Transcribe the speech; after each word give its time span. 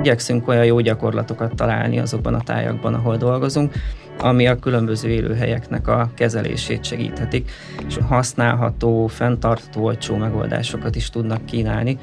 Igyekszünk 0.00 0.48
olyan 0.48 0.64
jó 0.64 0.80
gyakorlatokat 0.80 1.54
találni 1.54 1.98
azokban 1.98 2.34
a 2.34 2.40
tájakban, 2.40 2.94
ahol 2.94 3.16
dolgozunk, 3.16 3.72
ami 4.18 4.46
a 4.46 4.58
különböző 4.58 5.08
élőhelyeknek 5.08 5.88
a 5.88 6.10
kezelését 6.14 6.84
segíthetik, 6.84 7.50
és 7.86 7.98
használható, 8.08 9.06
fenntartható, 9.06 9.84
olcsó 9.84 10.16
megoldásokat 10.16 10.96
is 10.96 11.10
tudnak 11.10 11.44
kínálni. 11.44 11.98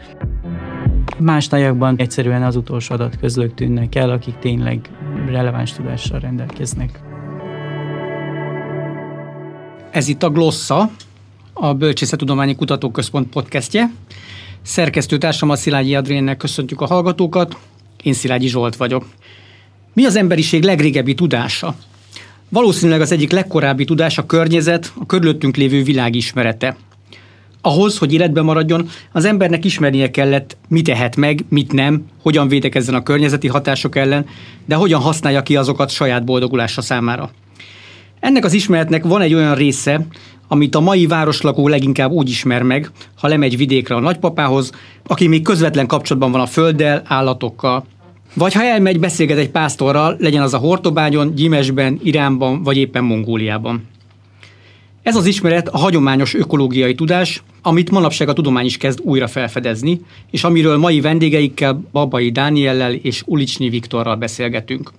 Más 1.18 1.48
tájakban 1.48 1.96
egyszerűen 1.98 2.44
az 2.44 2.56
utolsó 2.56 2.94
adatközlők 2.94 3.54
tűnnek 3.54 3.96
el, 3.96 4.10
akik 4.10 4.40
tényleg 4.40 4.90
releváns 5.28 5.74
tudással 5.74 6.20
rendelkeznek. 6.20 7.00
Ez 9.92 10.08
itt 10.08 10.24
a 10.24 10.30
Glossa, 10.30 10.90
a 11.54 11.74
Bölcsészettudományi 11.74 12.56
Kutatóközpont 12.56 13.30
podcastje. 13.30 13.92
Szerkesztőtársam 14.62 15.50
a 15.50 15.56
Szilágyi 15.56 15.96
Adrénnek 15.96 16.38
köszöntjük 16.38 16.82
a 16.82 16.86
hallgatókat. 16.86 17.58
Én 18.04 18.14
Szilágyi 18.14 18.48
Zsolt 18.48 18.76
vagyok. 18.76 19.06
Mi 19.94 20.06
az 20.06 20.16
emberiség 20.16 20.64
legrégebbi 20.64 21.14
tudása? 21.14 21.76
Valószínűleg 22.50 23.02
az 23.02 23.12
egyik 23.12 23.32
legkorábbi 23.32 23.86
tudás 23.86 24.18
a 24.18 24.26
környezet, 24.26 24.94
a 25.00 25.06
körülöttünk 25.06 25.56
lévő 25.56 25.84
világ 25.84 26.16
ismerete. 26.16 26.78
Ahhoz, 27.62 27.98
hogy 27.98 28.14
életben 28.14 28.44
maradjon, 28.44 28.90
az 29.12 29.26
embernek 29.26 29.66
ismernie 29.66 30.12
kellett, 30.12 30.58
mit 30.68 30.86
tehet 30.86 31.16
meg, 31.16 31.46
mit 31.50 31.72
nem, 31.72 32.06
hogyan 32.22 32.48
védekezzen 32.48 32.96
a 32.96 33.04
környezeti 33.04 33.48
hatások 33.48 33.96
ellen, 33.96 34.26
de 34.66 34.76
hogyan 34.76 35.02
használja 35.02 35.44
ki 35.44 35.56
azokat 35.56 35.90
saját 35.90 36.24
boldogulása 36.24 36.82
számára. 36.82 37.32
Ennek 38.20 38.46
az 38.46 38.54
ismeretnek 38.54 39.04
van 39.04 39.22
egy 39.22 39.34
olyan 39.34 39.56
része, 39.56 40.08
amit 40.48 40.76
a 40.76 40.80
mai 40.80 41.08
városlakó 41.08 41.68
leginkább 41.68 42.12
úgy 42.12 42.30
ismer 42.30 42.64
meg, 42.64 42.92
ha 43.16 43.28
lemegy 43.28 43.58
vidékre 43.58 43.96
a 43.96 44.00
nagypapához, 44.00 44.72
aki 45.08 45.28
még 45.28 45.44
közvetlen 45.44 45.88
kapcsolatban 45.88 46.32
van 46.32 46.42
a 46.42 46.46
földdel, 46.46 47.02
állatokkal. 47.06 47.86
Vagy 48.34 48.54
ha 48.54 48.64
elmegy, 48.64 49.00
beszélget 49.00 49.38
egy 49.38 49.50
pásztorral, 49.50 50.16
legyen 50.20 50.42
az 50.42 50.54
a 50.54 50.58
Hortobágyon, 50.58 51.36
Gyimesben, 51.36 52.00
Iránban, 52.04 52.64
vagy 52.64 52.78
éppen 52.78 53.04
Mongóliában. 53.04 53.88
Ez 55.04 55.16
az 55.16 55.26
ismeret 55.26 55.68
a 55.68 55.78
hagyományos 55.78 56.34
ökológiai 56.34 56.96
tudás, 56.96 57.44
amit 57.62 57.92
manapság 57.92 58.30
a 58.30 58.34
tudomány 58.34 58.66
is 58.66 58.78
kezd 58.78 59.00
újra 59.02 59.28
felfedezni, 59.28 60.02
és 60.32 60.44
amiről 60.44 60.78
mai 60.78 61.02
vendégeikkel, 61.02 61.82
Babai 61.92 62.32
Dániellel 62.32 62.94
és 62.94 63.24
Ulicsnyi 63.26 63.70
Viktorral 63.70 64.16
beszélgetünk. 64.16 64.92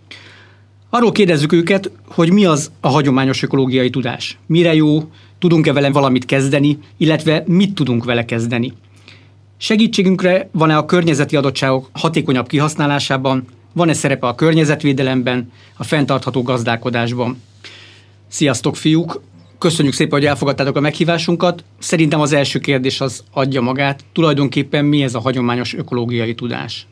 Arról 0.91 1.13
kérdezzük 1.13 1.53
őket, 1.53 1.91
hogy 2.07 2.33
mi 2.33 2.45
az 2.45 2.71
a 2.81 2.89
hagyományos 2.89 3.43
ökológiai 3.43 3.91
tudás. 3.91 4.39
Mire 4.47 4.75
jó, 4.75 5.11
tudunk-e 5.39 5.73
vele 5.73 5.91
valamit 5.91 6.25
kezdeni, 6.25 6.79
illetve 6.97 7.45
mit 7.47 7.75
tudunk 7.75 8.05
vele 8.05 8.25
kezdeni. 8.25 8.73
Segítségünkre 9.57 10.49
van-e 10.53 10.77
a 10.77 10.85
környezeti 10.85 11.37
adottságok 11.37 11.89
hatékonyabb 11.93 12.47
kihasználásában, 12.47 13.45
van-e 13.73 13.93
szerepe 13.93 14.27
a 14.27 14.35
környezetvédelemben, 14.35 15.53
a 15.77 15.85
fenntartható 15.85 16.43
gazdálkodásban. 16.43 17.43
Sziasztok, 18.29 18.77
fiúk! 18.77 19.21
Köszönjük 19.59 19.95
szépen, 19.95 20.19
hogy 20.19 20.27
elfogadtátok 20.27 20.77
a 20.77 20.81
meghívásunkat. 20.81 21.65
Szerintem 21.79 22.21
az 22.21 22.33
első 22.33 22.59
kérdés 22.59 23.01
az 23.01 23.25
adja 23.33 23.61
magát. 23.61 24.05
Tulajdonképpen 24.13 24.85
mi 24.85 25.03
ez 25.03 25.15
a 25.15 25.21
hagyományos 25.21 25.75
ökológiai 25.75 26.35
tudás? 26.35 26.87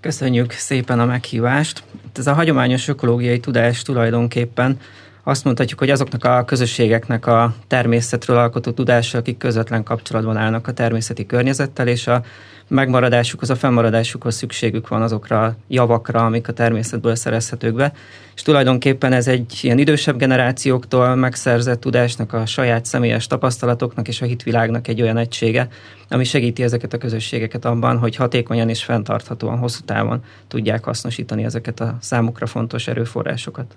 Köszönjük 0.00 0.52
szépen 0.52 1.00
a 1.00 1.04
meghívást. 1.04 1.82
Ez 2.14 2.26
a 2.26 2.32
hagyományos 2.32 2.88
ökológiai 2.88 3.40
tudás 3.40 3.82
tulajdonképpen 3.82 4.78
azt 5.22 5.44
mondhatjuk, 5.44 5.78
hogy 5.78 5.90
azoknak 5.90 6.24
a 6.24 6.44
közösségeknek 6.44 7.26
a 7.26 7.54
természetről 7.66 8.36
alkotó 8.36 8.70
tudása, 8.70 9.18
akik 9.18 9.38
közvetlen 9.38 9.82
kapcsolatban 9.82 10.36
állnak 10.36 10.66
a 10.66 10.72
természeti 10.72 11.26
környezettel, 11.26 11.88
és 11.88 12.06
a 12.06 12.22
megmaradásukhoz, 12.68 13.50
a 13.50 13.56
fennmaradásukhoz 13.56 14.34
szükségük 14.34 14.88
van 14.88 15.02
azokra 15.02 15.44
a 15.44 15.56
javakra, 15.68 16.24
amik 16.24 16.48
a 16.48 16.52
természetből 16.52 17.14
szerezhetők 17.14 17.74
be. 17.74 17.92
És 18.34 18.42
tulajdonképpen 18.42 19.12
ez 19.12 19.28
egy 19.28 19.58
ilyen 19.60 19.78
idősebb 19.78 20.18
generációktól 20.18 21.14
megszerzett 21.14 21.80
tudásnak, 21.80 22.32
a 22.32 22.46
saját 22.46 22.84
személyes 22.84 23.26
tapasztalatoknak 23.26 24.08
és 24.08 24.22
a 24.22 24.24
hitvilágnak 24.24 24.88
egy 24.88 25.02
olyan 25.02 25.16
egysége, 25.16 25.68
ami 26.08 26.24
segíti 26.24 26.62
ezeket 26.62 26.92
a 26.92 26.98
közösségeket 26.98 27.64
abban, 27.64 27.98
hogy 27.98 28.16
hatékonyan 28.16 28.68
és 28.68 28.84
fenntarthatóan 28.84 29.58
hosszú 29.58 29.80
távon 29.84 30.24
tudják 30.48 30.84
hasznosítani 30.84 31.44
ezeket 31.44 31.80
a 31.80 31.96
számukra 32.00 32.46
fontos 32.46 32.88
erőforrásokat. 32.88 33.76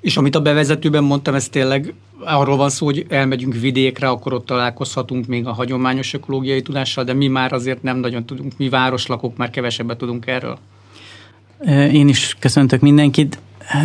És 0.00 0.16
amit 0.16 0.34
a 0.34 0.40
bevezetőben 0.40 1.04
mondtam, 1.04 1.34
ez 1.34 1.48
tényleg 1.48 1.94
arról 2.24 2.56
van 2.56 2.70
szó, 2.70 2.86
hogy 2.86 3.06
elmegyünk 3.08 3.54
vidékre, 3.54 4.08
akkor 4.08 4.32
ott 4.32 4.46
találkozhatunk 4.46 5.26
még 5.26 5.46
a 5.46 5.52
hagyományos 5.52 6.14
ökológiai 6.14 6.62
tudással, 6.62 7.04
de 7.04 7.12
mi 7.12 7.26
már 7.26 7.52
azért 7.52 7.82
nem 7.82 7.96
nagyon 7.96 8.24
tudunk, 8.24 8.52
mi 8.56 8.68
városlakók 8.68 9.36
már 9.36 9.50
kevesebbet 9.50 9.98
tudunk 9.98 10.26
erről. 10.26 10.58
Én 11.92 12.08
is 12.08 12.36
köszöntök 12.38 12.80
mindenkit. 12.80 13.38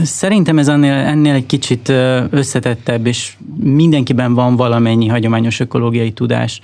Szerintem 0.03 0.59
ez 0.59 0.67
ennél, 0.67 0.93
ennél 0.93 1.33
egy 1.33 1.45
kicsit 1.45 1.93
összetettebb, 2.29 3.05
és 3.05 3.33
mindenkiben 3.63 4.33
van 4.33 4.55
valamennyi 4.55 5.07
hagyományos 5.07 5.59
ökológiai 5.59 6.11
tudás. 6.11 6.59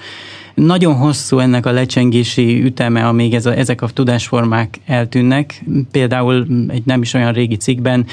Nagyon 0.54 0.96
hosszú 0.96 1.40
ennek 1.40 1.66
a 1.66 1.72
lecsengési 1.72 2.64
üteme, 2.64 3.08
amíg 3.08 3.34
ez 3.34 3.46
a, 3.46 3.58
ezek 3.58 3.82
a 3.82 3.88
tudásformák 3.88 4.80
eltűnnek. 4.86 5.64
Például 5.92 6.48
egy 6.68 6.86
nem 6.86 7.02
is 7.02 7.14
olyan 7.14 7.34
régi 7.34 7.56
cikkben 7.56 8.06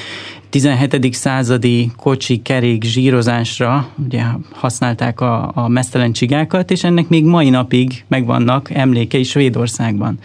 17. 0.49 1.13
századi 1.13 1.91
kocsi 1.97 2.41
kerék 2.41 2.83
zsírozásra 2.83 3.89
ugye, 4.05 4.23
használták 4.51 5.21
a, 5.21 5.51
a 5.55 5.67
mesztelen 5.67 6.11
csigákat, 6.11 6.71
és 6.71 6.83
ennek 6.83 7.07
még 7.07 7.25
mai 7.25 7.49
napig 7.49 8.03
megvannak 8.07 8.69
emlékei 8.69 9.23
Svédországban. 9.23 10.19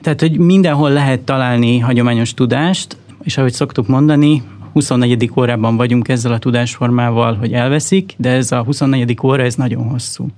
Tehát, 0.00 0.20
hogy 0.20 0.38
mindenhol 0.38 0.90
lehet 0.90 1.20
találni 1.20 1.78
hagyományos 1.78 2.34
tudást, 2.34 2.96
és 3.22 3.36
ahogy 3.36 3.52
szoktuk 3.52 3.86
mondani, 3.86 4.42
24. 4.72 5.30
órában 5.36 5.76
vagyunk 5.76 6.08
ezzel 6.08 6.32
a 6.32 6.38
tudásformával, 6.38 7.34
hogy 7.34 7.52
elveszik, 7.52 8.14
de 8.16 8.30
ez 8.30 8.52
a 8.52 8.62
24. 8.62 9.18
óra, 9.22 9.42
ez 9.42 9.54
nagyon 9.54 9.88
hosszú 9.88 10.28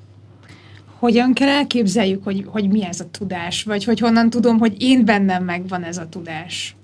hogyan 1.05 1.33
kell 1.33 1.49
elképzeljük, 1.49 2.25
hogy, 2.25 2.45
hogy 2.47 2.69
mi 2.69 2.85
ez 2.85 3.01
a 3.01 3.11
tudás, 3.11 3.63
vagy 3.63 3.85
hogy 3.85 3.99
honnan 3.99 4.31
tudom, 4.31 4.59
hogy 4.59 4.75
én 4.79 5.05
bennem 5.05 5.45
megvan 5.45 5.83
ez 5.83 5.97
a 5.97 6.09
tudás? 6.09 6.77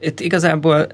Itt 0.00 0.20
igazából 0.20 0.86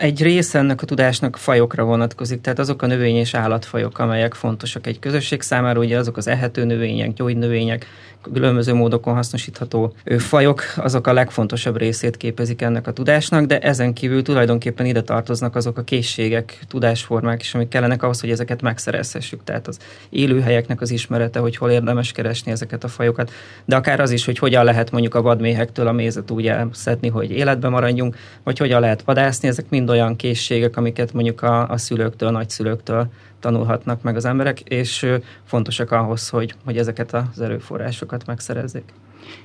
egy 0.00 0.22
része 0.22 0.58
ennek 0.58 0.82
a 0.82 0.86
tudásnak 0.86 1.36
fajokra 1.36 1.84
vonatkozik, 1.84 2.40
tehát 2.40 2.58
azok 2.58 2.82
a 2.82 2.86
növény 2.86 3.16
és 3.16 3.34
állatfajok, 3.34 3.98
amelyek 3.98 4.34
fontosak 4.34 4.86
egy 4.86 4.98
közösség 4.98 5.42
számára, 5.42 5.80
ugye 5.80 5.98
azok 5.98 6.16
az 6.16 6.26
ehető 6.26 6.64
növények, 6.64 7.12
gyógynövények, 7.12 7.86
különböző 8.22 8.74
módokon 8.74 9.14
hasznosítható 9.14 9.94
fajok, 10.18 10.62
azok 10.76 11.06
a 11.06 11.12
legfontosabb 11.12 11.76
részét 11.76 12.16
képezik 12.16 12.62
ennek 12.62 12.86
a 12.86 12.92
tudásnak, 12.92 13.44
de 13.44 13.58
ezen 13.58 13.92
kívül 13.92 14.22
tulajdonképpen 14.22 14.86
ide 14.86 15.02
tartoznak 15.02 15.56
azok 15.56 15.78
a 15.78 15.82
készségek, 15.82 16.58
tudásformák 16.68 17.42
is, 17.42 17.54
amik 17.54 17.68
kellenek 17.68 18.02
ahhoz, 18.02 18.20
hogy 18.20 18.30
ezeket 18.30 18.62
megszerezhessük. 18.62 19.44
Tehát 19.44 19.68
az 19.68 19.78
élőhelyeknek 20.10 20.80
az 20.80 20.90
ismerete, 20.90 21.38
hogy 21.38 21.56
hol 21.56 21.70
érdemes 21.70 22.12
keresni 22.12 22.52
ezeket 22.52 22.84
a 22.84 22.88
fajokat, 22.88 23.30
de 23.64 23.76
akár 23.76 24.00
az 24.00 24.10
is, 24.10 24.24
hogy 24.24 24.38
hogyan 24.38 24.64
lehet 24.64 24.90
mondjuk 24.90 25.14
a 25.14 25.22
vadméhektől 25.22 25.86
a 25.86 25.92
mézet 25.92 26.30
úgy 26.30 26.46
elszedni, 26.46 27.08
hogy 27.08 27.30
életbe 27.30 27.68
maradjunk, 27.68 28.16
vagy 28.42 28.58
hogyan 28.58 28.80
lehet 28.80 29.02
vadászni, 29.02 29.48
ezek 29.48 29.68
mind 29.68 29.89
olyan 29.90 30.16
készségek, 30.16 30.76
amiket 30.76 31.12
mondjuk 31.12 31.42
a, 31.42 31.68
a 31.68 31.76
szülőktől, 31.76 32.28
a 32.28 32.32
nagyszülőktől 32.32 33.06
tanulhatnak 33.40 34.02
meg 34.02 34.16
az 34.16 34.24
emberek, 34.24 34.60
és 34.60 35.06
fontosak 35.44 35.90
ahhoz, 35.90 36.28
hogy, 36.28 36.54
hogy 36.64 36.78
ezeket 36.78 37.12
az 37.12 37.40
erőforrásokat 37.40 38.26
megszerezzék. 38.26 38.92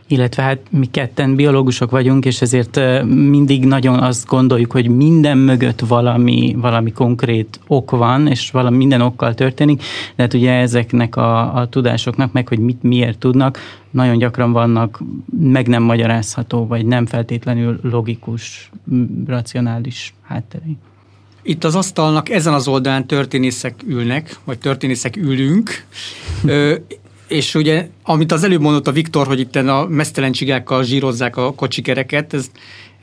Illetve 0.08 0.44
hát 0.44 0.60
mi 0.70 0.86
ketten 0.86 1.36
biológusok 1.36 1.92
vagyunk, 1.92 2.26
és 2.26 2.42
ezért 2.42 2.80
mindig 3.06 3.66
nagyon 3.66 4.00
azt 4.00 4.28
gondoljuk, 4.28 4.72
hogy 4.72 4.88
minden 4.88 5.38
mögött 5.38 5.80
valami, 5.80 6.56
valami 6.58 6.92
konkrét 6.92 7.60
ok 7.68 7.92
van, 7.92 8.28
és 8.28 8.52
valami 8.52 8.78
minden 8.78 9.02
okkal 9.02 9.34
történik, 9.34 9.84
de 10.16 10.24
hát 10.24 10.34
ugye 10.34 10.52
ezeknek 10.52 11.16
a, 11.16 11.56
a 11.56 11.70
tudásoknak 11.70 12.32
meg, 12.32 12.48
hogy 12.48 12.60
mit 12.60 12.84
miért 12.84 13.18
tudnak, 13.18 13.60
nagyon 13.90 14.18
gyakran 14.18 14.52
vannak 14.52 15.02
meg 15.40 15.68
nem 15.68 15.84
magyarázható, 15.84 16.68
vagy 16.68 16.86
nem 16.86 17.06
feltétlenül 17.06 17.80
logikus, 17.82 18.72
racionális 19.28 20.14
hátterei. 20.22 20.78
Itt 21.42 21.64
az 21.64 21.76
asztalnak 21.76 22.30
ezen 22.30 22.54
az 22.54 22.68
oldalán 22.68 23.06
történészek 23.06 23.76
ülnek, 23.88 24.40
vagy 24.44 24.58
történészek 24.58 25.16
ülünk, 25.16 25.86
Ö, 26.46 26.76
és 27.28 27.56
ugye, 27.56 27.88
amit 28.04 28.32
az 28.32 28.44
előbb 28.44 28.62
mondott 28.62 28.88
a 28.88 28.92
Viktor, 28.92 29.28
hogy 29.28 29.40
itt 29.40 29.56
a 29.56 29.88
mesztelencsigákkal 29.88 30.84
zsírozzák 30.84 31.38
a 31.38 31.54
kocsikereket, 31.54 32.34
ez, 32.34 32.52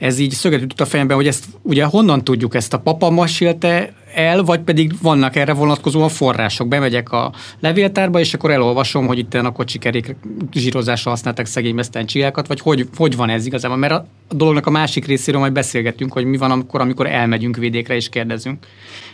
ez 0.02 0.19
így 0.19 0.31
szöget 0.31 0.62
ütött 0.62 0.81
a 0.81 0.87
fejemben, 0.87 1.16
hogy 1.16 1.26
ezt 1.26 1.44
ugye 1.62 1.84
honnan 1.84 2.25
tudjuk 2.25 2.54
ezt? 2.54 2.75
A 2.75 2.78
papa 2.78 3.10
mesélte 3.10 3.93
el, 4.14 4.43
vagy 4.43 4.60
pedig 4.60 4.93
vannak 5.02 5.37
erre 5.37 5.52
vonatkozóan 5.52 6.08
források. 6.08 6.69
Bemegyek 6.69 7.12
a 7.12 7.32
levéltárba, 7.60 8.20
és 8.20 8.34
akkor 8.34 8.50
elolvasom, 8.50 9.06
hogy 9.06 9.19
itt 9.19 9.34
a 9.34 9.64
kerék 9.81 10.16
zsírozásra 10.52 11.10
használtak 11.10 11.46
szegény 11.46 11.75
mesztencsigákat, 11.75 12.46
vagy 12.46 12.60
hogy, 12.60 12.88
hogy 12.96 13.16
van 13.16 13.28
ez 13.28 13.46
igazából. 13.46 13.76
Mert 13.76 13.93
a 13.93 14.06
dolognak 14.31 14.66
a 14.66 14.70
másik 14.70 15.06
részéről 15.06 15.40
majd 15.40 15.52
beszélgetünk, 15.52 16.12
hogy 16.12 16.25
mi 16.25 16.37
van 16.37 16.50
amikor, 16.50 16.81
amikor 16.81 17.06
elmegyünk 17.06 17.56
vidékre 17.56 17.94
és 17.94 18.08
kérdezünk. 18.08 18.66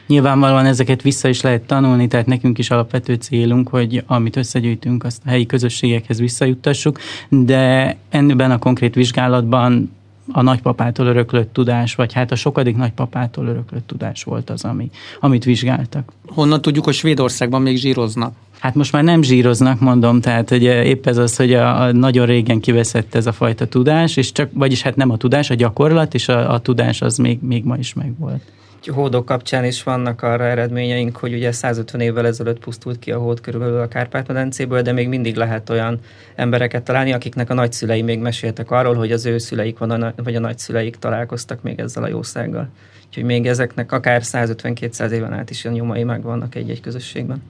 Nyilvánvalóan 0.06 0.66
ezeket 0.66 1.02
vissza 1.02 1.28
is 1.28 1.40
lehet 1.40 1.62
tanulni, 1.62 2.06
tehát 2.06 2.26
nekünk 2.26 2.58
is 2.58 2.70
alapvető 2.70 3.14
célunk, 3.14 3.68
hogy 3.68 4.02
amit 4.06 4.36
összegyűjtünk, 4.36 5.04
azt 5.04 5.22
a 5.24 5.28
helyi 5.28 5.46
közösségekhez 5.46 6.18
visszajuttassuk, 6.18 6.98
de 7.28 7.96
ennyiben 8.10 8.50
a 8.50 8.58
konkrét 8.58 8.94
vizsgálatban 8.94 9.96
a 10.32 10.42
nagypapától 10.42 11.06
öröklött 11.06 11.52
tudás, 11.52 11.94
vagy 11.94 12.12
hát 12.12 12.30
a 12.30 12.34
sokadik 12.34 12.76
nagypapától 12.76 13.46
öröklött 13.46 13.86
tudás 13.86 14.24
volt 14.24 14.50
az, 14.50 14.64
ami, 14.64 14.90
amit 15.20 15.44
vizsgáltak. 15.44 16.12
Honnan 16.26 16.62
tudjuk, 16.62 16.84
hogy 16.84 16.94
Svédországban 16.94 17.62
még 17.62 17.76
zsíroznak? 17.76 18.34
Hát 18.58 18.74
most 18.74 18.92
már 18.92 19.04
nem 19.04 19.22
zsíroznak, 19.22 19.80
mondom, 19.80 20.20
tehát 20.20 20.48
hogy 20.48 20.62
épp 20.62 21.06
ez 21.06 21.16
az, 21.16 21.36
hogy 21.36 21.54
a, 21.54 21.80
a 21.80 21.92
nagyon 21.92 22.26
régen 22.26 22.60
kiveszett 22.60 23.14
ez 23.14 23.26
a 23.26 23.32
fajta 23.32 23.66
tudás, 23.66 24.16
és 24.16 24.32
csak, 24.32 24.50
vagyis 24.52 24.82
hát 24.82 24.96
nem 24.96 25.10
a 25.10 25.16
tudás, 25.16 25.50
a 25.50 25.54
gyakorlat, 25.54 26.14
és 26.14 26.28
a, 26.28 26.52
a 26.52 26.58
tudás 26.58 27.02
az 27.02 27.16
még, 27.16 27.38
még 27.42 27.64
ma 27.64 27.76
is 27.76 27.94
megvolt 27.94 28.42
hódok 28.88 29.24
kapcsán 29.24 29.64
is 29.64 29.82
vannak 29.82 30.22
arra 30.22 30.44
eredményeink, 30.44 31.16
hogy 31.16 31.34
ugye 31.34 31.52
150 31.52 32.00
évvel 32.00 32.26
ezelőtt 32.26 32.58
pusztult 32.58 32.98
ki 32.98 33.12
a 33.12 33.18
hód 33.18 33.40
körülbelül 33.40 33.80
a 33.80 33.88
Kárpát-medencéből, 33.88 34.82
de 34.82 34.92
még 34.92 35.08
mindig 35.08 35.36
lehet 35.36 35.70
olyan 35.70 36.00
embereket 36.34 36.82
találni, 36.82 37.12
akiknek 37.12 37.50
a 37.50 37.54
nagyszülei 37.54 38.02
még 38.02 38.18
meséltek 38.18 38.70
arról, 38.70 38.94
hogy 38.94 39.12
az 39.12 39.26
ő 39.26 39.38
szüleik 39.38 39.78
van, 39.78 40.14
vagy 40.16 40.34
a 40.34 40.40
nagyszüleik 40.40 40.96
találkoztak 40.96 41.62
még 41.62 41.78
ezzel 41.78 42.02
a 42.02 42.08
jószággal. 42.08 42.68
Úgyhogy 43.06 43.24
még 43.24 43.46
ezeknek 43.46 43.92
akár 43.92 44.20
150-200 44.24 45.10
éven 45.10 45.32
át 45.32 45.50
is 45.50 45.64
a 45.64 45.70
nyomai 45.70 46.04
megvannak 46.04 46.54
egy-egy 46.54 46.80
közösségben. 46.80 47.42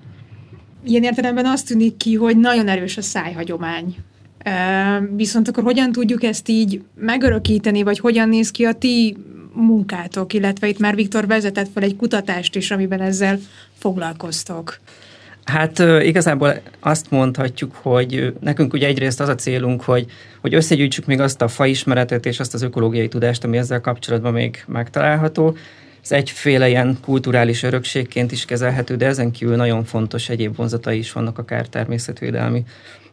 Ilyen 0.84 1.02
értelemben 1.02 1.46
azt 1.46 1.66
tűnik 1.66 1.96
ki, 1.96 2.14
hogy 2.14 2.36
nagyon 2.36 2.68
erős 2.68 2.96
a 2.96 3.02
szájhagyomány. 3.02 3.96
Viszont 5.16 5.48
akkor 5.48 5.62
hogyan 5.62 5.92
tudjuk 5.92 6.22
ezt 6.22 6.48
így 6.48 6.82
megörökíteni, 6.94 7.82
vagy 7.82 7.98
hogyan 7.98 8.28
néz 8.28 8.50
ki 8.50 8.64
a 8.64 8.72
ti 8.72 9.16
munkátok, 9.58 10.32
illetve 10.32 10.68
itt 10.68 10.78
már 10.78 10.94
Viktor 10.94 11.26
vezetett 11.26 11.68
fel 11.74 11.82
egy 11.82 11.96
kutatást 11.96 12.56
is, 12.56 12.70
amiben 12.70 13.00
ezzel 13.00 13.38
foglalkoztok. 13.78 14.78
Hát 15.44 15.78
igazából 16.02 16.60
azt 16.80 17.10
mondhatjuk, 17.10 17.74
hogy 17.74 18.32
nekünk 18.40 18.72
ugye 18.72 18.86
egyrészt 18.86 19.20
az 19.20 19.28
a 19.28 19.34
célunk, 19.34 19.82
hogy, 19.82 20.06
hogy 20.40 20.54
összegyűjtsük 20.54 21.06
még 21.06 21.20
azt 21.20 21.42
a 21.42 21.48
faismeretet 21.48 22.26
és 22.26 22.40
azt 22.40 22.54
az 22.54 22.62
ökológiai 22.62 23.08
tudást, 23.08 23.44
ami 23.44 23.56
ezzel 23.56 23.80
kapcsolatban 23.80 24.32
még 24.32 24.64
megtalálható. 24.66 25.56
Ez 26.02 26.12
egyféle 26.12 26.68
ilyen 26.68 26.98
kulturális 27.02 27.62
örökségként 27.62 28.32
is 28.32 28.44
kezelhető, 28.44 28.96
de 28.96 29.06
ezen 29.06 29.30
kívül 29.30 29.56
nagyon 29.56 29.84
fontos 29.84 30.28
egyéb 30.28 30.56
vonzatai 30.56 30.98
is 30.98 31.12
vannak 31.12 31.38
akár 31.38 31.66
természetvédelmi 31.66 32.62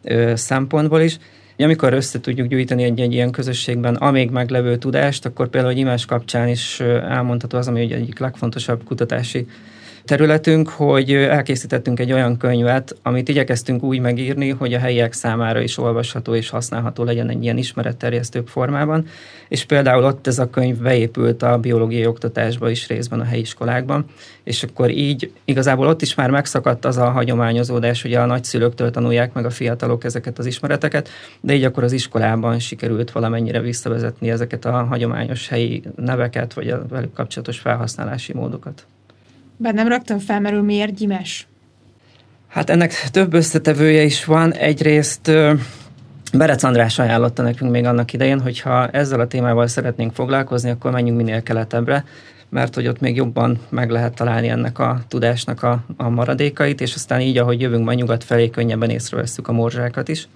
ö, 0.03 0.35
szempontból 0.35 1.01
is. 1.01 1.17
Amikor 1.57 1.93
össze 1.93 2.19
tudjuk 2.19 2.47
gyűjteni 2.47 2.83
egy-egy 2.83 3.13
ilyen 3.13 3.31
közösségben 3.31 3.95
a 3.95 4.11
még 4.11 4.29
meglevő 4.29 4.77
tudást, 4.77 5.25
akkor 5.25 5.47
például 5.47 5.73
a 5.73 5.77
imás 5.77 6.05
kapcsán 6.05 6.47
is 6.47 6.79
elmondható 6.79 7.57
az, 7.57 7.67
ami 7.67 7.83
ugye 7.83 7.95
egyik 7.95 8.19
legfontosabb 8.19 8.83
kutatási 8.83 9.47
területünk, 10.05 10.69
hogy 10.69 11.13
elkészítettünk 11.13 11.99
egy 11.99 12.11
olyan 12.11 12.37
könyvet, 12.37 12.95
amit 13.01 13.29
igyekeztünk 13.29 13.83
úgy 13.83 13.99
megírni, 13.99 14.49
hogy 14.49 14.73
a 14.73 14.79
helyiek 14.79 15.13
számára 15.13 15.61
is 15.61 15.77
olvasható 15.77 16.35
és 16.35 16.49
használható 16.49 17.03
legyen 17.03 17.29
egy 17.29 17.43
ilyen 17.43 17.57
ismeretterjesztőbb 17.57 18.47
formában, 18.47 19.05
és 19.47 19.65
például 19.65 20.03
ott 20.03 20.27
ez 20.27 20.39
a 20.39 20.49
könyv 20.49 20.77
beépült 20.77 21.43
a 21.43 21.57
biológiai 21.57 22.05
oktatásba 22.05 22.69
is 22.69 22.87
részben 22.87 23.19
a 23.19 23.23
helyi 23.23 23.41
iskolákban, 23.41 24.05
és 24.43 24.63
akkor 24.63 24.89
így 24.89 25.31
igazából 25.45 25.87
ott 25.87 26.01
is 26.01 26.15
már 26.15 26.29
megszakadt 26.29 26.85
az 26.85 26.97
a 26.97 27.09
hagyományozódás, 27.09 28.01
hogy 28.01 28.13
a 28.13 28.25
nagyszülőktől 28.25 28.91
tanulják 28.91 29.33
meg 29.33 29.45
a 29.45 29.49
fiatalok 29.49 30.03
ezeket 30.03 30.39
az 30.39 30.45
ismereteket, 30.45 31.09
de 31.41 31.53
így 31.53 31.63
akkor 31.63 31.83
az 31.83 31.91
iskolában 31.91 32.59
sikerült 32.59 33.11
valamennyire 33.11 33.61
visszavezetni 33.61 34.29
ezeket 34.29 34.65
a 34.65 34.71
hagyományos 34.71 35.47
helyi 35.47 35.83
neveket, 35.95 36.53
vagy 36.53 36.69
a 36.69 36.85
velük 36.89 37.13
kapcsolatos 37.13 37.59
felhasználási 37.59 38.33
módokat. 38.33 38.85
Bennem 39.57 39.87
rögtön 39.87 40.19
felmerül, 40.19 40.61
miért 40.61 40.95
gyimes? 40.95 41.47
Hát 42.47 42.69
ennek 42.69 43.09
több 43.11 43.33
összetevője 43.33 44.03
is 44.03 44.25
van. 44.25 44.53
Egyrészt 44.53 45.31
Berec 46.33 46.63
András 46.63 46.99
ajánlotta 46.99 47.43
nekünk 47.43 47.71
még 47.71 47.85
annak 47.85 48.13
idején, 48.13 48.41
hogy 48.41 48.59
ha 48.59 48.87
ezzel 48.87 49.19
a 49.19 49.27
témával 49.27 49.67
szeretnénk 49.67 50.13
foglalkozni, 50.13 50.69
akkor 50.69 50.91
menjünk 50.91 51.17
minél 51.17 51.43
keletebbre, 51.43 52.05
mert 52.49 52.75
hogy 52.75 52.87
ott 52.87 52.99
még 52.99 53.15
jobban 53.15 53.59
meg 53.69 53.89
lehet 53.89 54.15
találni 54.15 54.47
ennek 54.47 54.79
a 54.79 55.01
tudásnak 55.07 55.63
a, 55.63 55.85
a 55.97 56.09
maradékait, 56.09 56.81
és 56.81 56.93
aztán 56.95 57.21
így, 57.21 57.37
ahogy 57.37 57.61
jövünk 57.61 57.85
majd 57.85 57.97
nyugat 57.97 58.23
felé, 58.23 58.49
könnyebben 58.49 58.89
észreveszünk 58.89 59.47
a 59.47 59.51
morzsákat 59.51 60.07
is 60.07 60.27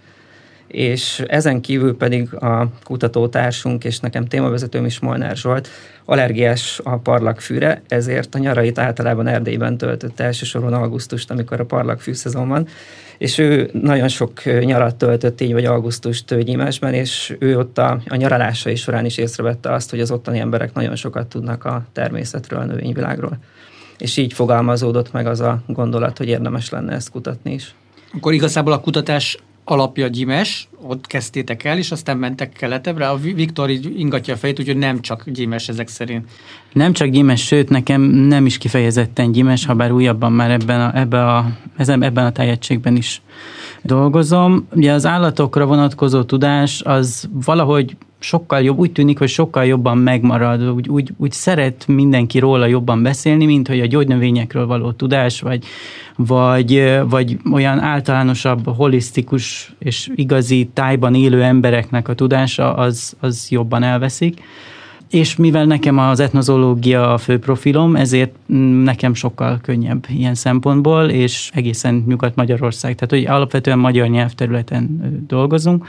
és 0.72 1.24
ezen 1.28 1.62
kívül 1.62 1.98
pedig 1.98 2.34
a 2.34 2.68
kutatótársunk, 2.84 3.84
és 3.84 4.00
nekem 4.00 4.26
témavezetőm 4.26 4.86
is 4.86 5.00
Molnár 5.00 5.36
Zsolt, 5.36 5.70
allergiás 6.06 6.82
a 6.84 6.98
parlagfűre, 6.98 7.82
ezért 7.88 8.36
a 8.36 8.40
nyarait 8.40 8.80
általában 8.80 9.28
Erdélyben 9.28 9.78
töltött 9.78 10.20
elsősorban 10.20 10.74
augusztust, 10.74 11.32
amikor 11.32 11.60
a 11.60 11.66
parlagfű 11.66 12.14
szezon 12.14 12.48
van, 12.48 12.68
és 13.18 13.38
ő 13.38 13.70
nagyon 13.74 14.08
sok 14.08 14.44
nyarat 14.60 14.96
töltött 14.96 15.42
így, 15.42 15.54
vagy 15.54 15.66
augusztust 15.66 16.40
Gyimesben, 16.40 16.94
és 16.94 17.36
ő 17.40 17.58
ott 17.58 17.78
a, 17.78 18.02
a 18.08 18.16
nyaralásai 18.16 18.76
során 18.76 19.06
is 19.06 19.18
észrevette 19.18 19.74
azt, 19.74 19.90
hogy 19.90 20.00
az 20.00 20.12
ottani 20.12 20.40
emberek 20.40 20.74
nagyon 20.74 20.96
sokat 20.96 21.28
tudnak 21.28 21.66
a 21.66 21.86
természetről, 21.94 22.60
a 22.60 22.66
növényvilágról. 22.66 23.38
És 23.98 24.18
így 24.18 24.34
fogalmazódott 24.34 25.12
meg 25.12 25.28
az 25.28 25.40
a 25.40 25.62
gondolat, 25.68 26.18
hogy 26.18 26.28
érdemes 26.28 26.70
lenne 26.70 26.94
ezt 26.94 27.10
kutatni 27.10 27.54
is. 27.54 27.76
Akkor 28.14 28.34
igazából 28.34 28.74
a 28.74 28.80
kutatás 28.80 29.38
alapja 29.70 30.08
Gyimes, 30.08 30.70
ott 30.82 31.08
kezdtétek 31.08 31.64
el, 31.64 31.78
és 31.78 31.92
aztán 31.92 32.18
mentek 32.18 32.52
keletebbre. 32.52 33.10
A 33.10 33.18
Viktor 33.18 33.70
így 33.70 34.00
ingatja 34.00 34.34
a 34.34 34.38
fejét, 34.38 34.60
úgyhogy 34.60 34.78
nem 34.78 35.02
csak 35.02 35.30
Gyimes 35.30 35.70
ezek 35.70 35.88
szerint. 35.88 36.30
Nem 36.74 36.94
csak 36.94 37.08
Gyimes, 37.08 37.46
sőt, 37.46 37.70
nekem 37.70 38.02
nem 38.02 38.46
is 38.46 38.58
kifejezetten 38.58 39.32
Gyimes, 39.32 39.66
ha 39.66 39.74
bár 39.74 39.92
újabban 39.92 40.32
már 40.32 40.52
ebben 40.52 40.82
a, 40.82 40.98
ebben 40.98 41.28
a, 41.28 41.56
ebben 41.78 42.26
a 42.26 42.32
tájegységben 42.32 42.96
is 42.96 43.22
dolgozom. 43.82 44.68
Ugye 44.76 44.92
az 44.92 45.06
állatokra 45.06 45.66
vonatkozó 45.66 46.24
tudás 46.24 46.82
az 46.82 47.30
valahogy 47.32 47.96
sokkal 48.20 48.62
jobb, 48.62 48.78
úgy 48.78 48.92
tűnik, 48.92 49.18
hogy 49.18 49.30
sokkal 49.30 49.66
jobban 49.66 49.98
megmarad, 49.98 50.70
úgy, 50.70 50.90
úgy, 50.90 51.12
úgy 51.18 51.32
szeret 51.32 51.88
mindenki 51.88 52.40
róla 52.40 52.66
jobban 52.66 53.04
beszélni, 53.04 53.46
mint 53.46 53.68
hogy 53.68 53.80
a 53.80 53.86
gyógynövényekről 53.86 54.66
való 54.66 54.92
tudás, 54.92 55.42
vagy, 55.42 55.66
vagy, 56.16 57.00
vagy 57.10 57.38
olyan 57.52 57.80
általánosabb, 57.80 58.76
holisztikus 58.76 59.74
és 59.80 60.12
igazi 60.16 60.70
tájban 60.74 61.16
élő 61.16 61.44
embereknek 61.44 62.08
a 62.08 62.14
tudása, 62.14 62.74
az, 62.76 63.16
az 63.20 63.48
jobban 63.50 63.84
elveszik. 63.84 64.42
És 65.10 65.36
mivel 65.36 65.66
nekem 65.66 65.98
az 65.98 66.20
etnozológia 66.20 67.14
a 67.14 67.18
fő 67.18 67.40
profilom, 67.40 67.96
ezért 67.96 68.36
nekem 68.84 69.14
sokkal 69.14 69.60
könnyebb 69.62 70.06
ilyen 70.10 70.36
szempontból, 70.36 71.10
és 71.10 71.52
egészen 71.54 72.04
Nyugat-Magyarország, 72.08 72.96
tehát 72.96 73.10
hogy 73.10 73.36
alapvetően 73.36 73.80
magyar 73.80 74.08
nyelvterületen 74.08 75.02
dolgozunk. 75.28 75.86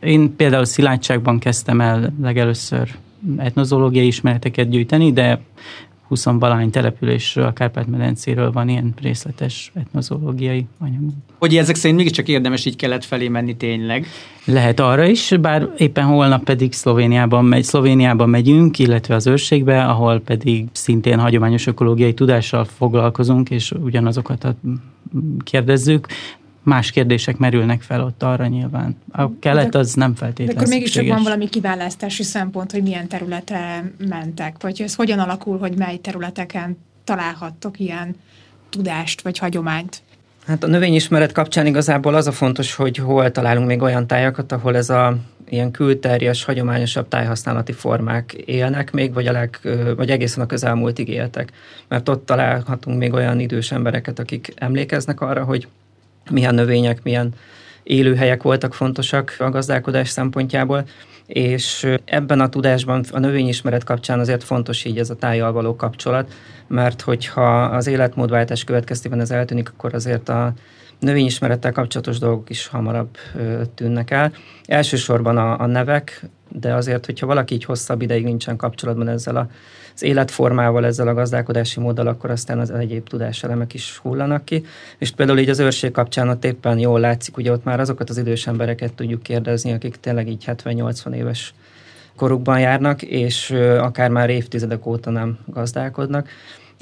Én 0.00 0.36
például 0.36 0.64
Szilágyságban 0.64 1.38
kezdtem 1.38 1.80
el 1.80 2.12
legelőször 2.22 2.88
etnozológiai 3.36 4.06
ismereteket 4.06 4.68
gyűjteni, 4.68 5.12
de 5.12 5.40
20 6.08 6.24
valány 6.24 6.70
településről, 6.70 7.44
a 7.44 7.52
Kárpát-medencéről 7.52 8.52
van 8.52 8.68
ilyen 8.68 8.94
részletes 9.02 9.72
etnozológiai 9.74 10.66
anyag. 10.78 11.02
Hogy 11.38 11.56
ezek 11.56 11.74
szerint 11.74 11.98
mégiscsak 11.98 12.28
érdemes 12.28 12.64
így 12.64 12.76
kelet 12.76 13.04
felé 13.04 13.28
menni 13.28 13.56
tényleg? 13.56 14.06
Lehet 14.44 14.80
arra 14.80 15.04
is, 15.04 15.32
bár 15.40 15.68
éppen 15.76 16.04
holnap 16.04 16.44
pedig 16.44 16.72
Szlovéniában, 16.72 17.44
megy, 17.44 17.64
Szlovéniában 17.64 18.28
megyünk, 18.28 18.78
illetve 18.78 19.14
az 19.14 19.26
őrségbe, 19.26 19.84
ahol 19.84 20.20
pedig 20.20 20.66
szintén 20.72 21.18
hagyományos 21.18 21.66
ökológiai 21.66 22.14
tudással 22.14 22.64
foglalkozunk, 22.64 23.50
és 23.50 23.72
ugyanazokat 23.72 24.44
a 24.44 24.54
kérdezzük 25.44 26.06
más 26.68 26.90
kérdések 26.90 27.36
merülnek 27.36 27.82
fel 27.82 28.04
ott 28.04 28.22
arra 28.22 28.46
nyilván. 28.46 28.96
A 29.12 29.38
kelet 29.38 29.74
az 29.74 29.94
nem 29.94 30.14
feltétlenül 30.14 30.54
De 30.54 30.60
akkor 30.60 30.72
mégiscsak 30.72 31.06
van 31.06 31.22
valami 31.22 31.48
kiválasztási 31.48 32.22
szempont, 32.22 32.72
hogy 32.72 32.82
milyen 32.82 33.08
területre 33.08 33.92
mentek, 34.08 34.56
vagy 34.60 34.82
ez 34.82 34.94
hogyan 34.94 35.18
alakul, 35.18 35.58
hogy 35.58 35.76
mely 35.76 35.96
területeken 35.96 36.78
találhattok 37.04 37.80
ilyen 37.80 38.16
tudást 38.70 39.20
vagy 39.20 39.38
hagyományt? 39.38 40.02
Hát 40.46 40.64
a 40.64 40.66
növényismeret 40.66 41.32
kapcsán 41.32 41.66
igazából 41.66 42.14
az 42.14 42.26
a 42.26 42.32
fontos, 42.32 42.74
hogy 42.74 42.96
hol 42.96 43.30
találunk 43.30 43.66
még 43.66 43.82
olyan 43.82 44.06
tájakat, 44.06 44.52
ahol 44.52 44.76
ez 44.76 44.90
a 44.90 45.16
ilyen 45.48 45.70
külterjes, 45.70 46.44
hagyományosabb 46.44 47.08
tájhasználati 47.08 47.72
formák 47.72 48.32
élnek 48.32 48.92
még, 48.92 49.12
vagy, 49.12 49.26
a 49.26 49.32
leg, 49.32 49.58
vagy 49.96 50.10
egészen 50.10 50.44
a 50.44 50.46
közelmúltig 50.46 51.08
éltek. 51.08 51.52
Mert 51.88 52.08
ott 52.08 52.26
találhatunk 52.26 52.98
még 52.98 53.12
olyan 53.12 53.40
idős 53.40 53.72
embereket, 53.72 54.18
akik 54.18 54.52
emlékeznek 54.56 55.20
arra, 55.20 55.44
hogy 55.44 55.68
milyen 56.30 56.54
növények, 56.54 57.02
milyen 57.02 57.34
élőhelyek 57.82 58.42
voltak 58.42 58.74
fontosak 58.74 59.36
a 59.38 59.50
gazdálkodás 59.50 60.08
szempontjából, 60.08 60.84
és 61.26 61.86
ebben 62.04 62.40
a 62.40 62.48
tudásban 62.48 63.04
a 63.10 63.18
növényismeret 63.18 63.84
kapcsán 63.84 64.18
azért 64.18 64.44
fontos 64.44 64.84
így 64.84 64.98
ez 64.98 65.10
a 65.10 65.16
tájjal 65.16 65.52
való 65.52 65.76
kapcsolat, 65.76 66.32
mert 66.66 67.00
hogyha 67.00 67.62
az 67.62 67.86
életmódváltás 67.86 68.64
következtében 68.64 69.20
ez 69.20 69.30
eltűnik, 69.30 69.68
akkor 69.68 69.94
azért 69.94 70.28
a 70.28 70.52
növényismerettel 71.00 71.72
kapcsolatos 71.72 72.18
dolgok 72.18 72.50
is 72.50 72.66
hamarabb 72.66 73.16
tűnnek 73.74 74.10
el. 74.10 74.32
Elsősorban 74.64 75.36
a, 75.36 75.60
a 75.60 75.66
nevek, 75.66 76.22
de 76.48 76.74
azért, 76.74 77.06
hogyha 77.06 77.26
valaki 77.26 77.54
így 77.54 77.64
hosszabb 77.64 78.02
ideig 78.02 78.24
nincsen 78.24 78.56
kapcsolatban 78.56 79.08
ezzel 79.08 79.36
a 79.36 79.48
az 80.00 80.04
életformával, 80.04 80.86
ezzel 80.86 81.08
a 81.08 81.14
gazdálkodási 81.14 81.80
móddal, 81.80 82.06
akkor 82.06 82.30
aztán 82.30 82.58
az 82.58 82.70
egyéb 82.70 83.08
tudáselemek 83.08 83.74
is 83.74 83.96
hullanak 83.96 84.44
ki. 84.44 84.64
És 84.98 85.10
például 85.10 85.38
így 85.38 85.48
az 85.48 85.58
őrség 85.58 85.90
kapcsán 85.90 86.28
ott 86.28 86.44
éppen 86.44 86.78
jól 86.78 87.00
látszik, 87.00 87.36
ugye 87.36 87.52
ott 87.52 87.64
már 87.64 87.80
azokat 87.80 88.10
az 88.10 88.18
idős 88.18 88.46
embereket 88.46 88.92
tudjuk 88.92 89.22
kérdezni, 89.22 89.72
akik 89.72 89.96
tényleg 89.96 90.28
így 90.28 90.44
70-80 90.46 91.14
éves 91.14 91.54
korukban 92.16 92.60
járnak, 92.60 93.02
és 93.02 93.50
akár 93.78 94.10
már 94.10 94.30
évtizedek 94.30 94.86
óta 94.86 95.10
nem 95.10 95.38
gazdálkodnak 95.46 96.28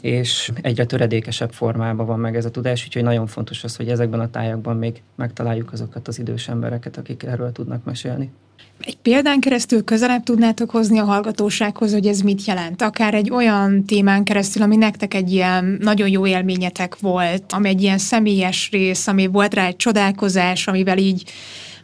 és 0.01 0.53
egyre 0.61 0.85
töredékesebb 0.85 1.53
formában 1.53 2.07
van 2.07 2.19
meg 2.19 2.37
ez 2.37 2.45
a 2.45 2.51
tudás, 2.51 2.85
úgyhogy 2.85 3.03
nagyon 3.03 3.27
fontos 3.27 3.65
az, 3.65 3.77
hogy 3.77 3.89
ezekben 3.89 4.21
a 4.21 4.31
tájakban 4.31 4.77
még 4.77 5.03
megtaláljuk 5.15 5.73
azokat 5.73 6.09
az 6.09 6.19
idős 6.19 6.49
embereket, 6.49 6.97
akik 6.97 7.23
erről 7.23 7.53
tudnak 7.53 7.85
mesélni. 7.85 8.31
Egy 8.81 8.97
példán 8.97 9.41
keresztül 9.41 9.85
közelebb 9.85 10.23
tudnátok 10.23 10.71
hozni 10.71 10.99
a 10.99 11.05
hallgatósághoz, 11.05 11.93
hogy 11.93 12.07
ez 12.07 12.21
mit 12.21 12.45
jelent? 12.45 12.83
Akár 12.83 13.15
egy 13.15 13.31
olyan 13.31 13.85
témán 13.85 14.25
keresztül, 14.25 14.63
ami 14.63 14.77
nektek 14.77 15.15
egy 15.15 15.33
ilyen 15.33 15.79
nagyon 15.81 16.09
jó 16.09 16.27
élményetek 16.27 16.99
volt, 17.01 17.53
ami 17.53 17.69
egy 17.69 17.83
ilyen 17.83 17.99
személyes 17.99 18.69
rész, 18.71 19.07
ami 19.07 19.27
volt 19.27 19.55
rá 19.55 19.67
egy 19.67 19.77
csodálkozás, 19.77 20.67
amivel 20.67 20.99
így 20.99 21.33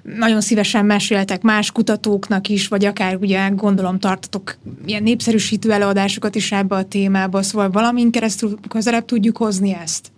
nagyon 0.03 0.41
szívesen 0.41 0.87
meséltek 0.87 1.43
más 1.43 1.71
kutatóknak 1.71 2.49
is, 2.49 2.69
vagy 2.69 2.85
akár 2.85 3.17
ugye 3.17 3.49
gondolom 3.49 3.99
tartatok 3.99 4.59
ilyen 4.87 5.03
népszerűsítő 5.03 5.73
előadásokat 5.73 6.35
is 6.35 6.53
ebbe 6.53 6.75
a 6.77 6.85
témába, 6.85 7.43
szóval 7.43 7.71
valamin 7.71 8.11
keresztül 8.11 8.59
közelebb 8.69 9.05
tudjuk 9.05 9.37
hozni 9.37 9.77
ezt. 9.83 10.12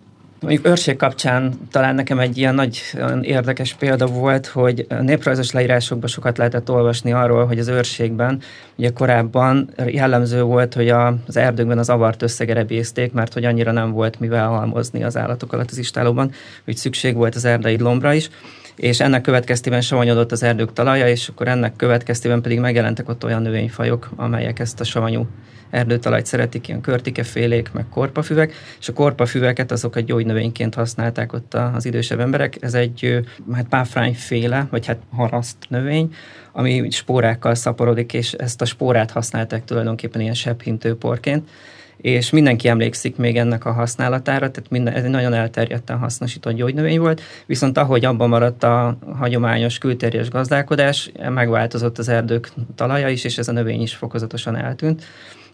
Mondjuk 0.45 0.67
őrség 0.67 0.95
kapcsán 0.95 1.53
talán 1.71 1.95
nekem 1.95 2.19
egy 2.19 2.37
ilyen 2.37 2.55
nagy 2.55 2.81
érdekes 3.21 3.73
példa 3.73 4.05
volt, 4.05 4.47
hogy 4.47 4.87
néprajzos 5.01 5.51
leírásokban 5.51 6.09
sokat 6.09 6.37
lehetett 6.37 6.71
olvasni 6.71 7.11
arról, 7.11 7.45
hogy 7.45 7.59
az 7.59 7.67
őrségben 7.67 8.41
ugye 8.75 8.89
korábban 8.89 9.69
jellemző 9.85 10.41
volt, 10.41 10.73
hogy 10.73 10.89
az 10.89 11.37
erdőkben 11.37 11.77
az 11.77 11.89
avart 11.89 12.21
összegerebézték, 12.21 13.11
mert 13.11 13.33
hogy 13.33 13.45
annyira 13.45 13.71
nem 13.71 13.91
volt 13.91 14.19
mivel 14.19 14.47
halmozni 14.47 15.03
az 15.03 15.17
állatok 15.17 15.53
alatt 15.53 15.71
az 15.71 15.77
istálóban, 15.77 16.31
hogy 16.65 16.75
szükség 16.75 17.15
volt 17.15 17.35
az 17.35 17.45
erdei 17.45 17.79
lombra 17.79 18.13
is. 18.13 18.29
És 18.75 18.99
ennek 18.99 19.21
következtében 19.21 19.81
savanyodott 19.81 20.31
az 20.31 20.43
erdők 20.43 20.73
talaja, 20.73 21.07
és 21.07 21.27
akkor 21.27 21.47
ennek 21.47 21.75
következtében 21.75 22.41
pedig 22.41 22.59
megjelentek 22.59 23.09
ott 23.09 23.23
olyan 23.23 23.41
növényfajok, 23.41 24.09
amelyek 24.15 24.59
ezt 24.59 24.79
a 24.79 24.83
savanyú 24.83 25.27
erdőtalajt 25.69 26.25
szeretik, 26.25 26.67
ilyen 26.67 26.81
körtikefélék, 26.81 27.71
meg 27.71 27.85
korpafüvek, 27.89 28.53
és 28.79 28.87
a 28.87 28.93
korpafüveket 28.93 29.71
azokat 29.71 30.05
gyógynövényként 30.05 30.75
használták 30.75 31.33
ott 31.33 31.53
az 31.53 31.85
idősebb 31.85 32.19
emberek. 32.19 32.57
Ez 32.59 32.73
egy 32.73 33.25
hát 33.53 33.67
páfrányféle, 33.67 34.67
vagy 34.71 34.85
hát 34.85 34.99
haraszt 35.11 35.57
növény, 35.67 36.13
ami 36.51 36.89
spórákkal 36.89 37.55
szaporodik, 37.55 38.13
és 38.13 38.33
ezt 38.33 38.61
a 38.61 38.65
spórát 38.65 39.11
használták 39.11 39.63
tulajdonképpen 39.63 40.21
ilyen 40.21 40.33
sebhintő 40.33 40.95
porként 40.95 41.49
és 41.97 42.29
mindenki 42.29 42.67
emlékszik 42.67 43.15
még 43.15 43.37
ennek 43.37 43.65
a 43.65 43.71
használatára, 43.71 44.51
tehát 44.51 44.69
minden, 44.69 44.93
ez 44.93 45.03
egy 45.03 45.09
nagyon 45.09 45.33
elterjedten 45.33 45.97
hasznosított 45.97 46.53
gyógynövény 46.53 46.99
volt, 46.99 47.21
viszont 47.45 47.77
ahogy 47.77 48.05
abban 48.05 48.29
maradt 48.29 48.63
a 48.63 48.97
hagyományos 49.17 49.77
külterjes 49.77 50.29
gazdálkodás, 50.29 51.11
megváltozott 51.29 51.97
az 51.97 52.09
erdők 52.09 52.51
talaja 52.75 53.09
is, 53.09 53.23
és 53.23 53.37
ez 53.37 53.47
a 53.47 53.51
növény 53.51 53.81
is 53.81 53.95
fokozatosan 53.95 54.55
eltűnt. 54.55 55.03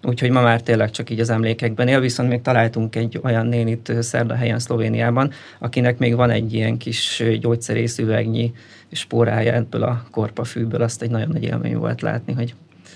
Úgyhogy 0.04 0.30
ma 0.30 0.42
már 0.42 0.62
tényleg 0.62 0.92
csak 0.92 1.10
így 1.10 1.20
az 1.20 1.30
emlékekben 1.30 1.88
él, 1.88 2.00
viszont 2.00 2.30
még 2.30 2.42
találtunk 2.42 2.96
egy 2.96 3.20
olyan 3.24 3.48
nénit 3.48 3.94
Szerdahelyen, 4.00 4.60
Szlovéniában, 4.60 5.32
akinek 5.60 5.98
még 5.98 6.16
van 6.16 6.30
egy 6.30 6.54
ilyen 6.54 6.78
kis 6.78 7.24
gyógyszerész 7.40 7.98
üvegnyi 7.98 8.54
spórája 8.92 9.54
ebből 9.54 9.84
a 9.84 10.06
korpafűből, 10.12 10.82
azt 10.82 11.02
egy 11.02 11.10
nagyon 11.10 11.30
nagy 11.30 11.44
élmény 11.44 11.78
volt 11.78 12.02
látni, 12.02 12.34
hogy 12.34 12.54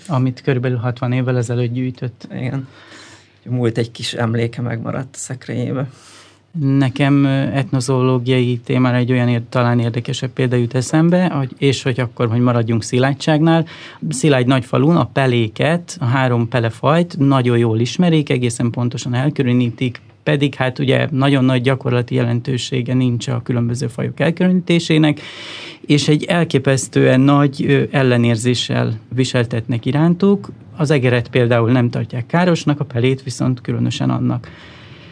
amit 0.08 0.40
körülbelül 0.40 0.76
60 0.76 1.12
évvel 1.12 1.36
ezelőtt 1.36 1.72
gyűjtött. 1.72 2.28
Igen 2.34 2.68
múlt 3.48 3.78
egy 3.78 3.90
kis 3.90 4.14
emléke 4.14 4.62
megmaradt 4.62 5.14
a 5.14 5.18
szekrényébe. 5.18 5.90
Nekem 6.60 7.26
etnozoológiai 7.26 8.60
témára 8.64 8.96
egy 8.96 9.12
olyan 9.12 9.46
talán 9.48 9.78
érdekesebb 9.78 10.30
példa 10.30 10.56
jut 10.56 10.74
eszembe, 10.74 11.28
hogy, 11.28 11.50
és 11.58 11.82
hogy 11.82 12.00
akkor, 12.00 12.28
hogy 12.28 12.40
maradjunk 12.40 12.82
Szilágyságnál. 12.82 13.66
Szilágy 14.08 14.46
nagyfalun 14.46 14.96
a 14.96 15.04
peléket, 15.04 15.96
a 16.00 16.04
három 16.04 16.48
pelefajt 16.48 17.18
nagyon 17.18 17.58
jól 17.58 17.80
ismerik, 17.80 18.30
egészen 18.30 18.70
pontosan 18.70 19.14
elkülönítik, 19.14 20.00
pedig 20.22 20.54
hát 20.54 20.78
ugye 20.78 21.08
nagyon 21.10 21.44
nagy 21.44 21.62
gyakorlati 21.62 22.14
jelentősége 22.14 22.94
nincs 22.94 23.28
a 23.28 23.42
különböző 23.42 23.86
fajok 23.86 24.20
elkülönítésének, 24.20 25.20
és 25.80 26.08
egy 26.08 26.24
elképesztően 26.24 27.20
nagy 27.20 27.88
ellenérzéssel 27.90 28.98
viseltetnek 29.14 29.86
irántuk. 29.86 30.48
Az 30.76 30.90
egeret 30.90 31.28
például 31.28 31.70
nem 31.70 31.90
tartják 31.90 32.26
károsnak, 32.26 32.80
a 32.80 32.84
pelét 32.84 33.22
viszont 33.22 33.60
különösen 33.60 34.10
annak. 34.10 34.48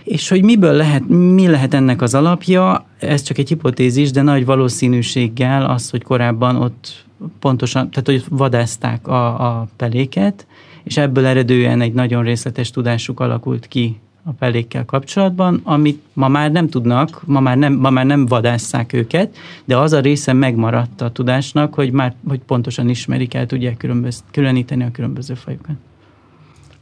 És 0.04 0.28
hogy 0.28 0.42
miből 0.42 0.73
lehet, 0.73 1.08
mi 1.08 1.46
lehet 1.46 1.75
ennek 1.75 2.02
az 2.02 2.14
alapja, 2.14 2.87
ez 2.99 3.23
csak 3.23 3.38
egy 3.38 3.49
hipotézis, 3.49 4.11
de 4.11 4.23
nagy 4.23 4.44
valószínűséggel 4.44 5.64
az, 5.64 5.90
hogy 5.90 6.02
korábban 6.02 6.56
ott 6.56 7.04
pontosan, 7.38 7.90
tehát 7.90 8.06
hogy 8.06 8.25
vadázták 8.28 9.08
a, 9.08 9.58
a 9.58 9.68
peléket, 9.76 10.46
és 10.82 10.96
ebből 10.96 11.26
eredően 11.26 11.80
egy 11.80 11.92
nagyon 11.92 12.23
részletes 12.23 12.70
tudásuk 12.70 13.20
alakult 13.20 13.66
ki 13.66 14.00
a 14.25 14.30
pelékkel 14.32 14.84
kapcsolatban, 14.84 15.61
amit 15.64 16.02
ma 16.12 16.28
már 16.28 16.50
nem 16.50 16.68
tudnak, 16.68 17.23
ma 17.26 17.40
már 17.40 17.56
nem, 17.56 17.73
ma 17.73 17.90
már 17.90 18.06
nem 18.06 18.26
vadásszák 18.26 18.92
őket, 18.92 19.37
de 19.64 19.76
az 19.76 19.92
a 19.92 20.00
része 20.00 20.32
megmaradt 20.32 21.00
a 21.00 21.11
tudásnak, 21.11 21.75
hogy 21.75 21.90
már 21.90 22.14
hogy 22.28 22.40
pontosan 22.46 22.88
ismerik 22.88 23.34
el, 23.34 23.46
tudják 23.46 23.76
különböz, 23.76 24.25
különíteni 24.30 24.82
a 24.82 24.90
különböző 24.90 25.34
fajokat. 25.34 25.76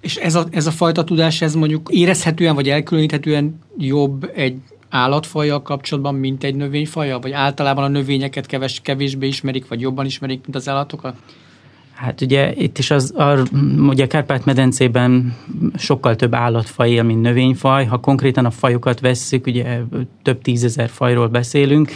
És 0.02 0.16
ez 0.16 0.34
a, 0.34 0.46
ez 0.50 0.66
a 0.66 0.70
fajta 0.70 1.04
tudás, 1.04 1.42
ez 1.42 1.54
mondjuk 1.54 1.88
érezhetően 1.90 2.54
vagy 2.54 2.68
elkülöníthetően 2.68 3.58
jobb 3.78 4.30
egy 4.34 4.56
állatfajjal 4.88 5.62
kapcsolatban, 5.62 6.14
mint 6.14 6.44
egy 6.44 6.54
növényfajjal? 6.54 7.20
Vagy 7.20 7.32
általában 7.32 7.84
a 7.84 7.88
növényeket 7.88 8.46
keves, 8.46 8.80
kevésbé 8.80 9.26
ismerik, 9.26 9.68
vagy 9.68 9.80
jobban 9.80 10.06
ismerik, 10.06 10.40
mint 10.42 10.56
az 10.56 10.68
állatokat? 10.68 11.16
Hát 11.94 12.20
ugye 12.20 12.52
itt 12.54 12.78
is 12.78 12.90
az, 12.90 13.14
a, 13.16 13.38
ugye 13.78 14.06
Kárpát-medencében 14.06 15.36
sokkal 15.76 16.16
több 16.16 16.34
állatfaj 16.34 16.90
él, 16.90 17.02
mint 17.02 17.22
növényfaj. 17.22 17.84
Ha 17.84 17.98
konkrétan 17.98 18.44
a 18.44 18.50
fajokat 18.50 19.00
vesszük, 19.00 19.46
ugye 19.46 19.80
több 20.22 20.42
tízezer 20.42 20.88
fajról 20.88 21.28
beszélünk, 21.28 21.90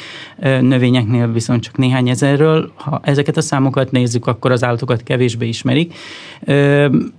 növényeknél 0.60 1.32
viszont 1.32 1.62
csak 1.62 1.76
néhány 1.76 2.08
ezerről. 2.08 2.72
Ha 2.74 3.00
ezeket 3.02 3.36
a 3.36 3.40
számokat 3.40 3.90
nézzük, 3.90 4.26
akkor 4.26 4.50
az 4.50 4.64
állatokat 4.64 5.02
kevésbé 5.02 5.48
ismerik. 5.48 5.94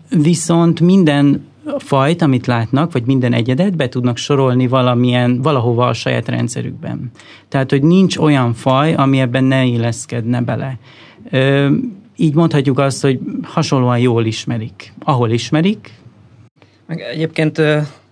Viszont 0.10 0.80
minden 0.80 1.46
fajt, 1.78 2.22
amit 2.22 2.48
látnak, 2.48 2.92
vagy 2.92 3.06
minden 3.06 3.34
egyedet 3.34 3.76
be 3.76 3.90
tudnak 3.90 4.18
sorolni 4.18 4.68
valamilyen, 4.68 5.42
valahova 5.42 5.88
a 5.88 5.94
saját 5.94 6.28
rendszerükben. 6.28 7.12
Tehát, 7.48 7.70
hogy 7.70 7.84
nincs 7.84 8.18
olyan 8.18 8.54
faj, 8.54 8.94
ami 8.94 9.20
ebben 9.20 9.44
ne 9.44 9.66
illeszkedne 9.66 10.42
bele 10.42 10.78
így 12.18 12.34
mondhatjuk 12.34 12.80
azt, 12.80 13.02
hogy 13.02 13.20
hasonlóan 13.42 14.00
jól 14.00 14.26
ismerik. 14.26 14.94
Ahol 15.00 15.30
ismerik. 15.30 15.92
Meg 16.86 17.02
egyébként 17.02 17.54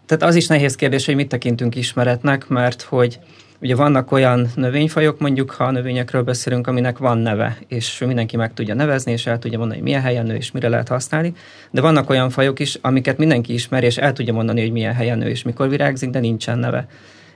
tehát 0.05 0.23
az 0.23 0.35
is 0.35 0.47
nehéz 0.47 0.75
kérdés, 0.75 1.05
hogy 1.05 1.15
mit 1.15 1.27
tekintünk 1.27 1.75
ismeretnek, 1.75 2.47
mert 2.47 2.81
hogy 2.81 3.19
ugye 3.61 3.75
vannak 3.75 4.11
olyan 4.11 4.47
növényfajok, 4.55 5.19
mondjuk 5.19 5.51
ha 5.51 5.63
a 5.63 5.71
növényekről 5.71 6.23
beszélünk, 6.23 6.67
aminek 6.67 6.97
van 6.97 7.17
neve, 7.17 7.57
és 7.67 8.03
mindenki 8.05 8.37
meg 8.37 8.53
tudja 8.53 8.73
nevezni, 8.73 9.11
és 9.11 9.25
el 9.25 9.39
tudja 9.39 9.57
mondani, 9.57 9.79
hogy 9.79 9.87
milyen 9.87 10.01
helyen 10.01 10.25
nő, 10.25 10.35
és 10.35 10.51
mire 10.51 10.69
lehet 10.69 10.87
használni, 10.87 11.33
de 11.71 11.81
vannak 11.81 12.09
olyan 12.09 12.29
fajok 12.29 12.59
is, 12.59 12.77
amiket 12.81 13.17
mindenki 13.17 13.53
ismer, 13.53 13.83
és 13.83 13.97
el 13.97 14.13
tudja 14.13 14.33
mondani, 14.33 14.61
hogy 14.61 14.71
milyen 14.71 14.93
helyen 14.93 15.17
nő, 15.17 15.27
és 15.27 15.43
mikor 15.43 15.69
virágzik, 15.69 16.09
de 16.09 16.19
nincsen 16.19 16.59
neve. 16.59 16.87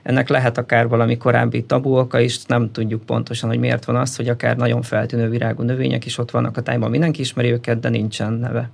Ennek 0.02 0.28
lehet 0.28 0.58
akár 0.58 0.88
valami 0.88 1.16
korábbi 1.16 1.64
tabu 1.64 1.98
oka 1.98 2.20
is, 2.20 2.44
nem 2.44 2.72
tudjuk 2.72 3.02
pontosan, 3.02 3.48
hogy 3.48 3.58
miért 3.58 3.84
van 3.84 3.96
az, 3.96 4.16
hogy 4.16 4.28
akár 4.28 4.56
nagyon 4.56 4.82
feltűnő 4.82 5.28
virágú 5.28 5.62
növények 5.62 6.04
is 6.04 6.18
ott 6.18 6.30
vannak 6.30 6.56
a 6.56 6.62
tájban, 6.62 6.90
mindenki 6.90 7.20
ismeri 7.20 7.50
őket, 7.50 7.80
de 7.80 7.88
nincsen 7.88 8.32
neve. 8.32 8.70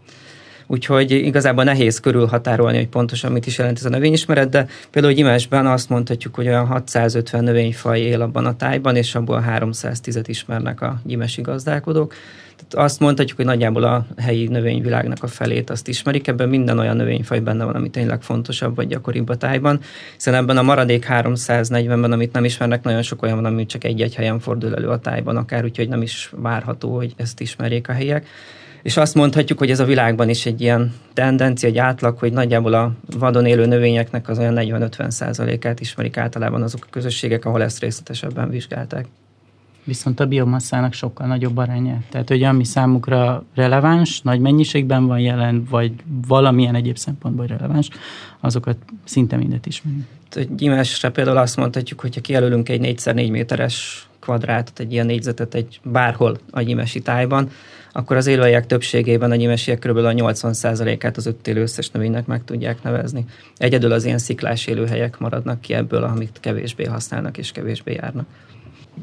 Úgyhogy 0.66 1.10
igazából 1.10 1.64
nehéz 1.64 2.00
körülhatárolni, 2.00 2.76
hogy 2.76 2.88
pontosan 2.88 3.32
mit 3.32 3.46
is 3.46 3.58
jelent 3.58 3.78
ez 3.78 3.84
a 3.84 3.88
növényismeret, 3.88 4.48
de 4.48 4.66
például 4.90 5.14
Gyimesben 5.14 5.66
azt 5.66 5.88
mondhatjuk, 5.88 6.34
hogy 6.34 6.46
olyan 6.46 6.66
650 6.66 7.44
növényfaj 7.44 8.00
él 8.00 8.22
abban 8.22 8.46
a 8.46 8.56
tájban, 8.56 8.96
és 8.96 9.14
abból 9.14 9.44
310-et 9.48 10.24
ismernek 10.26 10.80
a 10.80 11.00
gyimesi 11.04 11.40
gazdálkodók. 11.42 12.14
Tehát 12.56 12.86
azt 12.86 13.00
mondhatjuk, 13.00 13.36
hogy 13.36 13.46
nagyjából 13.46 13.82
a 13.82 14.06
helyi 14.16 14.46
növényvilágnak 14.46 15.22
a 15.22 15.26
felét 15.26 15.70
azt 15.70 15.88
ismerik, 15.88 16.28
ebben 16.28 16.48
minden 16.48 16.78
olyan 16.78 16.96
növényfaj 16.96 17.40
benne 17.40 17.64
van, 17.64 17.74
ami 17.74 17.90
tényleg 17.90 18.22
fontosabb 18.22 18.76
vagy 18.76 18.86
gyakoribb 18.86 19.28
a 19.28 19.36
tájban, 19.36 19.80
hiszen 20.14 20.34
ebben 20.34 20.56
a 20.56 20.62
maradék 20.62 21.06
340-ben, 21.08 22.12
amit 22.12 22.32
nem 22.32 22.44
ismernek, 22.44 22.82
nagyon 22.82 23.02
sok 23.02 23.22
olyan 23.22 23.36
van, 23.36 23.52
ami 23.52 23.66
csak 23.66 23.84
egy-egy 23.84 24.14
helyen 24.14 24.38
fordul 24.38 24.74
elő 24.74 24.88
a 24.88 24.98
tájban, 24.98 25.36
akár 25.36 25.64
úgyhogy 25.64 25.88
nem 25.88 26.02
is 26.02 26.30
várható, 26.36 26.94
hogy 26.94 27.12
ezt 27.16 27.40
ismerjék 27.40 27.88
a 27.88 27.92
helyiek. 27.92 28.26
És 28.86 28.96
azt 28.96 29.14
mondhatjuk, 29.14 29.58
hogy 29.58 29.70
ez 29.70 29.80
a 29.80 29.84
világban 29.84 30.28
is 30.28 30.46
egy 30.46 30.60
ilyen 30.60 30.94
tendencia, 31.12 31.68
egy 31.68 31.78
átlag, 31.78 32.18
hogy 32.18 32.32
nagyjából 32.32 32.74
a 32.74 32.92
vadon 33.18 33.46
élő 33.46 33.66
növényeknek 33.66 34.28
az 34.28 34.38
olyan 34.38 34.54
40-50 34.56 35.10
százalékát 35.10 35.80
ismerik 35.80 36.16
általában 36.16 36.62
azok 36.62 36.84
a 36.84 36.90
közösségek, 36.90 37.44
ahol 37.44 37.62
ezt 37.62 37.80
részletesebben 37.80 38.50
vizsgálták 38.50 39.06
viszont 39.84 40.20
a 40.20 40.26
biomasszának 40.26 40.92
sokkal 40.92 41.26
nagyobb 41.26 41.56
aránya. 41.56 41.98
Tehát, 42.10 42.28
hogy 42.28 42.42
ami 42.42 42.64
számukra 42.64 43.44
releváns, 43.54 44.20
nagy 44.20 44.40
mennyiségben 44.40 45.06
van 45.06 45.18
jelen, 45.18 45.66
vagy 45.70 45.92
valamilyen 46.26 46.74
egyéb 46.74 46.96
szempontból 46.96 47.46
releváns, 47.46 47.88
azokat 48.40 48.76
szinte 49.04 49.36
mindet 49.36 49.66
ismerünk. 49.66 50.04
Gyimesre 50.56 51.10
például 51.10 51.36
azt 51.36 51.56
mondhatjuk, 51.56 52.00
hogy 52.00 52.14
ha 52.14 52.20
kijelölünk 52.20 52.68
egy 52.68 52.96
4x4 52.98 53.30
méteres 53.30 54.08
kvadrátot, 54.20 54.78
egy 54.78 54.92
ilyen 54.92 55.06
négyzetet 55.06 55.54
egy 55.54 55.80
bárhol 55.84 56.38
a 56.50 56.60
nyimesi 56.60 57.00
tájban, 57.00 57.50
akkor 57.96 58.16
az 58.16 58.26
élőhelyek 58.26 58.66
többségében 58.66 59.30
a 59.30 59.34
nyimesiek 59.34 59.78
kb. 59.78 59.96
a 59.96 60.12
80%-át 60.12 61.16
az 61.16 61.26
öt 61.26 61.48
élő 61.48 61.60
összes 61.60 61.90
növénynek 61.90 62.26
meg 62.26 62.44
tudják 62.44 62.82
nevezni. 62.82 63.24
Egyedül 63.56 63.92
az 63.92 64.04
ilyen 64.04 64.18
sziklás 64.18 64.66
élőhelyek 64.66 65.18
maradnak 65.18 65.60
ki 65.60 65.74
ebből, 65.74 66.02
amit 66.02 66.38
kevésbé 66.40 66.84
használnak 66.84 67.38
és 67.38 67.52
kevésbé 67.52 67.92
járnak. 67.92 68.26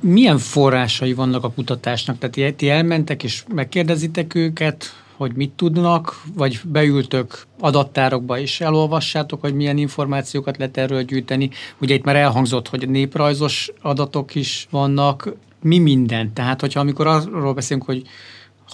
Milyen 0.01 0.37
forrásai 0.37 1.13
vannak 1.13 1.43
a 1.43 1.51
kutatásnak? 1.51 2.17
Tehát 2.17 2.55
ti 2.55 2.69
elmentek 2.69 3.23
és 3.23 3.43
megkérdezitek 3.53 4.35
őket, 4.35 4.85
hogy 5.17 5.31
mit 5.35 5.51
tudnak, 5.51 6.21
vagy 6.35 6.59
beültök 6.63 7.45
adattárokba 7.59 8.39
és 8.39 8.61
elolvassátok, 8.61 9.41
hogy 9.41 9.55
milyen 9.55 9.77
információkat 9.77 10.57
lehet 10.57 10.77
erről 10.77 11.03
gyűjteni. 11.03 11.49
Ugye 11.77 11.93
itt 11.93 12.03
már 12.03 12.15
elhangzott, 12.15 12.67
hogy 12.67 12.89
néprajzos 12.89 13.71
adatok 13.81 14.35
is 14.35 14.67
vannak. 14.69 15.33
Mi 15.61 15.77
minden? 15.77 16.33
Tehát, 16.33 16.61
hogyha 16.61 16.79
amikor 16.79 17.07
arról 17.07 17.53
beszélünk, 17.53 17.85
hogy 17.85 18.03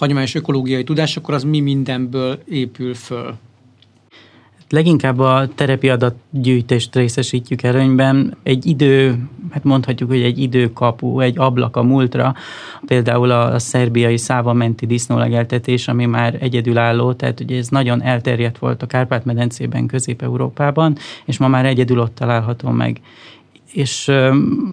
hagyományos 0.00 0.34
ökológiai 0.34 0.84
tudás, 0.84 1.16
akkor 1.16 1.34
az 1.34 1.44
mi 1.44 1.60
mindenből 1.60 2.38
épül 2.48 2.94
föl? 2.94 3.34
Leginkább 4.68 5.18
a 5.18 5.48
terepi 5.54 5.88
adatgyűjtést 5.88 6.94
részesítjük 6.94 7.62
előnyben. 7.62 8.36
Egy 8.42 8.66
idő, 8.66 9.18
hát 9.50 9.64
mondhatjuk, 9.64 10.10
hogy 10.10 10.22
egy 10.22 10.38
időkapu, 10.38 11.20
egy 11.20 11.38
ablak 11.38 11.76
a 11.76 11.82
múltra, 11.82 12.34
például 12.86 13.30
a 13.30 13.58
szerbiai 13.58 14.16
szávamenti 14.16 14.86
disznólegeltetés, 14.86 15.88
ami 15.88 16.06
már 16.06 16.36
egyedülálló, 16.40 17.12
tehát 17.12 17.40
ugye 17.40 17.58
ez 17.58 17.68
nagyon 17.68 18.02
elterjedt 18.02 18.58
volt 18.58 18.82
a 18.82 18.86
Kárpát-medencében, 18.86 19.86
Közép-Európában, 19.86 20.96
és 21.24 21.38
ma 21.38 21.48
már 21.48 21.66
egyedül 21.66 21.98
ott 21.98 22.14
található 22.14 22.68
meg. 22.68 23.00
És 23.72 24.10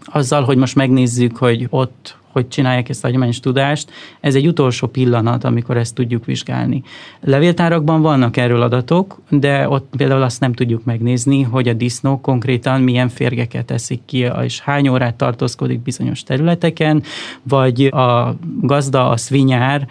azzal, 0.05 0.43
hogy 0.43 0.57
most 0.57 0.75
megnézzük, 0.75 1.37
hogy 1.37 1.67
ott 1.69 2.17
hogy 2.37 2.47
csinálják 2.47 2.89
ezt 2.89 3.03
a 3.03 3.07
hagyományos 3.07 3.39
tudást. 3.39 3.91
Ez 4.19 4.35
egy 4.35 4.47
utolsó 4.47 4.87
pillanat, 4.87 5.43
amikor 5.43 5.77
ezt 5.77 5.95
tudjuk 5.95 6.25
vizsgálni. 6.25 6.83
Levéltárakban 7.21 8.01
vannak 8.01 8.37
erről 8.37 8.61
adatok, 8.61 9.21
de 9.29 9.69
ott 9.69 9.87
például 9.97 10.21
azt 10.21 10.39
nem 10.39 10.53
tudjuk 10.53 10.83
megnézni, 10.83 11.41
hogy 11.41 11.67
a 11.67 11.73
disznó 11.73 12.21
konkrétan 12.21 12.81
milyen 12.81 13.09
férgeket 13.09 13.71
eszik 13.71 14.01
ki, 14.05 14.29
és 14.43 14.59
hány 14.59 14.87
órát 14.87 15.15
tartózkodik 15.15 15.79
bizonyos 15.79 16.23
területeken, 16.23 17.03
vagy 17.43 17.85
a 17.85 18.35
gazda, 18.61 19.09
a 19.09 19.17
szvinyár 19.17 19.87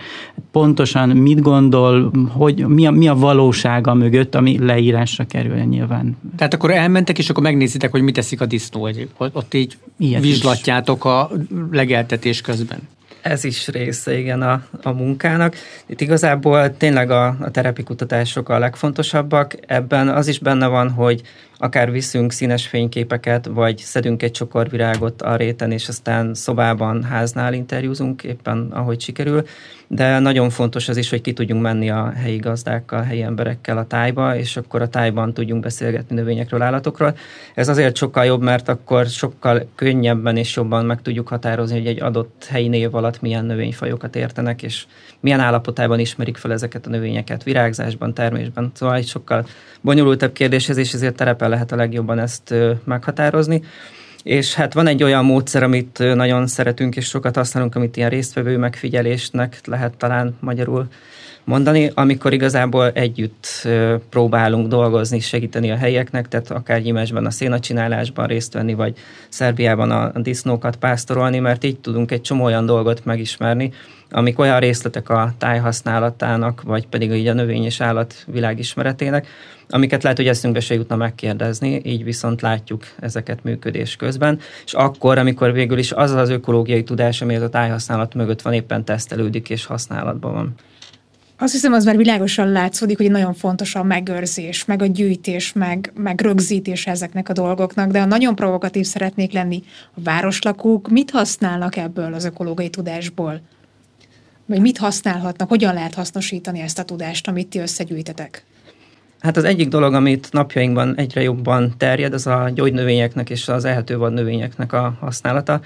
pontosan 0.50 1.08
mit 1.08 1.40
gondol, 1.40 2.10
hogy 2.28 2.66
mi 2.66 2.86
a, 2.86 2.90
mi 2.90 3.08
a 3.08 3.14
valósága 3.14 3.94
mögött, 3.94 4.34
ami 4.34 4.58
leírásra 4.58 5.24
kerül 5.24 5.56
nyilván. 5.56 6.16
Tehát 6.36 6.54
akkor 6.54 6.70
elmentek, 6.70 7.18
és 7.18 7.30
akkor 7.30 7.42
megnézitek, 7.42 7.90
hogy 7.90 8.02
mit 8.02 8.18
eszik 8.18 8.40
a 8.40 8.46
disznó. 8.46 8.88
Ott 9.18 9.54
így 9.54 9.76
Ilyet 9.98 10.22
vizslatjátok 10.22 10.96
is. 10.96 11.10
a 11.10 11.30
legeltetés 11.70 12.35
edzés 12.36 12.40
közben. 12.40 12.88
Ez 13.22 13.44
is 13.44 13.68
része, 13.68 14.18
igen, 14.18 14.42
a, 14.42 14.62
a 14.82 14.90
munkának. 14.90 15.54
Itt 15.86 16.00
igazából 16.00 16.76
tényleg 16.76 17.10
a, 17.10 17.26
a 17.40 17.50
terepikutatások 17.50 18.48
a 18.48 18.58
legfontosabbak. 18.58 19.54
Ebben 19.66 20.08
az 20.08 20.28
is 20.28 20.38
benne 20.38 20.66
van, 20.66 20.90
hogy 20.90 21.22
akár 21.58 21.90
viszünk 21.90 22.32
színes 22.32 22.66
fényképeket, 22.66 23.46
vagy 23.46 23.78
szedünk 23.78 24.22
egy 24.22 24.30
csokorvirágot 24.30 25.22
a 25.22 25.36
réten, 25.36 25.72
és 25.72 25.88
aztán 25.88 26.34
szobában, 26.34 27.02
háznál 27.02 27.52
interjúzunk, 27.52 28.22
éppen 28.22 28.70
ahogy 28.72 29.00
sikerül. 29.00 29.44
De 29.88 30.18
nagyon 30.18 30.50
fontos 30.50 30.88
az 30.88 30.96
is, 30.96 31.10
hogy 31.10 31.20
ki 31.20 31.32
tudjunk 31.32 31.62
menni 31.62 31.90
a 31.90 32.12
helyi 32.16 32.36
gazdákkal, 32.36 33.02
helyi 33.02 33.22
emberekkel 33.22 33.78
a 33.78 33.86
tájba, 33.86 34.36
és 34.36 34.56
akkor 34.56 34.82
a 34.82 34.88
tájban 34.88 35.34
tudjunk 35.34 35.62
beszélgetni 35.62 36.16
növényekről, 36.16 36.62
állatokról. 36.62 37.16
Ez 37.54 37.68
azért 37.68 37.96
sokkal 37.96 38.24
jobb, 38.24 38.42
mert 38.42 38.68
akkor 38.68 39.06
sokkal 39.06 39.68
könnyebben 39.74 40.36
és 40.36 40.56
jobban 40.56 40.84
meg 40.84 41.02
tudjuk 41.02 41.28
határozni, 41.28 41.78
hogy 41.78 41.86
egy 41.86 42.02
adott 42.02 42.46
helyi 42.50 42.68
név 42.68 42.94
alatt 42.94 43.20
milyen 43.20 43.44
növényfajokat 43.44 44.16
értenek, 44.16 44.62
és 44.62 44.84
milyen 45.20 45.40
állapotában 45.40 45.98
ismerik 45.98 46.36
fel 46.36 46.52
ezeket 46.52 46.86
a 46.86 46.90
növényeket, 46.90 47.42
virágzásban, 47.42 48.14
termésben. 48.14 48.70
Szóval 48.74 48.94
egy 48.94 49.06
sokkal 49.06 49.46
bonyolultabb 49.80 50.32
kérdéshez, 50.32 50.76
és 50.76 50.92
ezért 50.92 51.16
terepen 51.16 51.45
lehet 51.48 51.72
a 51.72 51.76
legjobban 51.76 52.18
ezt 52.18 52.54
meghatározni. 52.84 53.62
És 54.22 54.54
hát 54.54 54.74
van 54.74 54.86
egy 54.86 55.02
olyan 55.02 55.24
módszer, 55.24 55.62
amit 55.62 55.98
nagyon 55.98 56.46
szeretünk 56.46 56.96
és 56.96 57.06
sokat 57.06 57.36
használunk, 57.36 57.74
amit 57.74 57.96
ilyen 57.96 58.10
résztvevő 58.10 58.56
megfigyelésnek 58.56 59.60
lehet 59.64 59.96
talán 59.96 60.36
magyarul 60.40 60.88
mondani, 61.46 61.90
amikor 61.94 62.32
igazából 62.32 62.90
együtt 62.90 63.68
próbálunk 64.10 64.68
dolgozni, 64.68 65.20
segíteni 65.20 65.70
a 65.70 65.76
helyeknek, 65.76 66.28
tehát 66.28 66.50
akár 66.50 66.82
Gyimesben 66.82 67.26
a 67.26 67.30
szénacsinálásban 67.30 68.26
részt 68.26 68.52
venni, 68.52 68.74
vagy 68.74 68.96
Szerbiában 69.28 69.90
a 69.90 70.20
disznókat 70.20 70.76
pásztorolni, 70.76 71.38
mert 71.38 71.64
így 71.64 71.78
tudunk 71.78 72.10
egy 72.10 72.20
csomó 72.20 72.44
olyan 72.44 72.66
dolgot 72.66 73.04
megismerni, 73.04 73.72
amik 74.10 74.38
olyan 74.38 74.60
részletek 74.60 75.08
a 75.08 75.34
tájhasználatának, 75.38 76.62
vagy 76.62 76.86
pedig 76.86 77.10
így 77.10 77.26
a 77.26 77.32
növény 77.32 77.64
és 77.64 77.80
állat 77.80 78.14
világismeretének, 78.26 79.26
amiket 79.68 80.02
lehet, 80.02 80.18
hogy 80.18 80.28
eszünkbe 80.28 80.60
se 80.60 80.74
jutna 80.74 80.96
megkérdezni, 80.96 81.80
így 81.84 82.04
viszont 82.04 82.40
látjuk 82.40 82.82
ezeket 83.00 83.44
működés 83.44 83.96
közben, 83.96 84.38
és 84.64 84.72
akkor, 84.72 85.18
amikor 85.18 85.52
végül 85.52 85.78
is 85.78 85.92
az 85.92 86.10
az 86.10 86.28
ökológiai 86.28 86.82
tudás, 86.82 87.22
ami 87.22 87.36
az 87.36 87.42
a 87.42 87.48
tájhasználat 87.48 88.14
mögött 88.14 88.42
van, 88.42 88.52
éppen 88.52 88.84
tesztelődik 88.84 89.50
és 89.50 89.64
használatban 89.64 90.32
van. 90.32 90.54
Azt 91.38 91.52
hiszem, 91.52 91.72
az 91.72 91.84
már 91.84 91.96
világosan 91.96 92.48
látszódik, 92.48 92.96
hogy 92.96 93.10
nagyon 93.10 93.34
fontos 93.34 93.74
a 93.74 93.82
megőrzés, 93.82 94.64
meg 94.64 94.82
a 94.82 94.86
gyűjtés, 94.86 95.52
meg, 95.52 95.92
meg 95.94 96.20
rögzítés 96.20 96.86
ezeknek 96.86 97.28
a 97.28 97.32
dolgoknak, 97.32 97.90
de 97.90 98.00
a 98.00 98.04
nagyon 98.04 98.34
provokatív 98.34 98.86
szeretnék 98.86 99.32
lenni. 99.32 99.62
A 99.94 100.00
városlakók 100.04 100.88
mit 100.88 101.10
használnak 101.10 101.76
ebből 101.76 102.14
az 102.14 102.24
ökológiai 102.24 102.70
tudásból? 102.70 103.40
Vagy 104.46 104.60
mit 104.60 104.78
használhatnak, 104.78 105.48
hogyan 105.48 105.74
lehet 105.74 105.94
hasznosítani 105.94 106.60
ezt 106.60 106.78
a 106.78 106.84
tudást, 106.84 107.28
amit 107.28 107.48
ti 107.48 107.58
összegyűjtetek? 107.58 108.44
Hát 109.20 109.36
az 109.36 109.44
egyik 109.44 109.68
dolog, 109.68 109.94
amit 109.94 110.28
napjainkban 110.32 110.96
egyre 110.96 111.22
jobban 111.22 111.74
terjed, 111.76 112.12
az 112.12 112.26
a 112.26 112.50
gyógynövényeknek 112.54 113.30
és 113.30 113.48
az 113.48 113.64
ehető 113.64 113.96
növényeknek 113.96 114.72
a 114.72 114.96
használata. 115.00 115.60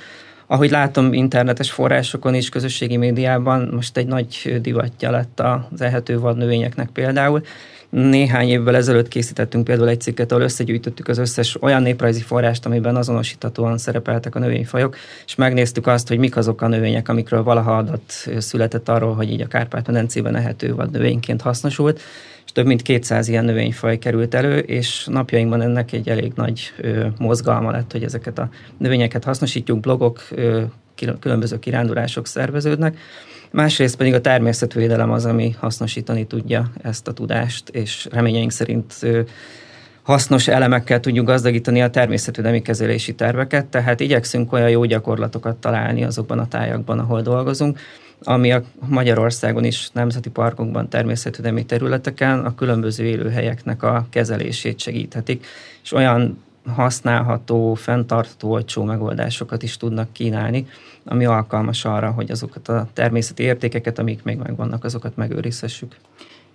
Ahogy 0.50 0.70
látom 0.70 1.12
internetes 1.12 1.70
forrásokon 1.70 2.34
is, 2.34 2.48
közösségi 2.48 2.96
médiában 2.96 3.68
most 3.72 3.96
egy 3.96 4.06
nagy 4.06 4.58
divatja 4.60 5.10
lett 5.10 5.40
az 5.40 5.80
ehető 5.80 6.18
növényeknek 6.18 6.88
például. 6.88 7.42
Néhány 7.90 8.48
évvel 8.48 8.76
ezelőtt 8.76 9.08
készítettünk 9.08 9.64
például 9.64 9.88
egy 9.88 10.00
cikket, 10.00 10.30
ahol 10.32 10.44
összegyűjtöttük 10.44 11.08
az 11.08 11.18
összes 11.18 11.62
olyan 11.62 11.82
néprajzi 11.82 12.20
forrást, 12.20 12.66
amiben 12.66 12.96
azonosíthatóan 12.96 13.78
szerepeltek 13.78 14.34
a 14.34 14.38
növényfajok, 14.38 14.96
és 15.26 15.34
megnéztük 15.34 15.86
azt, 15.86 16.08
hogy 16.08 16.18
mik 16.18 16.36
azok 16.36 16.62
a 16.62 16.68
növények, 16.68 17.08
amikről 17.08 17.42
valaha 17.42 17.76
adat 17.76 18.28
született 18.38 18.88
arról, 18.88 19.14
hogy 19.14 19.30
így 19.30 19.40
a 19.40 19.46
Kárpát-medencében 19.46 20.36
ehető 20.36 20.74
vagy 20.74 20.90
növényként 20.90 21.42
hasznosult, 21.42 22.00
és 22.44 22.52
több 22.52 22.66
mint 22.66 22.82
200 22.82 23.28
ilyen 23.28 23.44
növényfaj 23.44 23.98
került 23.98 24.34
elő, 24.34 24.58
és 24.58 25.06
napjainkban 25.06 25.62
ennek 25.62 25.92
egy 25.92 26.08
elég 26.08 26.32
nagy 26.34 26.72
ö, 26.80 27.06
mozgalma 27.18 27.70
lett, 27.70 27.92
hogy 27.92 28.02
ezeket 28.02 28.38
a 28.38 28.48
növényeket 28.76 29.24
hasznosítjuk, 29.24 29.80
blogok, 29.80 30.22
ö, 30.30 30.62
különböző 31.20 31.58
kirándulások 31.58 32.26
szerveződnek. 32.26 32.98
Másrészt 33.50 33.96
pedig 33.96 34.14
a 34.14 34.20
természetvédelem 34.20 35.10
az, 35.10 35.24
ami 35.24 35.54
hasznosítani 35.58 36.26
tudja 36.26 36.70
ezt 36.82 37.08
a 37.08 37.12
tudást, 37.12 37.68
és 37.68 38.08
reményeink 38.10 38.50
szerint 38.50 38.94
hasznos 40.02 40.48
elemekkel 40.48 41.00
tudjuk 41.00 41.26
gazdagítani 41.26 41.82
a 41.82 41.90
természetvédelmi 41.90 42.62
kezelési 42.62 43.14
terveket, 43.14 43.66
tehát 43.66 44.00
igyekszünk 44.00 44.52
olyan 44.52 44.70
jó 44.70 44.84
gyakorlatokat 44.84 45.56
találni 45.56 46.04
azokban 46.04 46.38
a 46.38 46.48
tájakban, 46.48 46.98
ahol 46.98 47.22
dolgozunk, 47.22 47.78
ami 48.22 48.52
a 48.52 48.62
Magyarországon 48.88 49.64
is 49.64 49.88
nemzeti 49.92 50.30
parkokban, 50.30 50.88
természetvédelmi 50.88 51.64
területeken 51.64 52.38
a 52.38 52.54
különböző 52.54 53.04
élőhelyeknek 53.04 53.82
a 53.82 54.06
kezelését 54.10 54.78
segíthetik, 54.78 55.46
és 55.82 55.92
olyan 55.92 56.42
használható, 56.74 57.74
fenntartó, 57.74 58.50
olcsó 58.50 58.84
megoldásokat 58.84 59.62
is 59.62 59.76
tudnak 59.76 60.12
kínálni, 60.12 60.66
ami 61.04 61.24
alkalmas 61.24 61.84
arra, 61.84 62.10
hogy 62.10 62.30
azokat 62.30 62.68
a 62.68 62.88
természeti 62.92 63.42
értékeket, 63.42 63.98
amik 63.98 64.22
még 64.22 64.38
megvannak, 64.38 64.84
azokat 64.84 65.16
megőrizhessük. 65.16 65.96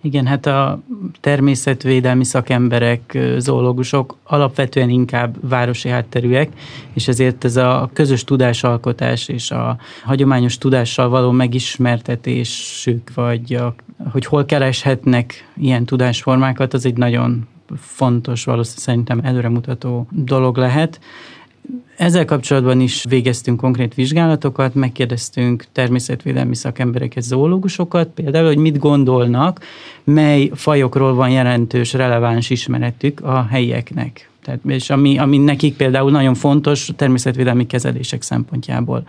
Igen, 0.05 0.25
hát 0.25 0.45
a 0.45 0.79
természetvédelmi 1.19 2.23
szakemberek, 2.23 3.17
zoológusok 3.37 4.17
alapvetően 4.23 4.89
inkább 4.89 5.49
városi 5.49 5.89
hátterűek, 5.89 6.49
és 6.93 7.07
ezért 7.07 7.43
ez 7.43 7.55
a 7.55 7.89
közös 7.93 8.23
tudásalkotás 8.23 9.27
és 9.27 9.51
a 9.51 9.77
hagyományos 10.03 10.57
tudással 10.57 11.09
való 11.09 11.31
megismertetésük, 11.31 13.13
vagy 13.13 13.53
a, 13.53 13.75
hogy 14.11 14.25
hol 14.25 14.45
kereshetnek 14.45 15.51
ilyen 15.57 15.85
tudásformákat, 15.85 16.73
az 16.73 16.85
egy 16.85 16.97
nagyon 16.97 17.47
fontos, 17.77 18.43
valószínűleg 18.43 18.83
szerintem 18.83 19.19
előremutató 19.23 20.07
dolog 20.11 20.57
lehet. 20.57 20.99
Ezzel 21.97 22.25
kapcsolatban 22.25 22.81
is 22.81 23.03
végeztünk 23.09 23.59
konkrét 23.59 23.93
vizsgálatokat, 23.93 24.75
megkérdeztünk 24.75 25.65
természetvédelmi 25.71 26.55
szakembereket, 26.55 27.23
zoológusokat, 27.23 28.07
például, 28.07 28.45
hogy 28.45 28.57
mit 28.57 28.77
gondolnak, 28.77 29.59
mely 30.03 30.51
fajokról 30.53 31.13
van 31.13 31.29
jelentős, 31.29 31.93
releváns 31.93 32.49
ismeretük 32.49 33.21
a 33.21 33.47
helyieknek. 33.49 34.29
Tehát, 34.43 34.59
és 34.67 34.89
ami, 34.89 35.17
ami 35.17 35.37
nekik 35.37 35.75
például 35.75 36.11
nagyon 36.11 36.33
fontos 36.33 36.89
természetvédelmi 36.95 37.65
kezelések 37.65 38.21
szempontjából 38.21 39.07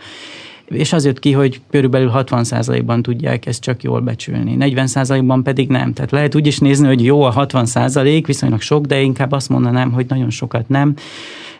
és 0.68 0.92
az 0.92 1.04
jött 1.04 1.18
ki, 1.18 1.32
hogy 1.32 1.60
körülbelül 1.70 2.10
60%-ban 2.14 3.02
tudják 3.02 3.46
ezt 3.46 3.60
csak 3.60 3.82
jól 3.82 4.00
becsülni, 4.00 4.56
40%-ban 4.60 5.42
pedig 5.42 5.68
nem. 5.68 5.92
Tehát 5.92 6.10
lehet 6.10 6.34
úgy 6.34 6.46
is 6.46 6.58
nézni, 6.58 6.86
hogy 6.86 7.04
jó 7.04 7.22
a 7.22 7.46
60%, 7.46 8.22
viszonylag 8.26 8.60
sok, 8.60 8.86
de 8.86 9.00
inkább 9.00 9.32
azt 9.32 9.48
mondanám, 9.48 9.92
hogy 9.92 10.06
nagyon 10.08 10.30
sokat 10.30 10.68
nem, 10.68 10.94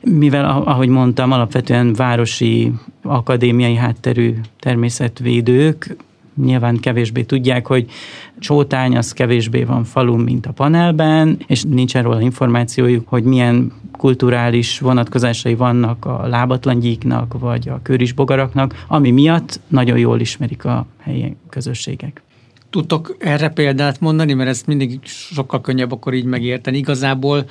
mivel 0.00 0.44
ahogy 0.44 0.88
mondtam, 0.88 1.32
alapvetően 1.32 1.92
városi, 1.92 2.72
akadémiai 3.02 3.74
hátterű 3.74 4.34
természetvédők, 4.60 5.96
nyilván 6.44 6.76
kevésbé 6.76 7.22
tudják, 7.22 7.66
hogy 7.66 7.90
csótány 8.38 8.96
az 8.96 9.12
kevésbé 9.12 9.64
van 9.64 9.84
falun, 9.84 10.20
mint 10.20 10.46
a 10.46 10.52
panelben, 10.52 11.38
és 11.46 11.62
nincsen 11.62 12.02
róla 12.02 12.20
információjuk, 12.20 13.08
hogy 13.08 13.24
milyen 13.24 13.72
kulturális 13.92 14.78
vonatkozásai 14.78 15.54
vannak 15.54 16.04
a 16.04 16.26
lábatlangyíknak, 16.26 17.38
vagy 17.38 17.68
a 17.68 17.80
köris 17.82 18.12
bogaraknak, 18.12 18.84
ami 18.88 19.10
miatt 19.10 19.60
nagyon 19.68 19.98
jól 19.98 20.20
ismerik 20.20 20.64
a 20.64 20.86
helyi 21.00 21.36
közösségek. 21.48 22.22
Tudtok 22.70 23.16
erre 23.18 23.48
példát 23.48 24.00
mondani, 24.00 24.32
mert 24.32 24.48
ezt 24.48 24.66
mindig 24.66 25.00
sokkal 25.04 25.60
könnyebb 25.60 25.92
akkor 25.92 26.14
így 26.14 26.24
megérteni. 26.24 26.76
Igazából 26.76 27.44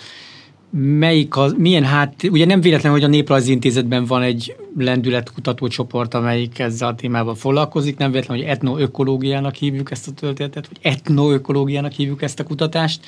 melyik 0.77 1.37
az, 1.37 1.55
milyen 1.57 1.83
hát, 1.83 2.23
ugye 2.23 2.45
nem 2.45 2.61
véletlen, 2.61 2.91
hogy 2.91 3.03
a 3.03 3.07
Néprajzi 3.07 3.51
Intézetben 3.51 4.05
van 4.05 4.21
egy 4.21 4.55
lendületkutató 4.77 5.67
csoport, 5.67 6.13
amelyik 6.13 6.59
ezzel 6.59 6.87
a 6.87 6.95
témával 6.95 7.35
foglalkozik, 7.35 7.97
nem 7.97 8.11
véletlen, 8.11 8.37
hogy 8.37 8.47
etnoökológiának 8.47 9.55
hívjuk 9.55 9.91
ezt 9.91 10.07
a 10.07 10.11
történetet, 10.11 10.67
vagy 10.67 10.77
etnoökológiának 10.81 11.91
hívjuk 11.91 12.21
ezt 12.21 12.39
a 12.39 12.43
kutatást. 12.43 13.05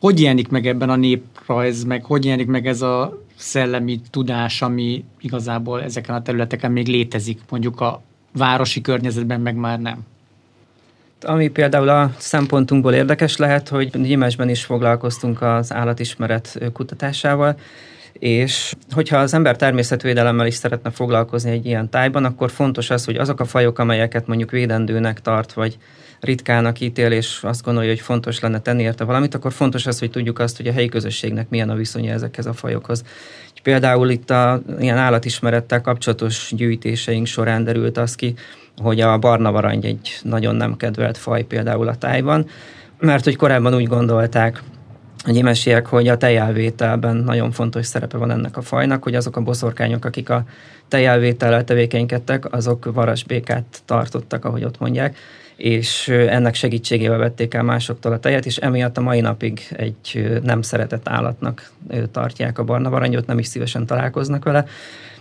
Hogy 0.00 0.20
jelenik 0.20 0.48
meg 0.48 0.66
ebben 0.66 0.90
a 0.90 0.96
néprajz, 0.96 1.84
meg 1.84 2.04
hogy 2.04 2.24
jelenik 2.24 2.46
meg 2.46 2.66
ez 2.66 2.82
a 2.82 3.22
szellemi 3.36 4.00
tudás, 4.10 4.62
ami 4.62 5.04
igazából 5.20 5.82
ezeken 5.82 6.14
a 6.14 6.22
területeken 6.22 6.72
még 6.72 6.86
létezik, 6.86 7.40
mondjuk 7.50 7.80
a 7.80 8.02
városi 8.32 8.80
környezetben 8.80 9.40
meg 9.40 9.56
már 9.56 9.80
nem? 9.80 9.98
Ami 11.22 11.48
például 11.48 11.88
a 11.88 12.10
szempontunkból 12.18 12.92
érdekes 12.92 13.36
lehet, 13.36 13.68
hogy 13.68 14.02
Gyimesben 14.02 14.48
is 14.48 14.64
foglalkoztunk 14.64 15.42
az 15.42 15.72
állatismeret 15.72 16.60
kutatásával, 16.72 17.56
és 18.12 18.74
hogyha 18.90 19.16
az 19.16 19.34
ember 19.34 19.56
természetvédelemmel 19.56 20.46
is 20.46 20.54
szeretne 20.54 20.90
foglalkozni 20.90 21.50
egy 21.50 21.66
ilyen 21.66 21.90
tájban, 21.90 22.24
akkor 22.24 22.50
fontos 22.50 22.90
az, 22.90 23.04
hogy 23.04 23.16
azok 23.16 23.40
a 23.40 23.44
fajok, 23.44 23.78
amelyeket 23.78 24.26
mondjuk 24.26 24.50
védendőnek 24.50 25.20
tart, 25.20 25.52
vagy 25.52 25.78
ritkának 26.20 26.80
ítél, 26.80 27.12
és 27.12 27.38
azt 27.42 27.62
gondolja, 27.62 27.90
hogy 27.90 28.00
fontos 28.00 28.40
lenne 28.40 28.60
tenni 28.60 28.82
érte 28.82 29.04
valamit, 29.04 29.34
akkor 29.34 29.52
fontos 29.52 29.86
az, 29.86 29.98
hogy 29.98 30.10
tudjuk 30.10 30.38
azt, 30.38 30.56
hogy 30.56 30.66
a 30.66 30.72
helyi 30.72 30.88
közösségnek 30.88 31.48
milyen 31.48 31.70
a 31.70 31.74
viszonya 31.74 32.12
ezekhez 32.12 32.46
a 32.46 32.52
fajokhoz. 32.52 33.04
Például 33.62 34.10
itt 34.10 34.30
a 34.30 34.62
ilyen 34.78 34.98
állatismerettel 34.98 35.80
kapcsolatos 35.80 36.52
gyűjtéseink 36.56 37.26
során 37.26 37.64
derült 37.64 37.96
az 37.98 38.14
ki, 38.14 38.34
hogy 38.82 39.00
a 39.00 39.18
barna 39.18 39.52
varangy 39.52 39.84
egy 39.84 40.18
nagyon 40.22 40.54
nem 40.54 40.76
kedvelt 40.76 41.18
faj 41.18 41.42
például 41.42 41.88
a 41.88 41.94
tájban, 41.94 42.46
mert 42.98 43.24
hogy 43.24 43.36
korábban 43.36 43.74
úgy 43.74 43.86
gondolták, 43.86 44.62
a 45.24 45.30
gyimesiek, 45.30 45.86
hogy 45.86 46.08
a 46.08 46.16
tejelvételben 46.16 47.16
nagyon 47.16 47.50
fontos 47.50 47.86
szerepe 47.86 48.16
van 48.16 48.30
ennek 48.30 48.56
a 48.56 48.62
fajnak, 48.62 49.02
hogy 49.02 49.14
azok 49.14 49.36
a 49.36 49.40
boszorkányok, 49.40 50.04
akik 50.04 50.30
a 50.30 50.44
tejelvétellel 50.88 51.64
tevékenykedtek, 51.64 52.52
azok 52.52 52.92
varasbékát 52.92 53.82
tartottak, 53.84 54.44
ahogy 54.44 54.64
ott 54.64 54.78
mondják, 54.78 55.16
és 55.56 56.08
ennek 56.08 56.54
segítségével 56.54 57.18
vették 57.18 57.54
el 57.54 57.62
másoktól 57.62 58.12
a 58.12 58.18
tejet, 58.18 58.46
és 58.46 58.56
emiatt 58.56 58.96
a 58.96 59.00
mai 59.00 59.20
napig 59.20 59.60
egy 59.76 60.38
nem 60.42 60.62
szeretett 60.62 61.08
állatnak 61.08 61.70
tartják 62.10 62.58
a 62.58 62.64
barna 62.64 62.90
varangyot, 62.90 63.26
nem 63.26 63.38
is 63.38 63.46
szívesen 63.46 63.86
találkoznak 63.86 64.44
vele 64.44 64.64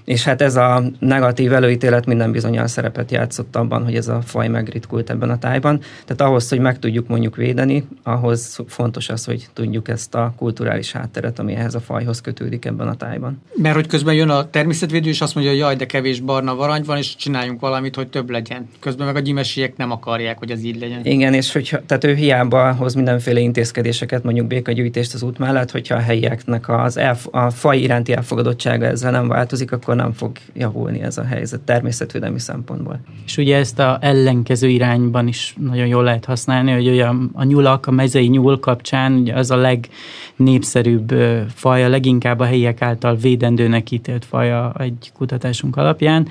és 0.08 0.24
hát 0.24 0.42
ez 0.42 0.56
a 0.56 0.84
negatív 1.00 1.54
előítélet 1.54 2.06
minden 2.06 2.32
bizonyal 2.32 2.68
szerepet 2.68 3.12
játszott 3.12 3.56
abban, 3.56 3.84
hogy 3.84 3.96
ez 3.96 4.08
a 4.08 4.22
faj 4.22 4.48
megritkult 4.48 5.10
ebben 5.10 5.30
a 5.30 5.38
tájban. 5.38 5.80
Tehát 6.06 6.32
ahhoz, 6.32 6.50
hogy 6.50 6.60
meg 6.60 6.80
tudjuk 6.80 7.08
mondjuk 7.08 7.36
védeni, 7.36 7.88
ahhoz 8.04 8.60
fontos 8.68 9.10
az, 9.10 9.26
hogy 9.26 9.48
tudjuk 9.54 9.88
ezt 9.88 10.16
a 10.16 10.34
kulturális 10.38 10.92
hátteret, 10.92 11.40
ami 11.40 11.56
ehhez 11.56 11.76
a 11.76 11.80
fajhoz 11.80 12.22
kötődik 12.22 12.66
ebben 12.66 12.88
a 12.88 12.96
tájban. 12.96 13.42
Mert 13.56 13.76
hogy 13.76 13.88
közben 13.88 14.14
jön 14.14 14.30
a 14.30 14.50
természetvédő, 14.50 15.10
és 15.10 15.22
azt 15.22 15.36
mondja, 15.36 15.54
hogy 15.54 15.62
jaj, 15.62 15.76
de 15.76 15.86
kevés 15.86 16.20
barna 16.20 16.56
varangy 16.56 16.86
van, 16.86 16.98
és 16.98 17.16
csináljunk 17.16 17.60
valamit, 17.60 17.96
hogy 17.96 18.08
több 18.08 18.30
legyen. 18.30 18.70
Közben 18.80 19.06
meg 19.06 19.16
a 19.16 19.20
gyimesiek 19.20 19.78
nem 19.78 19.92
akarják, 19.92 20.38
hogy 20.38 20.52
ez 20.52 20.64
így 20.64 20.80
legyen. 20.80 21.00
Igen, 21.04 21.34
és 21.34 21.54
hogy 21.54 21.80
tehát 21.86 22.04
ő 22.04 22.14
hiába 22.14 22.74
hoz 22.74 22.94
mindenféle 22.94 23.40
intézkedéseket, 23.40 24.24
mondjuk 24.24 24.48
békagyűjtést 24.48 25.14
az 25.14 25.24
út 25.24 25.38
mellett, 25.38 25.72
hogyha 25.72 25.96
a 25.96 26.00
helyieknek 26.00 26.70
az 26.70 26.98
elf- 26.98 27.28
a 27.32 27.50
faj 27.50 27.78
iránti 27.78 28.14
elfogadottsága 28.14 28.86
ezzel 28.86 29.12
nem 29.12 29.28
változik, 29.28 29.72
akkor 29.72 29.96
nem 29.98 30.12
fog 30.12 30.32
javulni 30.54 31.02
ez 31.02 31.18
a 31.18 31.24
helyzet 31.24 31.60
természetvédelmi 31.60 32.40
szempontból. 32.40 33.00
És 33.26 33.38
ugye 33.38 33.58
ezt 33.58 33.80
a 33.80 33.98
ellenkező 34.02 34.68
irányban 34.68 35.28
is 35.28 35.56
nagyon 35.60 35.88
jól 35.88 36.04
lehet 36.04 36.26
használni, 36.26 36.72
hogy 36.72 36.88
ugye 36.88 37.06
a 37.34 37.44
nyulak, 37.44 37.88
a 37.88 37.92
mezei 37.92 38.28
nyúl 38.28 38.60
kapcsán 38.60 39.14
ugye 39.14 39.34
az 39.34 39.52
a 39.52 39.56
legnépszerűbb 39.56 41.14
faj, 41.54 41.84
a 41.84 41.90
leginkább 41.90 42.40
a 42.40 42.46
helyiek 42.46 42.82
által 42.82 43.16
védendőnek 43.16 43.92
ítélt 43.92 44.26
faja 44.26 44.74
egy 44.78 45.12
kutatásunk 45.14 45.78
alapján, 45.78 46.28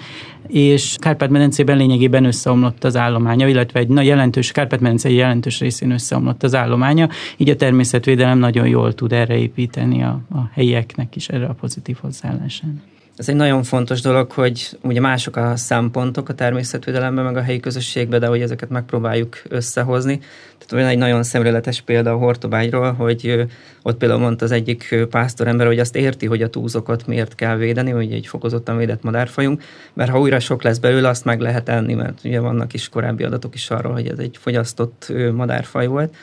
és 0.46 0.96
Kárpát-medencében 0.98 1.76
lényegében 1.76 2.24
összeomlott 2.24 2.85
az 2.85 2.96
állománya, 2.96 3.48
illetve 3.48 3.81
egy 3.81 3.88
nagy 3.88 4.07
jelentős, 4.07 4.52
Kárpát-medencei 4.52 5.14
jelentős 5.14 5.61
részén 5.61 5.90
összeomlott 5.90 6.42
az 6.42 6.55
állománya, 6.55 7.09
így 7.37 7.50
a 7.50 7.57
természetvédelem 7.57 8.38
nagyon 8.38 8.68
jól 8.68 8.94
tud 8.94 9.12
erre 9.12 9.37
építeni 9.37 10.02
a, 10.02 10.20
a 10.31 10.50
helyieknek 10.52 11.16
is 11.16 11.29
erre 11.29 11.46
a 11.46 11.52
pozitív 11.52 11.96
hozzáállásán. 12.00 12.83
Ez 13.16 13.29
egy 13.29 13.35
nagyon 13.35 13.62
fontos 13.62 14.00
dolog, 14.00 14.31
hogy 14.31 14.79
ugye 14.83 15.00
mások 15.00 15.37
a 15.37 15.57
szempontok 15.57 16.29
a 16.29 16.35
természetvédelemben, 16.35 17.24
meg 17.24 17.37
a 17.37 17.42
helyi 17.42 17.61
közösségben, 17.61 18.20
de 18.20 18.26
hogy 18.26 18.40
ezeket 18.40 18.68
megpróbáljuk 18.68 19.42
összehozni. 19.48 20.18
Tehát 20.59 20.72
olyan 20.72 20.88
egy 20.88 20.98
nagyon 20.98 21.22
szemléletes 21.22 21.81
példa 21.81 22.12
a 22.12 22.16
Hortobágyról, 22.16 22.92
hogy 22.92 23.46
ott 23.83 23.96
például 23.96 24.20
mondta 24.20 24.44
az 24.44 24.50
egyik 24.50 25.07
pásztorember, 25.11 25.66
hogy 25.66 25.79
azt 25.79 25.96
érti, 25.96 26.26
hogy 26.26 26.42
a 26.42 26.50
túzokat 26.50 27.07
miért 27.07 27.35
kell 27.35 27.57
védeni, 27.57 27.90
hogy 27.90 28.12
egy 28.12 28.26
fokozottan 28.26 28.76
védett 28.76 29.02
madárfajunk, 29.02 29.62
mert 29.92 30.11
ha 30.11 30.20
újra 30.20 30.40
sok 30.40 30.62
lesz 30.62 30.79
belőle, 30.79 31.09
azt 31.09 31.24
meg 31.24 31.40
lehet 31.40 31.68
enni, 31.68 31.94
mert 31.94 32.18
ugye 32.24 32.40
vannak 32.40 32.72
is 32.72 32.88
korábbi 32.88 33.24
adatok 33.24 33.55
is 33.55 33.70
arról, 33.70 33.92
hogy 33.92 34.09
ez 34.09 34.18
egy 34.18 34.37
fogyasztott 34.40 35.12
madárfaj 35.33 35.87
volt 35.87 36.14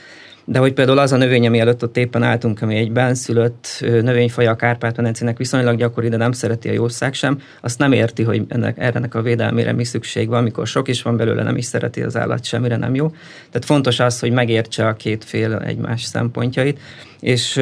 de 0.46 0.60
hogy 0.60 0.74
például 0.74 0.98
az 0.98 1.12
a 1.12 1.18
növény, 1.18 1.48
ami 1.48 1.60
előtt 1.60 1.84
ott 1.84 1.98
éppen 1.98 2.24
álltunk, 2.24 2.62
ami 2.62 2.76
egy 2.76 2.92
benszülött 2.92 3.78
növényfaj 3.80 4.48
a 4.48 4.56
Kárpát-medencének 4.56 5.38
viszonylag 5.38 5.78
gyakori, 5.78 6.10
de 6.10 6.18
nem 6.18 6.32
szereti 6.32 6.70
a 6.70 6.72
jószág 6.72 7.14
sem, 7.14 7.42
azt 7.62 7.80
nem 7.80 7.92
érti, 7.92 8.24
hogy 8.24 8.44
ennek, 8.48 8.78
ennek 8.78 9.16
a 9.16 9.22
védelmére 9.22 9.72
mi 9.72 9.84
szükség 9.84 10.28
van, 10.28 10.40
amikor 10.40 10.68
sok 10.68 10.88
is 10.88 11.02
van 11.02 11.18
belőle, 11.18 11.44
nem 11.44 11.58
is 11.58 11.66
szereti 11.66 12.02
az 12.02 12.18
állat, 12.18 12.44
semmire 12.44 12.78
nem 12.78 12.96
jó. 12.96 13.10
Tehát 13.50 13.66
fontos 13.66 14.00
az, 14.00 14.20
hogy 14.20 14.32
megértse 14.32 14.88
a 14.88 14.94
két 14.94 15.24
fél 15.24 15.56
egymás 15.56 16.04
szempontjait, 16.04 16.80
és 17.24 17.62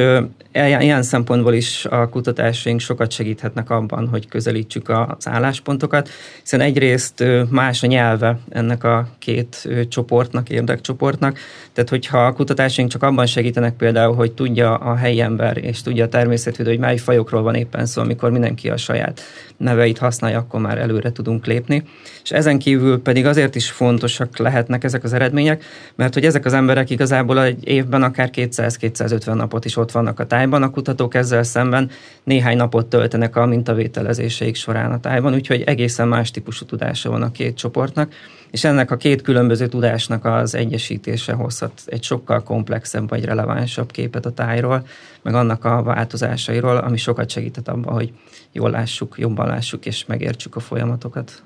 ilyen 0.54 1.02
szempontból 1.02 1.54
is 1.54 1.84
a 1.84 2.08
kutatásaink 2.08 2.80
sokat 2.80 3.10
segíthetnek 3.10 3.70
abban, 3.70 4.08
hogy 4.08 4.28
közelítsük 4.28 4.88
az 4.88 5.28
álláspontokat, 5.28 6.08
hiszen 6.40 6.60
egyrészt 6.60 7.24
más 7.50 7.82
a 7.82 7.86
nyelve 7.86 8.38
ennek 8.48 8.84
a 8.84 9.08
két 9.18 9.68
csoportnak, 9.88 10.48
érdekcsoportnak, 10.48 11.38
tehát 11.72 11.90
hogyha 11.90 12.26
a 12.26 12.32
kutatásaink 12.32 12.90
csak 12.90 13.02
abban 13.02 13.26
segítenek 13.26 13.76
például, 13.76 14.14
hogy 14.14 14.32
tudja 14.32 14.74
a 14.74 14.94
helyi 14.94 15.20
ember 15.20 15.56
és 15.56 15.82
tudja 15.82 16.04
a 16.04 16.08
természetvédő, 16.08 16.70
hogy 16.70 16.78
mely 16.78 16.96
fajokról 16.96 17.42
van 17.42 17.54
éppen 17.54 17.86
szó, 17.86 18.02
amikor 18.02 18.30
mindenki 18.30 18.68
a 18.68 18.76
saját 18.76 19.20
neveit 19.56 19.98
használja, 19.98 20.38
akkor 20.38 20.60
már 20.60 20.78
előre 20.78 21.12
tudunk 21.12 21.46
lépni. 21.46 21.82
És 22.22 22.30
ezen 22.30 22.58
kívül 22.58 23.02
pedig 23.02 23.26
azért 23.26 23.54
is 23.54 23.70
fontosak 23.70 24.38
lehetnek 24.38 24.84
ezek 24.84 25.04
az 25.04 25.12
eredmények, 25.12 25.64
mert 25.94 26.14
hogy 26.14 26.24
ezek 26.24 26.44
az 26.44 26.52
emberek 26.52 26.90
igazából 26.90 27.42
egy 27.42 27.68
évben 27.68 28.02
akár 28.02 28.30
200-250 28.32 29.40
napot 29.52 29.64
is 29.64 29.76
ott 29.76 29.90
vannak 29.90 30.20
a 30.20 30.26
tájban, 30.26 30.62
a 30.62 30.70
kutatók 30.70 31.14
ezzel 31.14 31.42
szemben 31.42 31.90
néhány 32.24 32.56
napot 32.56 32.86
töltenek 32.86 33.36
a 33.36 33.46
mintavételezéseik 33.46 34.54
során 34.54 34.92
a 34.92 35.00
tájban, 35.00 35.34
úgyhogy 35.34 35.62
egészen 35.62 36.08
más 36.08 36.30
típusú 36.30 36.64
tudása 36.64 37.10
van 37.10 37.22
a 37.22 37.32
két 37.32 37.56
csoportnak, 37.56 38.12
és 38.50 38.64
ennek 38.64 38.90
a 38.90 38.96
két 38.96 39.22
különböző 39.22 39.66
tudásnak 39.66 40.24
az 40.24 40.54
egyesítése 40.54 41.32
hozhat 41.32 41.72
egy 41.86 42.02
sokkal 42.02 42.42
komplexebb 42.42 43.08
vagy 43.08 43.24
relevánsabb 43.24 43.90
képet 43.90 44.26
a 44.26 44.32
tájról, 44.32 44.86
meg 45.22 45.34
annak 45.34 45.64
a 45.64 45.82
változásairól, 45.82 46.76
ami 46.76 46.96
sokat 46.96 47.30
segített 47.30 47.68
abban, 47.68 47.94
hogy 47.94 48.12
jól 48.52 48.70
lássuk, 48.70 49.14
jobban 49.18 49.46
lássuk 49.46 49.86
és 49.86 50.04
megértsük 50.06 50.56
a 50.56 50.60
folyamatokat. 50.60 51.42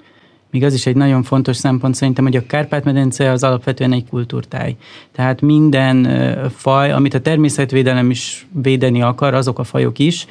Még 0.57 0.65
az 0.65 0.75
is 0.75 0.87
egy 0.87 0.97
nagyon 0.97 1.23
fontos 1.23 1.57
szempont 1.57 1.95
szerintem, 1.95 2.25
hogy 2.25 2.37
a 2.37 2.47
Kárpát-medence 2.47 3.31
az 3.31 3.43
alapvetően 3.43 3.93
egy 3.93 4.05
kultúrtáj. 4.09 4.77
Tehát 5.13 5.41
minden 5.41 6.09
faj, 6.57 6.93
amit 6.93 7.15
a 7.15 7.21
természetvédelem 7.21 8.11
is 8.11 8.47
védeni 8.63 9.03
akar, 9.03 9.35
azok 9.35 9.59
a 9.59 9.65
fajok 9.65 9.99
is, 9.99 10.27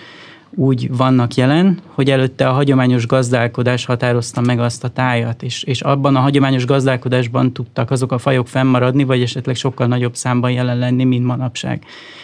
úgy 0.55 0.95
vannak 0.97 1.33
jelen, 1.33 1.79
hogy 1.85 2.09
előtte 2.09 2.47
a 2.47 2.53
hagyományos 2.53 3.07
gazdálkodás 3.07 3.85
határozta 3.85 4.41
meg 4.41 4.59
azt 4.59 4.83
a 4.83 4.89
tájat, 4.89 5.43
és, 5.43 5.63
és 5.63 5.81
abban 5.81 6.15
a 6.15 6.19
hagyományos 6.19 6.65
gazdálkodásban 6.65 7.51
tudtak 7.51 7.91
azok 7.91 8.11
a 8.11 8.17
fajok 8.17 8.47
fennmaradni, 8.47 9.03
vagy 9.03 9.21
esetleg 9.21 9.55
sokkal 9.55 9.87
nagyobb 9.87 10.15
számban 10.15 10.51
jelen 10.51 10.77
lenni, 10.77 11.03
mint 11.03 11.25
manapság. 11.25 11.83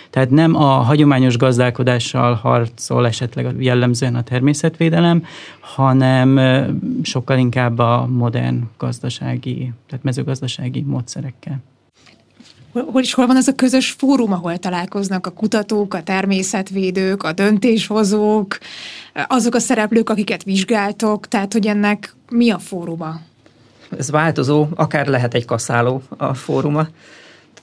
Tehát 0.09 0.29
nem 0.29 0.55
a 0.55 0.65
hagyományos 0.65 1.37
gazdálkodással 1.37 2.33
harcol 2.33 3.07
esetleg 3.07 3.55
jellemzően 3.63 4.15
a 4.15 4.23
természetvédelem, 4.23 5.25
hanem 5.59 6.39
sokkal 7.01 7.37
inkább 7.37 7.79
a 7.79 8.07
modern 8.09 8.63
gazdasági, 8.77 9.73
tehát 9.87 10.03
mezőgazdasági 10.03 10.81
módszerekkel 10.81 11.61
hol 12.73 13.01
is 13.01 13.13
hol 13.13 13.27
van 13.27 13.35
az 13.35 13.47
a 13.47 13.55
közös 13.55 13.91
fórum, 13.91 14.31
ahol 14.31 14.57
találkoznak 14.57 15.27
a 15.27 15.31
kutatók, 15.31 15.93
a 15.93 16.03
természetvédők, 16.03 17.23
a 17.23 17.31
döntéshozók, 17.31 18.57
azok 19.27 19.55
a 19.55 19.59
szereplők, 19.59 20.09
akiket 20.09 20.43
vizsgáltok, 20.43 21.27
tehát 21.27 21.53
hogy 21.53 21.67
ennek 21.67 22.15
mi 22.29 22.49
a 22.49 22.59
fóruma? 22.59 23.19
Ez 23.97 24.11
változó, 24.11 24.67
akár 24.75 25.07
lehet 25.07 25.33
egy 25.33 25.45
kaszáló 25.45 26.01
a 26.17 26.33
fóruma, 26.33 26.87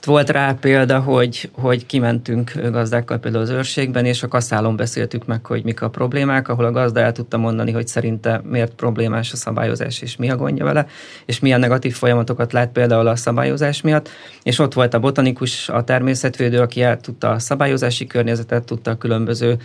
volt 0.05 0.29
rá 0.29 0.53
példa, 0.53 0.99
hogy, 0.99 1.49
hogy 1.53 1.85
kimentünk 1.85 2.51
gazdákkal 2.71 3.17
például 3.17 3.43
az 3.43 3.49
őrségben, 3.49 4.05
és 4.05 4.23
a 4.23 4.27
kaszálon 4.27 4.75
beszéltük 4.75 5.25
meg, 5.25 5.45
hogy 5.45 5.63
mik 5.63 5.81
a 5.81 5.89
problémák, 5.89 6.47
ahol 6.47 6.65
a 6.65 6.71
gazda 6.71 6.99
el 6.99 7.11
tudta 7.11 7.37
mondani, 7.37 7.71
hogy 7.71 7.87
szerinte 7.87 8.41
miért 8.43 8.73
problémás 8.73 9.31
a 9.31 9.35
szabályozás, 9.35 10.01
és 10.01 10.15
mi 10.15 10.29
a 10.29 10.35
gondja 10.35 10.65
vele, 10.65 10.87
és 11.25 11.39
milyen 11.39 11.59
negatív 11.59 11.93
folyamatokat 11.93 12.53
lát 12.53 12.71
például 12.71 13.07
a 13.07 13.15
szabályozás 13.15 13.81
miatt. 13.81 14.09
És 14.43 14.59
ott 14.59 14.73
volt 14.73 14.93
a 14.93 14.99
botanikus, 14.99 15.69
a 15.69 15.83
természetvédő, 15.83 16.59
aki 16.59 16.81
el 16.81 16.99
tudta 16.99 17.29
a 17.29 17.39
szabályozási 17.39 18.07
környezetet, 18.07 18.63
tudta 18.63 18.91
a 18.91 18.97
különböző 18.97 19.57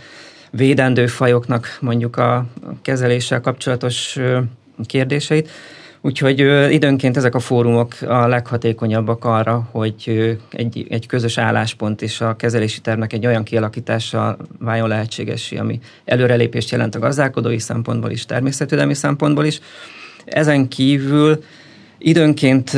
védendő 0.50 1.06
fajoknak 1.06 1.78
mondjuk 1.80 2.16
a 2.16 2.46
kezeléssel 2.82 3.40
kapcsolatos 3.40 4.18
kérdéseit. 4.86 5.50
Úgyhogy 6.04 6.38
időnként 6.72 7.16
ezek 7.16 7.34
a 7.34 7.38
fórumok 7.38 7.94
a 8.06 8.26
leghatékonyabbak 8.26 9.24
arra, 9.24 9.68
hogy 9.70 9.94
egy, 10.50 10.86
egy 10.88 11.06
közös 11.06 11.38
álláspont 11.38 12.02
és 12.02 12.20
a 12.20 12.36
kezelési 12.36 12.80
tervnek 12.80 13.12
egy 13.12 13.26
olyan 13.26 13.42
kialakítása 13.42 14.36
váljon 14.58 14.88
lehetségessé, 14.88 15.56
ami 15.56 15.80
előrelépést 16.04 16.70
jelent 16.70 16.94
a 16.94 16.98
gazdálkodói 16.98 17.58
szempontból 17.58 18.10
is, 18.10 18.26
természetvédelmi 18.26 18.94
szempontból 18.94 19.44
is. 19.44 19.60
Ezen 20.24 20.68
kívül 20.68 21.42
Időnként 22.06 22.74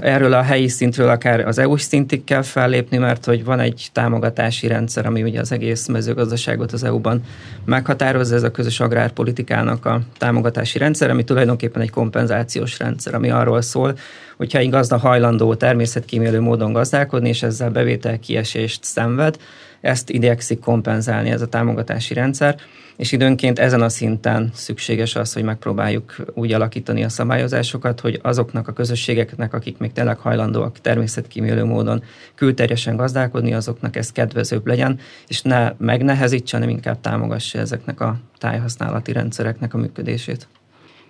erről 0.00 0.32
a 0.32 0.42
helyi 0.42 0.68
szintről 0.68 1.08
akár 1.08 1.40
az 1.40 1.58
EU-s 1.58 1.82
szintig 1.82 2.24
kell 2.24 2.42
fellépni, 2.42 2.96
mert 2.98 3.24
hogy 3.24 3.44
van 3.44 3.60
egy 3.60 3.88
támogatási 3.92 4.66
rendszer, 4.66 5.06
ami 5.06 5.22
ugye 5.22 5.40
az 5.40 5.52
egész 5.52 5.86
mezőgazdaságot 5.86 6.72
az 6.72 6.84
EU-ban 6.84 7.22
meghatározza, 7.64 8.34
ez 8.34 8.42
a 8.42 8.50
közös 8.50 8.80
agrárpolitikának 8.80 9.86
a 9.86 10.00
támogatási 10.18 10.78
rendszer, 10.78 11.10
ami 11.10 11.24
tulajdonképpen 11.24 11.82
egy 11.82 11.90
kompenzációs 11.90 12.78
rendszer, 12.78 13.14
ami 13.14 13.30
arról 13.30 13.62
szól, 13.62 13.98
hogyha 14.36 14.58
egy 14.58 14.70
gazda 14.70 14.96
hajlandó 14.96 15.54
természetkímélő 15.54 16.40
módon 16.40 16.72
gazdálkodni, 16.72 17.28
és 17.28 17.42
ezzel 17.42 17.70
bevétel 17.70 18.18
kiesést 18.18 18.84
szenved, 18.84 19.36
ezt 19.80 20.10
igyekszik 20.10 20.58
kompenzálni 20.58 21.30
ez 21.30 21.42
a 21.42 21.48
támogatási 21.48 22.14
rendszer, 22.14 22.56
és 23.00 23.12
időnként 23.12 23.58
ezen 23.58 23.82
a 23.82 23.88
szinten 23.88 24.50
szükséges 24.54 25.16
az, 25.16 25.32
hogy 25.32 25.42
megpróbáljuk 25.42 26.16
úgy 26.34 26.52
alakítani 26.52 27.04
a 27.04 27.08
szabályozásokat, 27.08 28.00
hogy 28.00 28.20
azoknak 28.22 28.68
a 28.68 28.72
közösségeknek, 28.72 29.54
akik 29.54 29.78
még 29.78 29.92
tényleg 29.92 30.18
hajlandóak 30.18 30.80
természetkímélő 30.80 31.64
módon 31.64 32.02
külterjesen 32.34 32.96
gazdálkodni, 32.96 33.54
azoknak 33.54 33.96
ez 33.96 34.12
kedvezőbb 34.12 34.66
legyen, 34.66 34.98
és 35.28 35.42
ne 35.42 35.72
megnehezítse, 35.78 36.56
hanem 36.56 36.72
inkább 36.72 37.00
támogassa 37.00 37.58
ezeknek 37.58 38.00
a 38.00 38.16
tájhasználati 38.38 39.12
rendszereknek 39.12 39.74
a 39.74 39.78
működését. 39.78 40.48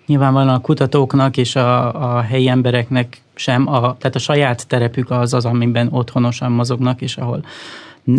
Nyilvánvalóan 0.05 0.53
a 0.53 0.61
kutatóknak 0.61 1.37
és 1.37 1.55
a, 1.55 2.15
a 2.17 2.21
helyi 2.21 2.47
embereknek 2.47 3.21
sem, 3.35 3.67
a, 3.67 3.79
tehát 3.97 4.15
a 4.15 4.19
saját 4.19 4.67
terepük 4.67 5.09
az 5.09 5.33
az, 5.33 5.45
amiben 5.45 5.87
otthonosan 5.91 6.51
mozognak, 6.51 7.01
és 7.01 7.17
ahol 7.17 7.43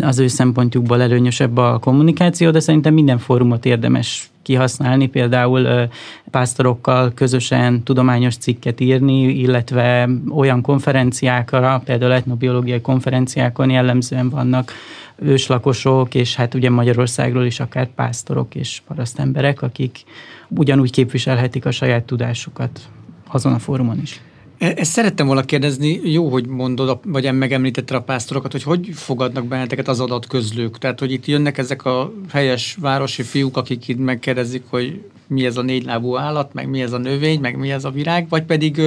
az 0.01 0.18
ő 0.18 0.27
szempontjukból 0.27 1.03
előnyösebb 1.03 1.57
a 1.57 1.79
kommunikáció, 1.79 2.51
de 2.51 2.61
szerintem 2.61 2.95
minden 2.95 3.18
fórumot 3.18 3.64
érdemes 3.64 4.31
kihasználni, 4.42 5.07
például 5.07 5.88
pásztorokkal 6.31 7.12
közösen 7.14 7.83
tudományos 7.83 8.37
cikket 8.37 8.81
írni, 8.81 9.23
illetve 9.23 10.09
olyan 10.31 10.61
konferenciákra, 10.61 11.83
például 11.85 12.12
etnobiológiai 12.12 12.81
konferenciákon 12.81 13.71
jellemzően 13.71 14.29
vannak 14.29 14.73
őslakosok, 15.16 16.14
és 16.14 16.35
hát 16.35 16.55
ugye 16.55 16.71
Magyarországról 16.71 17.45
is 17.45 17.61
akár 17.61 17.88
pásztorok 17.95 18.55
és 18.55 18.83
parasztemberek, 18.87 19.62
akik 19.62 20.05
ugyanúgy 20.49 20.90
képviselhetik 20.90 21.66
a 21.66 21.71
saját 21.71 22.05
tudásukat 22.05 22.81
azon 23.29 23.53
a 23.53 23.59
fórumon 23.59 24.01
is. 24.03 24.21
E, 24.62 24.72
ezt 24.77 24.90
szerettem 24.90 25.27
volna 25.27 25.42
kérdezni, 25.42 26.01
jó, 26.05 26.29
hogy 26.29 26.46
mondod, 26.46 27.01
vagy 27.05 27.33
megemlítetted 27.33 27.96
a 27.96 28.03
pásztorokat, 28.03 28.53
hogy 28.53 28.62
hogy 28.62 28.88
fogadnak 28.92 29.46
benneteket 29.46 29.88
az 29.88 30.01
adatközlők? 30.01 30.79
Tehát, 30.79 30.98
hogy 30.98 31.12
itt 31.12 31.27
jönnek 31.27 31.59
ezek 31.59 31.85
a 31.85 32.12
helyes 32.31 32.77
városi 32.81 33.22
fiúk, 33.22 33.57
akik 33.57 33.88
itt 33.88 33.98
megkérdezik, 33.98 34.62
hogy 34.68 35.01
mi 35.27 35.44
ez 35.44 35.57
a 35.57 35.62
négylábú 35.62 36.16
állat, 36.16 36.55
meg 36.55 36.68
mi 36.68 36.83
ez 36.83 36.92
a 36.92 36.98
növény, 36.98 37.40
meg 37.40 37.57
mi 37.57 37.70
ez 37.70 37.85
a 37.85 37.90
virág, 37.90 38.29
vagy 38.29 38.42
pedig 38.42 38.81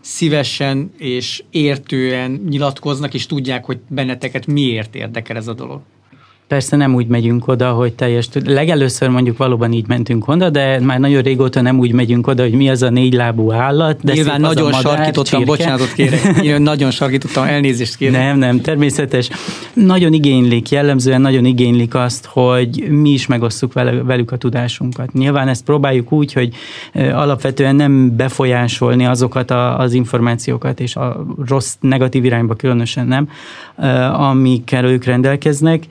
szívesen 0.00 0.92
és 0.98 1.42
értően 1.50 2.30
nyilatkoznak, 2.48 3.14
és 3.14 3.26
tudják, 3.26 3.64
hogy 3.64 3.78
benneteket 3.88 4.46
miért 4.46 4.94
érdekel 4.94 5.36
ez 5.36 5.48
a 5.48 5.54
dolog? 5.54 5.80
Persze 6.52 6.76
nem 6.76 6.94
úgy 6.94 7.06
megyünk 7.06 7.48
oda, 7.48 7.70
hogy 7.70 7.92
teljes... 7.92 8.28
Legelőször 8.44 9.08
mondjuk 9.08 9.36
valóban 9.36 9.72
így 9.72 9.88
mentünk 9.88 10.28
oda, 10.28 10.50
de 10.50 10.80
már 10.80 10.98
nagyon 10.98 11.22
régóta 11.22 11.60
nem 11.60 11.78
úgy 11.78 11.92
megyünk 11.92 12.26
oda, 12.26 12.42
hogy 12.42 12.52
mi 12.52 12.70
az 12.70 12.82
a 12.82 12.90
négy 12.90 13.14
lábú 13.14 13.52
állat. 13.52 13.98
De 14.02 14.12
Nyilván 14.12 14.40
nagyon 14.40 14.70
madár, 14.70 14.80
sarkítottam, 14.80 15.24
csirke. 15.24 15.44
bocsánatot 15.44 15.92
kérek. 15.92 16.20
Én 16.42 16.62
nagyon 16.62 16.90
sarkítottam, 16.90 17.44
elnézést 17.44 17.96
kérek. 17.96 18.20
Nem, 18.20 18.38
nem, 18.38 18.60
természetes. 18.60 19.30
Nagyon 19.72 20.12
igénylik, 20.12 20.70
jellemzően 20.70 21.20
nagyon 21.20 21.44
igénylik 21.44 21.94
azt, 21.94 22.26
hogy 22.26 22.86
mi 22.90 23.10
is 23.10 23.26
megosszuk 23.26 23.72
velük 24.04 24.32
a 24.32 24.36
tudásunkat. 24.36 25.12
Nyilván 25.12 25.48
ezt 25.48 25.64
próbáljuk 25.64 26.12
úgy, 26.12 26.32
hogy 26.32 26.54
alapvetően 26.94 27.76
nem 27.76 28.16
befolyásolni 28.16 29.06
azokat 29.06 29.50
a, 29.50 29.78
az 29.78 29.92
információkat, 29.92 30.80
és 30.80 30.96
a 30.96 31.26
rossz, 31.46 31.74
negatív 31.80 32.24
irányba 32.24 32.54
különösen 32.54 33.06
nem, 33.06 33.28
amikkel 34.12 34.84
ők 34.84 35.04
rendelkeznek, 35.04 35.86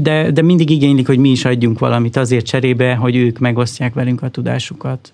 de, 0.00 0.30
de 0.30 0.42
mindig 0.42 0.70
igénylik, 0.70 1.06
hogy 1.06 1.18
mi 1.18 1.30
is 1.30 1.44
adjunk 1.44 1.78
valamit 1.78 2.16
azért 2.16 2.46
cserébe, 2.46 2.94
hogy 2.94 3.16
ők 3.16 3.38
megosztják 3.38 3.94
velünk 3.94 4.22
a 4.22 4.28
tudásukat. 4.28 5.12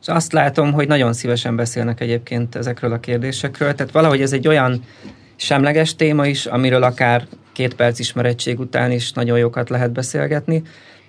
És 0.00 0.08
azt 0.08 0.32
látom, 0.32 0.72
hogy 0.72 0.88
nagyon 0.88 1.12
szívesen 1.12 1.56
beszélnek 1.56 2.00
egyébként 2.00 2.54
ezekről 2.54 2.92
a 2.92 3.00
kérdésekről, 3.00 3.74
tehát 3.74 3.92
valahogy 3.92 4.20
ez 4.20 4.32
egy 4.32 4.48
olyan 4.48 4.82
semleges 5.36 5.96
téma 5.96 6.26
is, 6.26 6.46
amiről 6.46 6.82
akár 6.82 7.26
két 7.52 7.74
perc 7.74 7.98
ismerettség 7.98 8.60
után 8.60 8.90
is 8.90 9.12
nagyon 9.12 9.38
jókat 9.38 9.68
lehet 9.68 9.92
beszélgetni. 9.92 10.62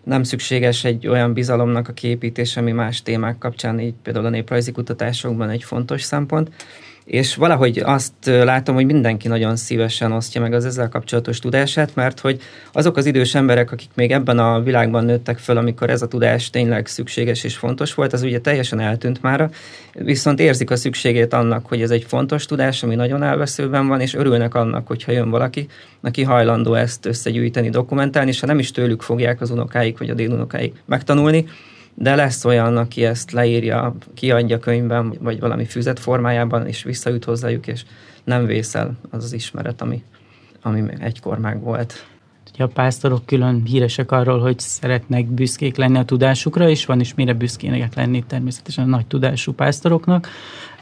Nem 0.03 0.23
szükséges 0.23 0.83
egy 0.83 1.07
olyan 1.07 1.33
bizalomnak 1.33 1.87
a 1.87 1.93
képítése, 1.93 2.59
ami 2.59 2.71
más 2.71 3.01
témák 3.01 3.37
kapcsán, 3.37 3.79
így 3.79 3.93
például 4.03 4.25
a 4.25 4.29
néprajzi 4.29 4.71
kutatásokban 4.71 5.49
egy 5.49 5.63
fontos 5.63 6.01
szempont 6.01 6.49
és 7.05 7.35
valahogy 7.35 7.77
azt 7.77 8.13
látom, 8.23 8.75
hogy 8.75 8.85
mindenki 8.85 9.27
nagyon 9.27 9.55
szívesen 9.55 10.11
osztja 10.11 10.41
meg 10.41 10.53
az 10.53 10.65
ezzel 10.65 10.89
kapcsolatos 10.89 11.39
tudását, 11.39 11.95
mert 11.95 12.19
hogy 12.19 12.41
azok 12.71 12.97
az 12.97 13.05
idős 13.05 13.35
emberek, 13.35 13.71
akik 13.71 13.89
még 13.93 14.11
ebben 14.11 14.39
a 14.39 14.61
világban 14.61 15.05
nőttek 15.05 15.37
föl, 15.37 15.57
amikor 15.57 15.89
ez 15.89 16.01
a 16.01 16.07
tudás 16.07 16.49
tényleg 16.49 16.87
szükséges 16.87 17.43
és 17.43 17.55
fontos 17.55 17.93
volt, 17.93 18.13
az 18.13 18.21
ugye 18.21 18.39
teljesen 18.39 18.79
eltűnt 18.79 19.21
már, 19.21 19.49
viszont 19.93 20.39
érzik 20.39 20.71
a 20.71 20.75
szükségét 20.75 21.33
annak, 21.33 21.65
hogy 21.65 21.81
ez 21.81 21.91
egy 21.91 22.05
fontos 22.07 22.45
tudás, 22.45 22.83
ami 22.83 22.95
nagyon 22.95 23.23
elveszőben 23.23 23.87
van, 23.87 24.01
és 24.01 24.13
örülnek 24.13 24.55
annak, 24.55 24.87
hogyha 24.87 25.11
jön 25.11 25.29
valaki, 25.29 25.67
aki 26.01 26.23
hajlandó 26.23 26.73
ezt 26.73 27.05
összegyűjteni, 27.05 27.69
dokumentálni, 27.69 28.29
és 28.29 28.39
ha 28.39 28.47
nem 28.47 28.59
is 28.59 28.71
tőlük 28.71 29.01
fogják 29.01 29.41
az 29.41 29.51
unokáik 29.51 29.97
vagy 29.97 30.09
a 30.09 30.13
délunokáik 30.13 30.75
megtanulni, 30.85 31.45
de 31.95 32.15
lesz 32.15 32.45
olyan, 32.45 32.77
aki 32.77 33.05
ezt 33.05 33.31
leírja, 33.31 33.95
kiadja 34.13 34.59
könyvben, 34.59 35.13
vagy 35.19 35.39
valami 35.39 35.65
füzet 35.65 35.99
formájában, 35.99 36.67
és 36.67 36.83
visszajut 36.83 37.23
hozzájuk, 37.23 37.67
és 37.67 37.83
nem 38.23 38.45
vészel 38.45 38.97
az 39.09 39.23
az 39.23 39.33
ismeret, 39.33 39.81
ami, 39.81 40.03
ami 40.61 40.83
egykor 40.99 41.39
meg 41.39 41.61
volt. 41.61 42.05
a 42.57 42.67
pásztorok 42.67 43.25
külön 43.25 43.63
híresek 43.65 44.11
arról, 44.11 44.39
hogy 44.39 44.59
szeretnek 44.59 45.25
büszkék 45.25 45.75
lenni 45.75 45.97
a 45.97 46.05
tudásukra, 46.05 46.69
és 46.69 46.85
van 46.85 46.99
is 46.99 47.13
mire 47.13 47.33
büszkének 47.33 47.95
lenni 47.95 48.23
természetesen 48.27 48.83
a 48.83 48.87
nagy 48.87 49.05
tudású 49.05 49.53
pásztoroknak. 49.53 50.27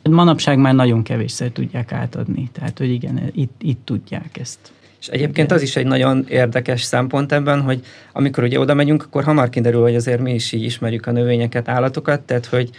Manapság 0.10 0.58
már 0.58 0.74
nagyon 0.74 1.04
kevésszer 1.04 1.50
tudják 1.50 1.92
átadni, 1.92 2.50
tehát 2.52 2.78
hogy 2.78 2.90
igen, 2.90 3.32
itt, 3.32 3.62
itt 3.62 3.86
tudják 3.86 4.38
ezt. 4.38 4.72
És 5.02 5.08
egyébként 5.08 5.52
az 5.52 5.62
is 5.62 5.76
egy 5.76 5.86
nagyon 5.86 6.26
érdekes 6.30 6.82
szempont 6.82 7.32
ebben, 7.32 7.62
hogy 7.62 7.86
amikor 8.14 8.44
ugye 8.44 8.60
oda 8.60 8.74
megyünk, 8.74 9.04
akkor 9.04 9.24
hamar 9.24 9.50
kiderül, 9.50 9.82
hogy 9.82 9.96
azért 9.96 10.22
mi 10.22 10.34
is 10.34 10.52
így 10.52 10.64
ismerjük 10.64 11.06
a 11.06 11.12
növényeket, 11.12 11.68
állatokat, 11.68 12.22
tehát 12.22 12.46
hogy 12.46 12.70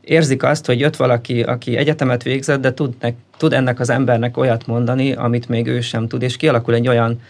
érzik 0.00 0.42
azt, 0.42 0.66
hogy 0.66 0.80
jött 0.80 0.96
valaki, 0.96 1.42
aki 1.42 1.76
egyetemet 1.76 2.22
végzett, 2.22 2.60
de 2.60 2.74
tud, 2.74 2.94
tud 3.36 3.52
ennek 3.52 3.80
az 3.80 3.90
embernek 3.90 4.36
olyat 4.36 4.66
mondani, 4.66 5.12
amit 5.12 5.48
még 5.48 5.66
ő 5.66 5.80
sem 5.80 6.08
tud, 6.08 6.22
és 6.22 6.36
kialakul 6.36 6.74
egy 6.74 6.88
olyan 6.88 7.20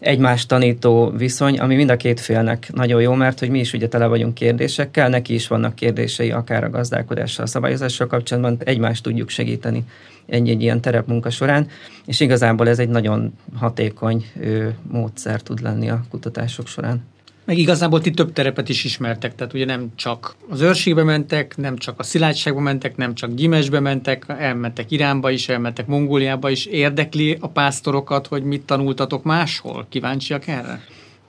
egymás 0.00 0.46
tanító 0.46 1.10
viszony, 1.16 1.58
ami 1.58 1.74
mind 1.74 1.90
a 1.90 1.96
két 1.96 2.20
félnek 2.20 2.72
nagyon 2.72 3.00
jó, 3.00 3.12
mert 3.12 3.38
hogy 3.38 3.50
mi 3.50 3.58
is 3.58 3.72
ugye 3.72 3.88
tele 3.88 4.06
vagyunk 4.06 4.34
kérdésekkel, 4.34 5.08
neki 5.08 5.34
is 5.34 5.48
vannak 5.48 5.74
kérdései, 5.74 6.30
akár 6.30 6.64
a 6.64 6.70
gazdálkodással, 6.70 7.44
a 7.44 7.48
szabályozással 7.48 8.06
kapcsolatban, 8.06 8.56
egymást 8.64 9.02
tudjuk 9.02 9.28
segíteni 9.28 9.84
egy-egy 10.30 10.62
ilyen 10.62 10.80
terepmunka 10.80 11.30
során, 11.30 11.68
és 12.06 12.20
igazából 12.20 12.68
ez 12.68 12.78
egy 12.78 12.88
nagyon 12.88 13.32
hatékony 13.54 14.24
ő, 14.40 14.74
módszer 14.90 15.40
tud 15.40 15.62
lenni 15.62 15.90
a 15.90 16.04
kutatások 16.10 16.66
során. 16.66 17.02
Meg 17.50 17.58
igazából 17.58 18.00
ti 18.00 18.10
több 18.10 18.32
terepet 18.32 18.68
is 18.68 18.84
ismertek, 18.84 19.34
tehát 19.34 19.52
ugye 19.52 19.64
nem 19.64 19.88
csak 19.96 20.34
az 20.48 20.60
őrségbe 20.60 21.02
mentek, 21.02 21.56
nem 21.56 21.76
csak 21.76 21.98
a 21.98 22.02
szilágyságba 22.02 22.60
mentek, 22.60 22.96
nem 22.96 23.14
csak 23.14 23.34
Gyimesbe 23.34 23.80
mentek, 23.80 24.24
elmentek 24.38 24.90
Iránba 24.90 25.30
is, 25.30 25.48
elmentek 25.48 25.86
Mongóliába 25.86 26.50
is. 26.50 26.66
Érdekli 26.66 27.36
a 27.40 27.48
pásztorokat, 27.48 28.26
hogy 28.26 28.42
mit 28.42 28.62
tanultatok 28.62 29.22
máshol? 29.22 29.86
Kíváncsiak 29.88 30.46
erre? 30.46 30.80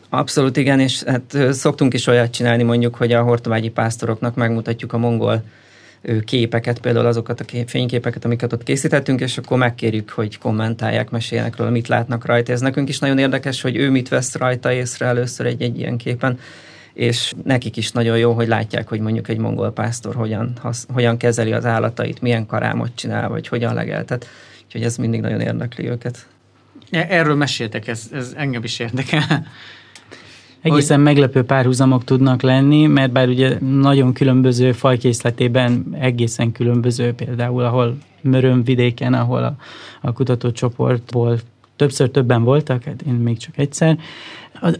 Abszolút 0.09 0.57
igen, 0.57 0.79
és 0.79 1.03
hát 1.03 1.37
szoktunk 1.51 1.93
is 1.93 2.07
olyat 2.07 2.31
csinálni 2.31 2.63
mondjuk, 2.63 2.95
hogy 2.95 3.11
a 3.11 3.21
hortovágyi 3.21 3.69
pásztoroknak 3.69 4.35
megmutatjuk 4.35 4.93
a 4.93 4.97
mongol 4.97 5.43
képeket, 6.25 6.79
például 6.79 7.05
azokat 7.05 7.39
a 7.39 7.43
kép, 7.43 7.69
fényképeket, 7.69 8.25
amiket 8.25 8.53
ott 8.53 8.63
készítettünk, 8.63 9.19
és 9.19 9.37
akkor 9.37 9.57
megkérjük, 9.57 10.09
hogy 10.09 10.37
kommentálják, 10.37 11.09
meséljenek 11.09 11.55
róla, 11.55 11.69
mit 11.69 11.87
látnak 11.87 12.25
rajta. 12.25 12.51
Ez 12.51 12.61
nekünk 12.61 12.89
is 12.89 12.99
nagyon 12.99 13.17
érdekes, 13.17 13.61
hogy 13.61 13.75
ő 13.75 13.89
mit 13.89 14.09
vesz 14.09 14.35
rajta 14.35 14.71
észre 14.71 15.05
először 15.05 15.45
egy-egy 15.45 15.79
ilyen 15.79 15.97
képen 15.97 16.39
és 16.93 17.33
nekik 17.43 17.77
is 17.77 17.91
nagyon 17.91 18.17
jó, 18.17 18.33
hogy 18.33 18.47
látják, 18.47 18.87
hogy 18.87 18.99
mondjuk 18.99 19.27
egy 19.27 19.37
mongol 19.37 19.71
pásztor 19.71 20.15
hogyan, 20.15 20.53
hasz, 20.61 20.87
hogyan 20.93 21.17
kezeli 21.17 21.51
az 21.51 21.65
állatait, 21.65 22.21
milyen 22.21 22.45
karámot 22.45 22.95
csinál, 22.95 23.29
vagy 23.29 23.47
hogyan 23.47 23.73
legeltet. 23.73 24.27
Úgyhogy 24.65 24.83
ez 24.83 24.97
mindig 24.97 25.21
nagyon 25.21 25.41
érdekli 25.41 25.89
őket. 25.89 26.27
Erről 26.89 27.35
meséltek, 27.35 27.87
ez, 27.87 28.09
ez 28.13 28.33
engem 28.35 28.63
is 28.63 28.79
érdekel. 28.79 29.45
Egészen 30.61 30.95
hogy... 30.95 31.05
meglepő 31.05 31.43
párhuzamok 31.43 32.03
tudnak 32.03 32.41
lenni, 32.41 32.85
mert 32.85 33.11
bár 33.11 33.27
ugye 33.27 33.57
nagyon 33.59 34.13
különböző 34.13 34.71
fajkészletében 34.71 35.95
egészen 35.99 36.51
különböző, 36.51 37.13
például 37.13 37.63
ahol 37.63 37.97
Mörömvidéken, 38.21 39.13
ahol 39.13 39.43
a, 39.43 39.55
a 40.01 40.11
kutatócsoportból 40.11 41.39
többször 41.75 42.09
többen 42.09 42.43
voltak, 42.43 42.83
hát 42.83 43.01
én 43.01 43.13
még 43.13 43.37
csak 43.37 43.57
egyszer, 43.57 43.97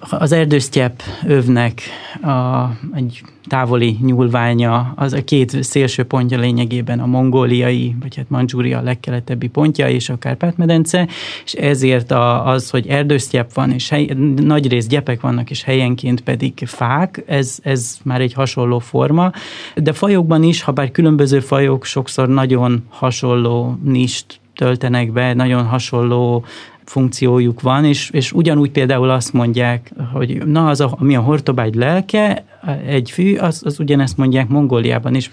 az 0.10 0.32
erdősztyep 0.32 1.02
övnek 1.26 1.82
a, 2.22 2.66
egy 2.94 3.22
távoli 3.48 3.98
nyúlványa, 4.02 4.94
az 4.96 5.14
a 5.14 5.24
két 5.24 5.64
szélső 5.64 6.04
pontja 6.04 6.40
lényegében 6.40 7.00
a 7.00 7.06
mongóliai, 7.06 7.96
vagy 8.00 8.16
hát 8.16 8.30
Mandzsúria 8.30 8.78
a 8.78 8.82
legkeletebbi 8.82 9.48
pontja, 9.48 9.90
és 9.90 10.10
a 10.10 10.18
Kárpát-medence, 10.18 11.08
és 11.46 11.54
ezért 11.54 12.12
a, 12.12 12.48
az, 12.48 12.70
hogy 12.70 12.88
erdősztyep 12.88 13.54
van, 13.54 13.72
és 13.72 13.90
hely, 13.90 14.06
nagy 14.36 14.70
rész 14.70 14.88
gyepek 14.88 15.22
vannak, 15.22 15.50
és 15.50 15.64
helyenként 15.64 16.22
pedig 16.22 16.54
fák, 16.66 17.24
ez, 17.28 17.60
ez 17.64 17.98
már 18.04 18.22
egy 18.22 18.34
hasonló 18.34 18.80
forma, 18.80 19.32
de 19.76 19.94
fajokban 19.94 20.44
is, 20.44 20.62
ha 20.62 20.72
bár 20.72 20.92
különböző 20.92 21.40
fajok 21.40 21.86
sokszor 21.86 22.28
nagyon 22.28 22.84
hasonló 22.90 23.78
nist 23.84 24.40
töltenek 24.56 25.12
be, 25.12 25.34
nagyon 25.34 25.66
hasonló 25.66 26.46
funkciójuk 26.84 27.62
van, 27.62 27.86
és, 27.86 28.10
és 28.10 28.32
ugyanúgy 28.32 28.72
például 28.72 29.10
azt 29.10 29.34
mondják, 29.34 29.92
hogy 30.14 30.46
na, 30.46 30.68
az, 30.68 30.80
a, 30.80 30.96
ami 31.00 31.16
a 31.16 31.22
hortobágy 31.22 31.76
lelke, 31.76 32.44
egy 32.86 33.12
fű, 33.12 33.36
az, 33.36 33.62
az 33.66 33.80
ugyanezt 33.80 34.18
mondják 34.18 34.48
Mongóliában 34.48 35.16
is. 35.16 35.32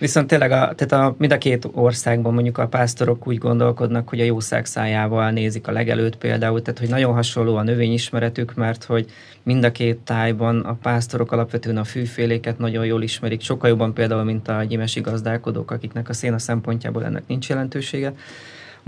Viszont 0.00 0.26
tényleg 0.26 0.50
a, 0.50 0.74
tehát 0.74 0.92
a, 0.92 1.14
mind 1.18 1.32
a 1.32 1.38
két 1.38 1.68
országban 1.72 2.34
mondjuk 2.34 2.58
a 2.58 2.66
pásztorok 2.66 3.26
úgy 3.26 3.38
gondolkodnak, 3.38 4.08
hogy 4.08 4.20
a 4.20 4.24
jószág 4.24 4.66
szájával 4.66 5.30
nézik 5.30 5.66
a 5.66 5.72
legelőtt 5.72 6.16
például, 6.16 6.62
tehát 6.62 6.78
hogy 6.78 6.88
nagyon 6.88 7.12
hasonló 7.12 7.56
a 7.56 7.62
növényismeretük, 7.62 8.54
mert 8.54 8.84
hogy 8.84 9.06
mind 9.42 9.64
a 9.64 9.72
két 9.72 9.96
tájban 9.96 10.60
a 10.60 10.72
pásztorok 10.82 11.32
alapvetően 11.32 11.76
a 11.76 11.84
fűféléket 11.84 12.58
nagyon 12.58 12.86
jól 12.86 13.02
ismerik, 13.02 13.40
sokkal 13.40 13.68
jobban 13.68 13.94
például, 13.94 14.24
mint 14.24 14.48
a 14.48 14.64
gyimesi 14.64 15.00
gazdálkodók, 15.00 15.70
akiknek 15.70 16.08
a 16.08 16.12
széna 16.12 16.38
szempontjából 16.38 17.04
ennek 17.04 17.22
nincs 17.26 17.48
jelentősége 17.48 18.12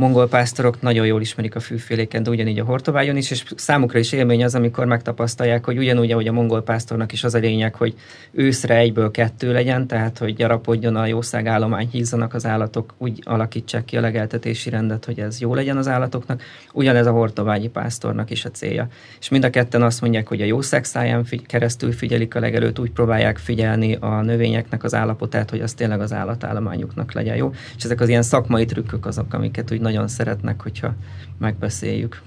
mongol 0.02 0.28
pásztorok 0.28 0.80
nagyon 0.80 1.06
jól 1.06 1.20
ismerik 1.20 1.54
a 1.54 1.60
fűféléken, 1.60 2.22
de 2.22 2.30
ugyanígy 2.30 2.58
a 2.58 2.64
hortobágyon 2.64 3.16
is, 3.16 3.30
és 3.30 3.44
számukra 3.56 3.98
is 3.98 4.12
élmény 4.12 4.44
az, 4.44 4.54
amikor 4.54 4.84
megtapasztalják, 4.84 5.64
hogy 5.64 5.78
ugyanúgy, 5.78 6.10
ahogy 6.10 6.28
a 6.28 6.32
mongol 6.32 6.62
pásztornak 6.62 7.12
is 7.12 7.24
az 7.24 7.34
a 7.34 7.38
lényeg, 7.38 7.74
hogy 7.74 7.94
őszre 8.32 8.76
egyből 8.76 9.10
kettő 9.10 9.52
legyen, 9.52 9.86
tehát 9.86 10.18
hogy 10.18 10.34
gyarapodjon 10.34 10.96
a 10.96 11.06
jószág 11.06 11.46
állomány, 11.46 11.88
hízzanak 11.92 12.34
az 12.34 12.46
állatok, 12.46 12.94
úgy 12.98 13.22
alakítsák 13.24 13.84
ki 13.84 13.96
a 13.96 14.00
legeltetési 14.00 14.70
rendet, 14.70 15.04
hogy 15.04 15.20
ez 15.20 15.40
jó 15.40 15.54
legyen 15.54 15.76
az 15.76 15.88
állatoknak. 15.88 16.42
Ugyanez 16.72 17.06
a 17.06 17.10
hortobágyi 17.10 17.68
pásztornak 17.68 18.30
is 18.30 18.44
a 18.44 18.50
célja. 18.50 18.88
És 19.20 19.28
mind 19.28 19.44
a 19.44 19.50
ketten 19.50 19.82
azt 19.82 20.00
mondják, 20.00 20.28
hogy 20.28 20.40
a 20.40 20.44
jószág 20.44 20.84
száján 20.84 21.24
figy- 21.24 21.46
keresztül 21.46 21.92
figyelik 21.92 22.34
a 22.34 22.40
legelőtt, 22.40 22.78
úgy 22.78 22.90
próbálják 22.90 23.38
figyelni 23.38 23.94
a 24.00 24.20
növényeknek 24.20 24.84
az 24.84 24.94
állapotát, 24.94 25.50
hogy 25.50 25.60
az 25.60 25.72
tényleg 25.72 26.00
az 26.00 26.12
állatállományuknak 26.12 27.12
legyen 27.12 27.36
jó. 27.36 27.52
És 27.76 27.84
ezek 27.84 28.00
az 28.00 28.08
ilyen 28.08 28.22
szakmai 28.22 28.64
trükkök 28.64 29.06
azok, 29.06 29.34
amiket 29.34 29.72
úgy 29.72 29.80
nagyon 29.92 30.08
szeretnek, 30.08 30.62
hogyha 30.62 30.94
megbeszéljük. 31.38 32.22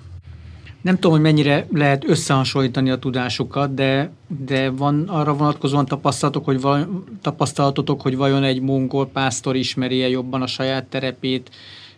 Nem 0.81 0.95
tudom, 0.95 1.11
hogy 1.11 1.21
mennyire 1.21 1.67
lehet 1.73 2.09
összehasonlítani 2.09 2.89
a 2.89 2.99
tudásukat, 2.99 3.73
de, 3.73 4.09
de 4.45 4.69
van 4.69 5.03
arra 5.07 5.33
vonatkozóan 5.33 5.85
tapasztalatok, 5.85 6.45
hogy 6.45 6.61
val, 6.61 7.03
tapasztalatotok, 7.21 8.01
hogy 8.01 8.15
vajon 8.15 8.43
egy 8.43 8.61
mongol 8.61 9.07
pásztor 9.07 9.55
ismeri-e 9.55 10.07
jobban 10.07 10.41
a 10.41 10.47
saját 10.47 10.85
terepét, 10.85 11.49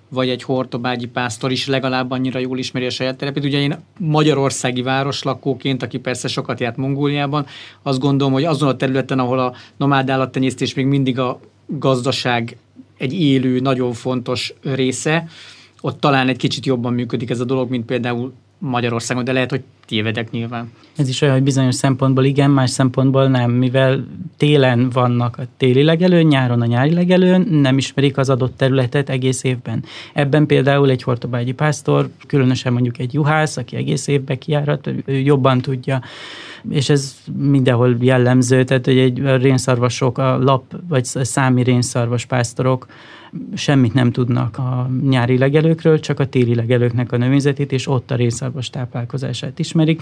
vagy 0.10 0.30
egy 0.30 0.44
hortobágyi 0.44 1.08
pásztor 1.08 1.52
is 1.52 1.68
legalább 1.68 2.12
annyira 2.12 2.40
jól 2.40 2.58
ismeri 2.58 2.86
a 2.86 2.90
saját 2.90 3.18
terepét. 3.18 3.44
Ugye 3.44 3.60
én 3.60 3.80
magyarországi 3.98 4.82
városlakóként, 4.82 5.84
aki 5.84 5.98
persze 5.98 6.28
sokat 6.28 6.60
járt 6.60 6.78
Mongóliában, 6.78 7.46
azt 7.82 8.00
gondolom, 8.00 8.34
hogy 8.34 8.44
azon 8.44 8.70
a 8.70 8.76
területen, 8.76 9.20
ahol 9.20 9.40
a 9.40 9.54
nomád 9.78 10.10
állattenyésztés 10.10 10.74
még 10.74 10.86
mindig 10.86 11.20
a 11.20 11.40
gazdaság 11.66 12.58
egy 12.98 13.14
élő, 13.14 13.60
nagyon 13.60 13.94
fontos 13.94 14.54
része, 14.62 15.28
ott 15.88 16.00
talán 16.00 16.28
egy 16.28 16.38
kicsit 16.38 16.66
jobban 16.66 16.94
működik 16.94 17.30
ez 17.30 17.40
a 17.40 17.46
dolog, 17.46 17.70
mint 17.70 17.86
például 17.86 18.34
Magyarországon, 18.60 19.24
de 19.24 19.32
lehet, 19.32 19.50
hogy 19.50 19.62
tévedek 19.86 20.32
nyilván. 20.32 20.72
Ez 20.96 21.10
is 21.10 21.22
olyan, 21.22 21.34
hogy 21.34 21.44
bizonyos 21.44 21.76
szempontból 21.76 22.24
igen, 22.24 22.52
más 22.52 22.70
szempontból 22.70 23.28
nem, 23.28 23.52
mivel 23.52 24.08
télen 24.38 24.90
vannak 24.90 25.38
a 25.38 25.44
téli 25.58 25.84
legelőn, 25.84 26.26
nyáron 26.26 26.62
a 26.62 26.66
nyári 26.66 26.94
legelőn, 26.94 27.42
nem 27.42 27.78
ismerik 27.78 28.18
az 28.18 28.30
adott 28.30 28.58
területet 28.58 29.10
egész 29.10 29.44
évben. 29.44 29.84
Ebben 30.14 30.46
például 30.46 30.90
egy 30.90 31.04
hortobágyi 31.04 31.52
pásztor, 31.52 32.10
különösen 32.28 32.74
mondjuk 32.74 33.00
egy 33.00 33.14
juhász, 33.14 33.58
aki 33.58 33.76
egész 33.76 34.08
évben 34.08 34.38
kiárat, 34.38 34.88
ő 35.06 35.20
jobban 35.20 35.62
tudja 35.62 36.02
és 36.70 36.90
ez 36.90 37.16
mindenhol 37.38 37.98
jellemző, 38.00 38.64
tehát 38.64 38.86
hogy 38.86 38.98
egy 38.98 39.22
rénszarvasok, 39.42 40.18
a 40.18 40.38
lap 40.38 40.76
vagy 40.88 41.06
számi 41.06 41.64
rénszarvas 41.64 42.26
pásztorok 42.26 42.88
semmit 43.54 43.94
nem 43.94 44.12
tudnak 44.12 44.58
a 44.58 44.90
nyári 45.10 45.38
legelőkről, 45.38 46.00
csak 46.00 46.20
a 46.20 46.26
téli 46.26 46.56
legelőknek 46.56 47.12
a 47.12 47.18
növényzetét, 47.18 47.72
és 47.72 47.88
ott 47.88 48.12
a 48.12 48.16
rénszarvas 48.16 48.70
táplálkozását 48.70 49.60
ismerik. 49.60 50.02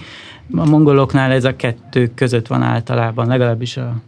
A 0.54 0.64
mongoloknál 0.68 1.32
ez 1.32 1.44
a 1.44 1.56
kettő 1.56 2.10
között 2.14 2.46
van 2.46 2.62
általában, 2.62 3.26
legalábbis 3.26 3.76
a, 3.76 4.00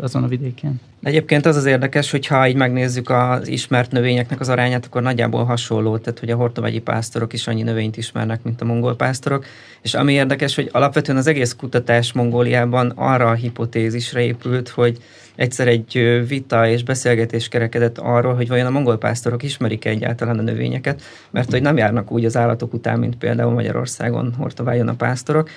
azon 0.00 0.22
a 0.22 0.28
vidéken. 0.28 0.80
Egyébként 1.02 1.46
az 1.46 1.56
az 1.56 1.64
érdekes, 1.64 2.10
hogy 2.10 2.26
ha 2.26 2.48
így 2.48 2.54
megnézzük 2.56 3.10
az 3.10 3.48
ismert 3.48 3.90
növényeknek 3.90 4.40
az 4.40 4.48
arányát, 4.48 4.84
akkor 4.86 5.02
nagyjából 5.02 5.44
hasonló, 5.44 5.98
tehát 5.98 6.18
hogy 6.18 6.30
a 6.30 6.36
hortovagyi 6.36 6.80
pásztorok 6.80 7.32
is 7.32 7.46
annyi 7.46 7.62
növényt 7.62 7.96
ismernek, 7.96 8.42
mint 8.42 8.60
a 8.60 8.64
mongol 8.64 8.96
pásztorok. 8.96 9.44
És 9.82 9.94
ami 9.94 10.12
érdekes, 10.12 10.54
hogy 10.54 10.68
alapvetően 10.72 11.18
az 11.18 11.26
egész 11.26 11.54
kutatás 11.54 12.12
Mongóliában 12.12 12.92
arra 12.94 13.30
a 13.30 13.34
hipotézisre 13.34 14.22
épült, 14.22 14.68
hogy 14.68 14.98
egyszer 15.40 15.68
egy 15.68 16.22
vita 16.28 16.68
és 16.68 16.82
beszélgetés 16.82 17.48
kerekedett 17.48 17.98
arról, 17.98 18.34
hogy 18.34 18.48
vajon 18.48 18.66
a 18.66 18.70
mongol 18.70 18.98
pásztorok 18.98 19.42
ismerik 19.42 19.84
-e 19.84 19.90
egyáltalán 19.90 20.38
a 20.38 20.42
növényeket, 20.42 21.02
mert 21.30 21.50
hogy 21.50 21.62
nem 21.62 21.76
járnak 21.76 22.10
úgy 22.10 22.24
az 22.24 22.36
állatok 22.36 22.74
után, 22.74 22.98
mint 22.98 23.16
például 23.16 23.52
Magyarországon 23.52 24.34
hortovájon 24.38 24.88
a 24.88 24.94
pásztorok, 24.94 25.50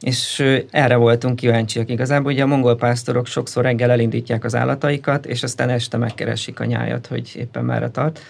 és 0.00 0.44
erre 0.70 0.96
voltunk 0.96 1.36
kíváncsiak 1.36 1.90
igazából, 1.90 2.32
hogy 2.32 2.40
a 2.40 2.46
mongol 2.46 2.76
pásztorok 2.76 3.26
sokszor 3.26 3.62
reggel 3.64 3.90
elindítják 3.90 4.44
az 4.44 4.54
állataikat, 4.54 5.26
és 5.26 5.42
aztán 5.42 5.68
este 5.68 5.96
megkeresik 5.96 6.60
a 6.60 6.64
nyájat, 6.64 7.06
hogy 7.06 7.32
éppen 7.34 7.64
merre 7.64 7.90
tart 7.90 8.20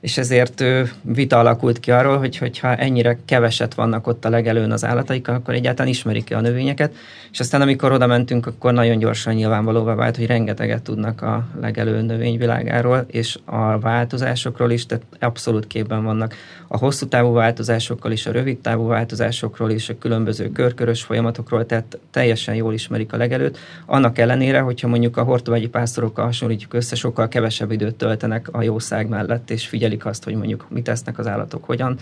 és 0.00 0.18
ezért 0.18 0.64
vita 1.02 1.38
alakult 1.38 1.80
ki 1.80 1.90
arról, 1.90 2.18
hogy 2.18 2.36
hogyha 2.36 2.74
ennyire 2.74 3.18
keveset 3.24 3.74
vannak 3.74 4.06
ott 4.06 4.24
a 4.24 4.28
legelőn 4.28 4.70
az 4.70 4.84
állataikkal, 4.84 5.34
akkor 5.34 5.54
egyáltalán 5.54 5.90
ismerik-e 5.90 6.36
a 6.36 6.40
növényeket, 6.40 6.94
és 7.32 7.40
aztán 7.40 7.60
amikor 7.60 7.92
oda 7.92 8.06
mentünk, 8.06 8.46
akkor 8.46 8.72
nagyon 8.72 8.98
gyorsan 8.98 9.34
nyilvánvalóvá 9.34 9.94
vált, 9.94 10.16
hogy 10.16 10.26
rengeteget 10.26 10.82
tudnak 10.82 11.22
a 11.22 11.46
legelő 11.60 12.00
növényvilágáról, 12.00 13.04
és 13.06 13.38
a 13.44 13.78
változásokról 13.78 14.70
is, 14.70 14.86
tehát 14.86 15.04
abszolút 15.18 15.66
képben 15.66 16.04
vannak 16.04 16.34
a 16.68 16.78
hosszú 16.78 17.06
távú 17.06 17.32
változásokkal 17.32 18.12
is, 18.12 18.26
a 18.26 18.32
rövid 18.32 18.58
távú 18.58 18.86
változásokról 18.86 19.70
is, 19.70 19.88
a 19.88 19.98
különböző 19.98 20.52
körkörös 20.52 21.02
folyamatokról, 21.02 21.66
tehát 21.66 21.98
teljesen 22.10 22.54
jól 22.54 22.72
ismerik 22.72 23.12
a 23.12 23.16
legelőt. 23.16 23.58
Annak 23.86 24.18
ellenére, 24.18 24.60
hogyha 24.60 24.88
mondjuk 24.88 25.16
a 25.16 25.22
hortovagyi 25.22 25.68
pásztorokkal 25.68 26.24
hasonlítjuk 26.24 26.74
össze, 26.74 26.96
sokkal 26.96 27.28
kevesebb 27.28 27.70
időt 27.70 27.94
töltenek 27.94 28.48
a 28.52 28.62
jószág 28.62 29.08
mellett, 29.08 29.50
és 29.50 29.66
figyelünk 29.66 29.89
figyelik 29.90 30.06
azt, 30.06 30.24
hogy 30.24 30.34
mondjuk 30.34 30.66
mit 30.68 30.84
tesznek 30.84 31.18
az 31.18 31.26
állatok, 31.26 31.64
hogyan 31.64 31.96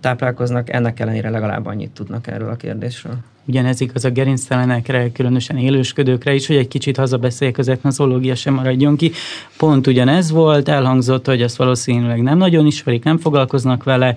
táplálkoznak, 0.00 0.72
ennek 0.72 1.00
ellenére 1.00 1.30
legalább 1.30 1.66
annyit 1.66 1.90
tudnak 1.90 2.26
erről 2.26 2.50
a 2.50 2.56
kérdésről. 2.56 3.14
Ugyanez 3.46 3.80
igaz 3.80 4.04
a 4.04 4.10
gerinctelenekre, 4.10 5.12
különösen 5.12 5.56
élősködőkre 5.56 6.34
is, 6.34 6.46
hogy 6.46 6.56
egy 6.56 6.68
kicsit 6.68 6.96
hazabeszéljek, 6.96 7.58
az 7.58 7.68
etnozológia 7.68 8.34
sem 8.34 8.54
maradjon 8.54 8.96
ki. 8.96 9.12
Pont 9.56 9.86
ugyanez 9.86 10.30
volt, 10.30 10.68
elhangzott, 10.68 11.26
hogy 11.26 11.42
ezt 11.42 11.56
valószínűleg 11.56 12.22
nem 12.22 12.38
nagyon 12.38 12.66
ismerik, 12.66 13.04
nem 13.04 13.18
foglalkoznak 13.18 13.84
vele, 13.84 14.16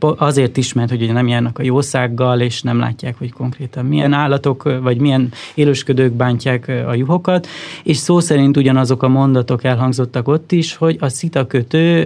azért 0.00 0.56
is, 0.56 0.72
mert 0.72 0.90
hogy 0.90 1.02
ugye 1.02 1.12
nem 1.12 1.28
járnak 1.28 1.58
a 1.58 1.62
jószággal, 1.62 2.40
és 2.40 2.62
nem 2.62 2.78
látják, 2.78 3.18
hogy 3.18 3.32
konkrétan 3.32 3.84
milyen 3.84 4.12
állatok, 4.12 4.78
vagy 4.82 4.98
milyen 4.98 5.32
élősködők 5.54 6.12
bántják 6.12 6.68
a 6.86 6.94
juhokat, 6.94 7.46
és 7.82 7.96
szó 7.96 8.20
szerint 8.20 8.56
ugyanazok 8.56 9.02
a 9.02 9.08
mondatok 9.08 9.64
elhangzottak 9.64 10.28
ott 10.28 10.52
is, 10.52 10.74
hogy 10.74 10.96
a 11.00 11.08
szitakötő, 11.08 12.02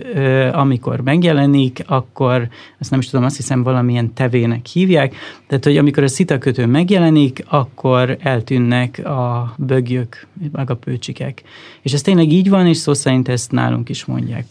amikor 0.53 1.01
megjelenik, 1.01 1.85
akkor, 1.87 2.49
azt 2.78 2.91
nem 2.91 3.01
is 3.01 3.09
tudom, 3.09 3.24
azt 3.24 3.37
hiszem 3.37 3.62
valamilyen 3.62 4.12
tevének 4.14 4.66
hívják, 4.66 5.14
tehát, 5.47 5.64
hogy 5.64 5.76
amikor 5.76 6.03
a 6.03 6.09
szitakötő 6.09 6.66
megjelenik, 6.66 7.45
akkor 7.49 8.16
eltűnnek 8.20 9.07
a 9.07 9.55
bögyök, 9.57 10.26
meg 10.53 10.70
a 10.70 10.76
pőcsikek. 10.76 11.43
És 11.83 11.93
ez 11.93 12.03
tényleg 12.03 12.33
így 12.33 12.49
van, 12.49 12.66
és 12.66 12.76
szó 12.76 12.95
szerint 12.95 13.28
ezt 13.28 13.53
nálunk 13.53 13.89
is 13.89 14.05
mondják. 14.05 14.47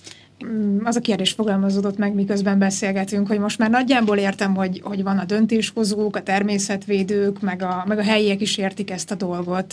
Mm, 0.46 0.86
az 0.86 0.96
a 0.96 1.00
kérdés 1.00 1.32
fogalmazódott 1.32 1.98
meg, 1.98 2.14
miközben 2.14 2.60
beszélgetünk, 2.60 3.28
hogy 3.28 3.40
most 3.40 3.58
már 3.58 3.70
nagyjából 3.70 4.18
értem, 4.18 4.56
hogy, 4.56 4.82
hogy 4.84 5.04
van 5.04 5.18
a 5.18 5.26
döntéshozók, 5.26 6.16
a 6.16 6.24
természetvédők, 6.24 7.42
meg 7.42 7.62
a, 7.62 7.84
meg 7.88 7.98
a 7.98 8.04
helyiek 8.04 8.42
is 8.42 8.58
értik 8.58 8.92
ezt 8.92 9.12
a 9.12 9.16
dolgot. 9.16 9.72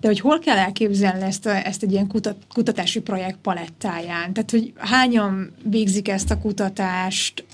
De 0.00 0.06
hogy 0.06 0.20
hol 0.20 0.38
kell 0.38 0.56
elképzelni 0.56 1.22
ezt, 1.22 1.46
a, 1.46 1.66
ezt 1.66 1.82
egy 1.82 1.92
ilyen 1.92 2.06
kutat, 2.06 2.36
kutatási 2.54 3.00
projekt 3.00 3.38
palettáján? 3.42 4.32
Tehát, 4.32 4.50
hogy 4.50 4.72
hányan 4.76 5.52
végzik 5.62 6.08
ezt 6.08 6.30
a 6.30 6.38
kutatást, 6.38 7.44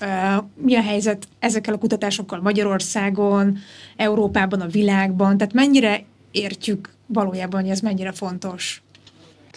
mi 0.55 0.75
a 0.75 0.81
helyzet 0.81 1.27
ezekkel 1.39 1.73
a 1.73 1.77
kutatásokkal 1.77 2.41
Magyarországon, 2.41 3.57
Európában, 3.95 4.61
a 4.61 4.67
világban, 4.67 5.37
tehát 5.37 5.53
mennyire 5.53 6.03
értjük 6.31 6.89
valójában, 7.05 7.61
hogy 7.61 7.69
ez 7.69 7.79
mennyire 7.79 8.11
fontos? 8.11 8.83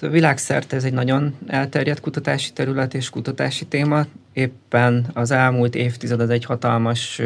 Világszerte 0.00 0.76
ez 0.76 0.84
egy 0.84 0.92
nagyon 0.92 1.34
elterjedt 1.46 2.00
kutatási 2.00 2.52
terület 2.52 2.94
és 2.94 3.10
kutatási 3.10 3.66
téma. 3.66 4.06
Éppen 4.32 5.06
az 5.12 5.30
elmúlt 5.30 5.74
évtized 5.74 6.20
az 6.20 6.30
egy 6.30 6.44
hatalmas 6.44 7.22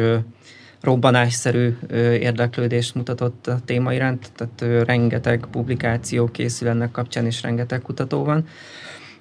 robbanásszerű 0.81 1.77
érdeklődést 2.19 2.95
mutatott 2.95 3.47
a 3.47 3.59
téma 3.65 3.93
iránt, 3.93 4.31
tehát 4.35 4.85
rengeteg 4.85 5.45
publikáció 5.51 6.25
készül 6.25 6.67
ennek 6.67 6.91
kapcsán, 6.91 7.25
és 7.25 7.41
rengeteg 7.41 7.81
kutató 7.81 8.23
van. 8.23 8.47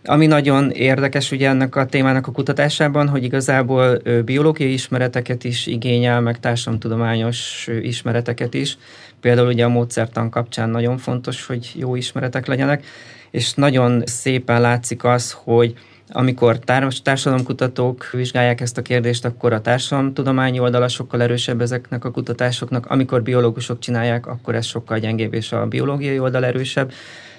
Ami 0.05 0.27
nagyon 0.27 0.71
érdekes 0.71 1.31
ugye 1.31 1.49
ennek 1.49 1.77
a 1.77 1.87
témának 1.87 2.27
a 2.27 2.33
kutatásában, 2.33 3.09
hogy 3.09 3.25
igazából 3.25 4.03
biológiai 4.25 4.73
ismereteket 4.73 5.45
is 5.45 5.67
igényel, 5.67 6.21
meg 6.21 6.41
társadalomtudományos 6.41 7.69
ismereteket 7.83 8.55
is. 8.55 8.79
Például 9.21 9.47
ugye 9.47 9.65
a 9.65 9.69
módszertan 9.69 10.31
kapcsán 10.31 10.71
nagyon 10.71 10.99
fontos, 10.99 11.47
hogy 11.47 11.73
jó 11.75 11.97
ismeretek 11.97 12.47
legyenek, 12.47 12.85
és 13.31 13.55
nagyon 13.55 14.03
szépen 14.07 14.61
látszik 14.61 15.05
az, 15.05 15.37
hogy 15.45 15.75
amikor 16.09 16.59
társadalomkutatók 17.03 18.11
vizsgálják 18.11 18.61
ezt 18.61 18.79
a 18.79 18.83
kérdést, 18.83 19.25
akkor 19.25 19.53
a 19.53 19.61
társadalomtudományi 19.61 20.59
oldala 20.59 20.89
sokkal 20.89 21.23
erősebb 21.23 21.61
ezeknek 21.61 22.05
a 22.05 22.11
kutatásoknak, 22.11 22.87
amikor 22.87 23.23
biológusok 23.23 23.79
csinálják, 23.79 24.27
akkor 24.27 24.55
ez 24.55 24.67
sokkal 24.67 24.99
gyengébb, 24.99 25.35
és 25.35 25.53
a 25.53 25.67
biológiai 25.67 26.19
oldal 26.19 26.45
erősebb. 26.45 26.93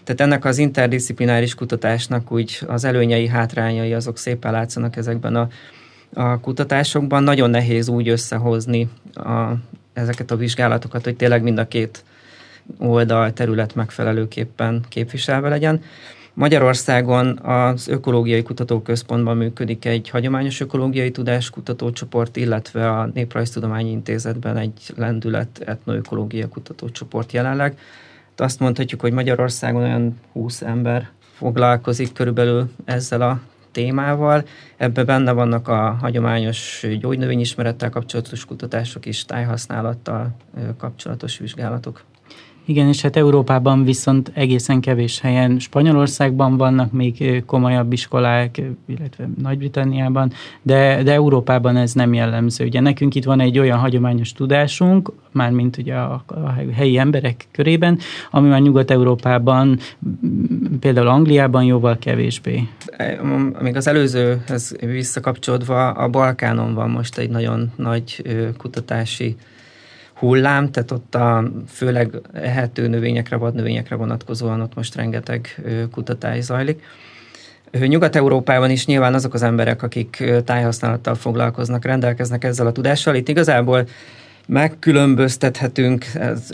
Tehát 0.03 0.21
ennek 0.21 0.45
az 0.45 0.57
interdisziplináris 0.57 1.55
kutatásnak 1.55 2.31
úgy 2.31 2.59
az 2.67 2.83
előnyei, 2.83 3.27
hátrányai 3.27 3.93
azok 3.93 4.17
szépen 4.17 4.51
látszanak 4.51 4.95
ezekben 4.95 5.35
a, 5.35 5.47
a 6.13 6.39
kutatásokban. 6.39 7.23
Nagyon 7.23 7.49
nehéz 7.49 7.89
úgy 7.89 8.07
összehozni 8.09 8.89
a, 9.13 9.51
ezeket 9.93 10.31
a 10.31 10.35
vizsgálatokat, 10.35 11.03
hogy 11.03 11.15
tényleg 11.15 11.43
mind 11.43 11.57
a 11.57 11.67
két 11.67 12.03
oldal, 12.77 13.33
terület 13.33 13.75
megfelelőképpen 13.75 14.85
képviselve 14.89 15.49
legyen. 15.49 15.81
Magyarországon 16.33 17.37
az 17.37 17.87
Ökológiai 17.87 18.43
Kutatóközpontban 18.43 19.37
működik 19.37 19.85
egy 19.85 20.09
hagyományos 20.09 20.59
ökológiai 20.59 21.11
tudáskutatócsoport, 21.11 22.35
illetve 22.35 22.89
a 22.89 23.09
Néprajztudományi 23.13 23.91
Intézetben 23.91 24.57
egy 24.57 24.93
lendület 24.95 25.61
etnoökológia 25.65 26.47
kutatócsoport 26.47 27.31
jelenleg. 27.31 27.77
Azt 28.37 28.59
mondhatjuk, 28.59 29.01
hogy 29.01 29.13
Magyarországon 29.13 29.81
olyan 29.81 30.19
20 30.31 30.61
ember 30.61 31.09
foglalkozik 31.33 32.13
körülbelül 32.13 32.71
ezzel 32.85 33.21
a 33.21 33.41
témával. 33.71 34.43
Ebben 34.77 35.05
benne 35.05 35.31
vannak 35.31 35.67
a 35.67 35.97
hagyományos 36.01 36.85
gyógynövényismerettel 36.99 37.89
kapcsolatos 37.89 38.45
kutatások 38.45 39.05
és 39.05 39.25
tájhasználattal 39.25 40.35
kapcsolatos 40.77 41.37
vizsgálatok. 41.37 42.03
Igen, 42.65 42.87
és 42.87 43.01
hát 43.01 43.15
Európában 43.15 43.83
viszont 43.83 44.31
egészen 44.33 44.81
kevés 44.81 45.19
helyen, 45.19 45.59
Spanyolországban 45.59 46.57
vannak 46.57 46.91
még 46.91 47.43
komolyabb 47.45 47.93
iskolák, 47.93 48.61
illetve 48.85 49.29
Nagy-Britanniában, 49.41 50.31
de, 50.61 51.03
de 51.03 51.11
Európában 51.13 51.75
ez 51.75 51.93
nem 51.93 52.13
jellemző. 52.13 52.65
Ugye 52.65 52.79
nekünk 52.79 53.15
itt 53.15 53.23
van 53.23 53.39
egy 53.39 53.59
olyan 53.59 53.77
hagyományos 53.77 54.31
tudásunk, 54.31 55.11
mármint 55.31 55.77
ugye 55.77 55.95
a, 55.95 56.23
a 56.27 56.53
helyi 56.73 56.97
emberek 56.97 57.47
körében, 57.51 57.99
ami 58.31 58.49
már 58.49 58.61
Nyugat-Európában, 58.61 59.79
például 60.79 61.07
Angliában 61.07 61.63
jóval 61.63 61.97
kevésbé. 61.97 62.67
Még 63.61 63.75
az 63.75 63.87
előzőhez 63.87 64.75
visszakapcsolódva, 64.79 65.91
a 65.91 66.07
Balkánon 66.07 66.73
van 66.73 66.89
most 66.89 67.17
egy 67.17 67.29
nagyon 67.29 67.71
nagy 67.75 68.21
kutatási 68.57 69.35
hullám, 70.23 70.71
tehát 70.71 70.91
ott 70.91 71.15
a 71.15 71.51
főleg 71.67 72.21
ehető 72.33 72.87
növényekre, 72.87 73.35
vadnövényekre 73.35 73.95
vonatkozóan 73.95 74.61
ott 74.61 74.75
most 74.75 74.95
rengeteg 74.95 75.61
kutatás 75.91 76.43
zajlik. 76.43 76.83
Nyugat-Európában 77.71 78.69
is 78.69 78.85
nyilván 78.85 79.13
azok 79.13 79.33
az 79.33 79.43
emberek, 79.43 79.83
akik 79.83 80.23
tájhasználattal 80.45 81.15
foglalkoznak, 81.15 81.85
rendelkeznek 81.85 82.43
ezzel 82.43 82.67
a 82.67 82.71
tudással. 82.71 83.15
Itt 83.15 83.27
igazából 83.27 83.87
megkülönböztethetünk 84.47 86.05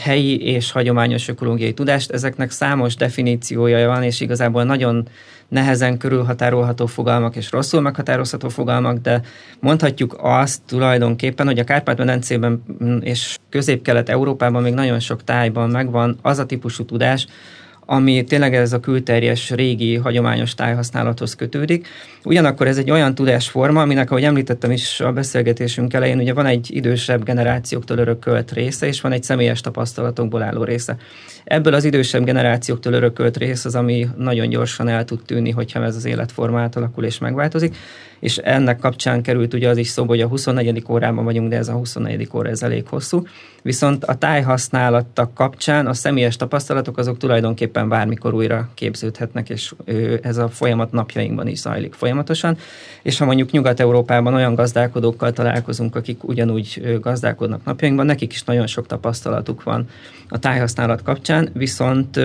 helyi 0.01 0.41
és 0.41 0.71
hagyományos 0.71 1.27
ökológiai 1.27 1.73
tudást. 1.73 2.11
Ezeknek 2.11 2.51
számos 2.51 2.95
definíciója 2.95 3.87
van, 3.87 4.03
és 4.03 4.21
igazából 4.21 4.63
nagyon 4.63 5.07
nehezen 5.49 5.97
körülhatárolható 5.97 6.85
fogalmak 6.85 7.35
és 7.35 7.51
rosszul 7.51 7.81
meghatározható 7.81 8.49
fogalmak, 8.49 8.97
de 8.97 9.21
mondhatjuk 9.59 10.17
azt 10.19 10.61
tulajdonképpen, 10.67 11.45
hogy 11.45 11.59
a 11.59 11.63
Kárpát-medencében 11.63 12.63
és 13.01 13.37
közép-kelet-európában 13.49 14.61
még 14.61 14.73
nagyon 14.73 14.99
sok 14.99 15.23
tájban 15.23 15.69
megvan 15.69 16.17
az 16.21 16.39
a 16.39 16.45
típusú 16.45 16.85
tudás, 16.85 17.27
ami 17.91 18.23
tényleg 18.23 18.55
ez 18.55 18.73
a 18.73 18.79
külterjes, 18.79 19.49
régi, 19.49 19.95
hagyományos 19.95 20.53
tájhasználathoz 20.53 21.35
kötődik. 21.35 21.87
Ugyanakkor 22.23 22.67
ez 22.67 22.77
egy 22.77 22.91
olyan 22.91 23.15
tudásforma, 23.15 23.81
aminek, 23.81 24.11
ahogy 24.11 24.23
említettem 24.23 24.71
is 24.71 24.99
a 24.99 25.11
beszélgetésünk 25.11 25.93
elején, 25.93 26.19
ugye 26.19 26.33
van 26.33 26.45
egy 26.45 26.67
idősebb 26.71 27.23
generációktól 27.23 27.97
örökölt 27.97 28.51
része, 28.51 28.87
és 28.87 29.01
van 29.01 29.11
egy 29.11 29.23
személyes 29.23 29.61
tapasztalatokból 29.61 30.41
álló 30.41 30.63
része. 30.63 30.97
Ebből 31.43 31.73
az 31.73 31.83
idősebb 31.83 32.23
generációktól 32.23 32.93
örökölt 32.93 33.37
rész 33.37 33.65
az, 33.65 33.75
ami 33.75 34.07
nagyon 34.17 34.49
gyorsan 34.49 34.87
el 34.87 35.05
tud 35.05 35.21
tűnni, 35.25 35.51
hogyha 35.51 35.83
ez 35.83 35.95
az 35.95 36.05
életforma 36.05 36.59
átalakul 36.59 37.03
és 37.03 37.17
megváltozik, 37.17 37.75
és 38.19 38.37
ennek 38.37 38.79
kapcsán 38.79 39.21
került 39.21 39.53
ugye 39.53 39.69
az 39.69 39.77
is 39.77 39.87
szó, 39.87 40.05
hogy 40.05 40.21
a 40.21 40.27
24. 40.27 40.83
órában 40.89 41.23
vagyunk, 41.23 41.49
de 41.49 41.57
ez 41.57 41.67
a 41.67 41.73
24. 41.73 42.29
óra 42.33 42.49
ez 42.49 42.63
elég 42.63 42.87
hosszú. 42.87 43.23
Viszont 43.61 44.03
a 44.03 44.15
tájhasználatta 44.15 45.31
kapcsán 45.33 45.87
a 45.87 45.93
személyes 45.93 46.35
tapasztalatok 46.35 46.97
azok 46.97 47.17
tulajdonképpen 47.17 47.89
bármikor 47.89 48.33
újra 48.33 48.69
képződhetnek, 48.73 49.49
és 49.49 49.73
ez 50.21 50.37
a 50.37 50.49
folyamat 50.49 50.91
napjainkban 50.91 51.47
is 51.47 51.59
zajlik 51.59 51.93
folyamatosan. 51.93 52.57
És 53.01 53.17
ha 53.17 53.25
mondjuk 53.25 53.51
Nyugat-Európában 53.51 54.33
olyan 54.33 54.55
gazdálkodókkal 54.55 55.31
találkozunk, 55.31 55.95
akik 55.95 56.23
ugyanúgy 56.23 56.97
gazdálkodnak 57.01 57.65
napjainkban, 57.65 58.05
nekik 58.05 58.33
is 58.33 58.43
nagyon 58.43 58.67
sok 58.67 58.87
tapasztalatuk 58.87 59.63
van 59.63 59.87
a 60.29 60.39
tájhasználat 60.39 61.01
kapcsán, 61.01 61.28
viszont 61.53 62.17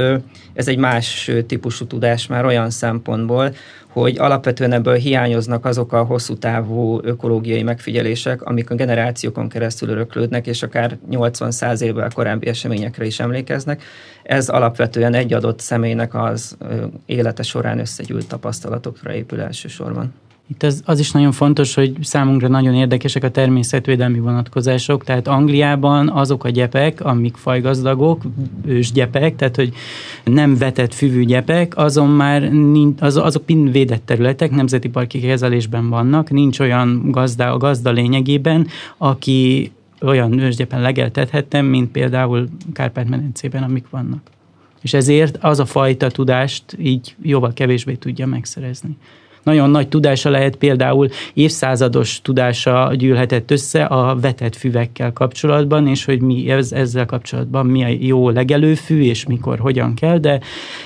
ez 0.52 0.68
egy 0.68 0.78
más 0.78 1.30
típusú 1.46 1.86
tudás 1.86 2.26
már 2.26 2.44
olyan 2.44 2.70
szempontból, 2.70 3.54
hogy 3.88 4.18
alapvetően 4.18 4.72
ebből 4.72 4.94
hiányoznak 4.94 5.64
azok 5.64 5.92
a 5.92 6.02
hosszú 6.02 6.36
távú 6.38 7.00
ökológiai 7.02 7.62
megfigyelések, 7.62 8.42
amik 8.42 8.70
a 8.70 8.74
generációkon 8.74 9.48
keresztül 9.48 9.88
öröklődnek, 9.88 10.46
és 10.46 10.62
akár 10.62 10.98
80-100 11.10 11.80
évvel 11.80 12.10
korábbi 12.14 12.46
eseményekre 12.46 13.04
is 13.04 13.20
emlékeznek. 13.20 13.82
Ez 14.22 14.48
alapvetően 14.48 15.14
egy 15.14 15.32
adott 15.32 15.60
személynek 15.60 16.14
az 16.14 16.56
élete 17.06 17.42
során 17.42 17.78
összegyűlt 17.78 18.28
tapasztalatokra 18.28 19.14
épül 19.14 19.40
elsősorban. 19.40 20.14
Itt 20.46 20.62
az, 20.62 20.82
az 20.84 20.98
is 20.98 21.10
nagyon 21.10 21.32
fontos, 21.32 21.74
hogy 21.74 21.96
számunkra 22.00 22.48
nagyon 22.48 22.74
érdekesek 22.74 23.24
a 23.24 23.30
természetvédelmi 23.30 24.18
vonatkozások, 24.18 25.04
tehát 25.04 25.28
Angliában 25.28 26.08
azok 26.08 26.44
a 26.44 26.48
gyepek, 26.48 27.00
amik 27.00 27.36
fajgazdagok, 27.36 28.22
ősgyepek, 28.66 29.36
tehát 29.36 29.56
hogy 29.56 29.74
nem 30.24 30.56
vetett 30.56 30.94
füvű 30.94 31.24
gyepek, 31.24 31.76
azon 31.76 32.08
már 32.08 32.52
nincs, 32.52 33.00
az, 33.00 33.16
azok 33.16 33.42
mind 33.46 33.72
védett 33.72 34.06
területek, 34.06 34.50
nemzeti 34.50 34.88
parki 34.88 35.20
kezelésben 35.20 35.88
vannak, 35.88 36.30
nincs 36.30 36.60
olyan 36.60 37.10
gazda, 37.10 37.52
a 37.52 37.56
gazda 37.56 37.90
lényegében, 37.90 38.66
aki 38.96 39.72
olyan 40.00 40.38
ősgyepen 40.38 40.80
legeltethettem, 40.80 41.66
mint 41.66 41.90
például 41.90 42.48
Kárpát-medencében, 42.72 43.62
amik 43.62 43.84
vannak. 43.90 44.30
És 44.82 44.94
ezért 44.94 45.36
az 45.40 45.58
a 45.58 45.64
fajta 45.64 46.10
tudást 46.10 46.64
így 46.78 47.14
jóval 47.22 47.52
kevésbé 47.52 47.94
tudja 47.94 48.26
megszerezni 48.26 48.96
nagyon 49.44 49.70
nagy 49.70 49.88
tudása 49.88 50.30
lehet 50.30 50.56
például 50.56 51.08
évszázados 51.34 52.20
tudása 52.22 52.94
gyűlhetett 52.94 53.50
össze 53.50 53.84
a 53.84 54.16
vetett 54.16 54.56
füvekkel 54.56 55.12
kapcsolatban, 55.12 55.86
és 55.86 56.04
hogy 56.04 56.20
mi 56.20 56.50
ez, 56.50 56.72
ezzel 56.72 57.06
kapcsolatban 57.06 57.66
mi 57.66 57.84
a 57.84 57.96
jó 58.00 58.30
legelőfű, 58.30 59.02
és 59.02 59.26
mikor, 59.26 59.58
hogyan 59.58 59.94
kell, 59.94 60.18
de 60.18 60.40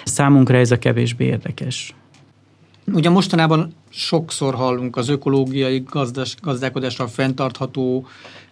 számunkra 0.04 0.56
ez 0.56 0.70
a 0.70 0.78
kevésbé 0.78 1.24
érdekes. 1.24 1.94
Ugye 2.92 3.10
mostanában 3.10 3.74
sokszor 3.88 4.54
hallunk 4.54 4.96
az 4.96 5.08
ökológiai 5.08 5.82
gazdas, 5.90 6.34
gazdálkodásról, 6.42 7.08
fenntartható 7.08 8.06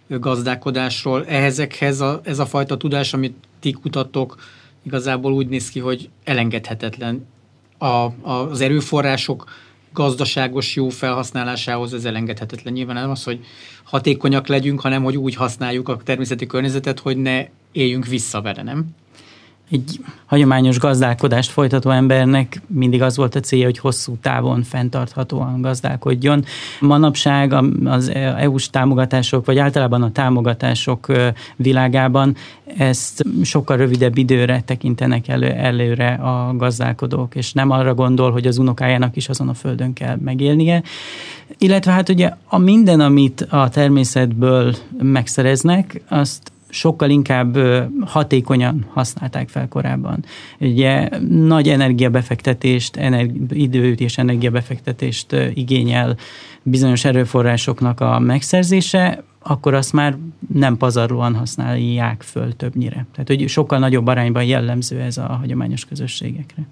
gazdálkodásról. 0.08 1.26
Ehhezekhez 1.26 2.00
a, 2.00 2.20
ez 2.24 2.38
a 2.38 2.46
fajta 2.46 2.76
tudás, 2.76 3.14
amit 3.14 3.34
ti 3.60 3.72
kutatok, 3.72 4.36
igazából 4.82 5.32
úgy 5.32 5.48
néz 5.48 5.70
ki, 5.70 5.80
hogy 5.80 6.08
elengedhetetlen. 6.24 7.26
A, 7.78 7.86
a, 7.86 8.12
az 8.22 8.60
erőforrások 8.60 9.44
gazdaságos 9.96 10.76
jó 10.76 10.88
felhasználásához 10.88 11.94
ez 11.94 12.04
elengedhetetlen. 12.04 12.72
Nyilván 12.72 12.94
nem 12.94 13.10
az, 13.10 13.24
hogy 13.24 13.44
hatékonyak 13.84 14.46
legyünk, 14.46 14.80
hanem 14.80 15.02
hogy 15.02 15.16
úgy 15.16 15.34
használjuk 15.34 15.88
a 15.88 15.96
természeti 15.96 16.46
környezetet, 16.46 16.98
hogy 16.98 17.16
ne 17.16 17.46
éljünk 17.72 18.06
vissza 18.06 18.40
vele, 18.40 18.62
nem? 18.62 18.86
Egy 19.70 20.00
hagyományos 20.26 20.78
gazdálkodást 20.78 21.50
folytató 21.50 21.90
embernek 21.90 22.62
mindig 22.66 23.02
az 23.02 23.16
volt 23.16 23.34
a 23.34 23.40
célja, 23.40 23.64
hogy 23.64 23.78
hosszú 23.78 24.16
távon 24.22 24.62
fenntarthatóan 24.62 25.60
gazdálkodjon. 25.60 26.44
Manapság 26.80 27.54
az 27.84 28.08
EU-s 28.14 28.70
támogatások, 28.70 29.46
vagy 29.46 29.58
általában 29.58 30.02
a 30.02 30.12
támogatások 30.12 31.12
világában 31.56 32.36
ezt 32.76 33.24
sokkal 33.42 33.76
rövidebb 33.76 34.18
időre 34.18 34.62
tekintenek 34.64 35.28
elő, 35.28 35.46
előre 35.46 36.08
a 36.08 36.56
gazdálkodók, 36.56 37.34
és 37.34 37.52
nem 37.52 37.70
arra 37.70 37.94
gondol, 37.94 38.32
hogy 38.32 38.46
az 38.46 38.58
unokájának 38.58 39.16
is 39.16 39.28
azon 39.28 39.48
a 39.48 39.54
földön 39.54 39.92
kell 39.92 40.16
megélnie. 40.16 40.82
Illetve 41.58 41.92
hát 41.92 42.08
ugye 42.08 42.30
a 42.46 42.58
minden, 42.58 43.00
amit 43.00 43.40
a 43.40 43.68
természetből 43.68 44.74
megszereznek, 45.02 46.02
azt 46.08 46.52
sokkal 46.76 47.10
inkább 47.10 47.58
hatékonyan 48.06 48.86
használták 48.92 49.48
fel 49.48 49.68
korábban. 49.68 50.24
Ugye 50.58 51.08
nagy 51.28 51.68
energiabefektetést, 51.68 52.96
energi, 52.96 53.62
időt 53.62 54.00
és 54.00 54.18
energiabefektetést 54.18 55.36
igényel 55.54 56.16
bizonyos 56.62 57.04
erőforrásoknak 57.04 58.00
a 58.00 58.18
megszerzése, 58.18 59.22
akkor 59.42 59.74
azt 59.74 59.92
már 59.92 60.16
nem 60.52 60.76
pazarlóan 60.76 61.34
használják 61.34 62.22
föl 62.22 62.56
többnyire. 62.56 63.06
Tehát, 63.12 63.28
hogy 63.28 63.48
sokkal 63.48 63.78
nagyobb 63.78 64.06
arányban 64.06 64.44
jellemző 64.44 65.00
ez 65.00 65.18
a 65.18 65.26
hagyományos 65.26 65.84
közösségekre. 65.84 66.66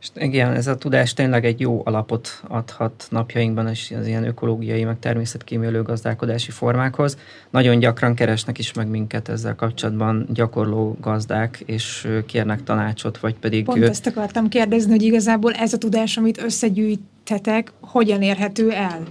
És 0.00 0.08
igen, 0.14 0.52
ez 0.52 0.66
a 0.66 0.76
tudás 0.76 1.12
tényleg 1.12 1.44
egy 1.44 1.60
jó 1.60 1.82
alapot 1.84 2.42
adhat 2.48 3.06
napjainkban 3.10 3.70
is 3.70 3.92
az 4.00 4.06
ilyen 4.06 4.24
ökológiai, 4.24 4.84
meg 4.84 4.98
természetkímélő 4.98 5.82
gazdálkodási 5.82 6.50
formákhoz. 6.50 7.18
Nagyon 7.50 7.78
gyakran 7.78 8.14
keresnek 8.14 8.58
is 8.58 8.72
meg 8.72 8.88
minket 8.88 9.28
ezzel 9.28 9.54
kapcsolatban 9.54 10.26
gyakorló 10.32 10.96
gazdák, 11.00 11.62
és 11.66 12.08
kérnek 12.26 12.62
tanácsot, 12.62 13.18
vagy 13.18 13.34
pedig... 13.34 13.64
Pont 13.64 13.84
ezt 13.84 14.06
akartam 14.06 14.48
kérdezni, 14.48 14.90
hogy 14.90 15.02
igazából 15.02 15.52
ez 15.52 15.72
a 15.72 15.78
tudás, 15.78 16.16
amit 16.16 16.42
összegyűjtetek, 16.42 17.72
hogyan 17.80 18.22
érhető 18.22 18.70
el? 18.70 19.02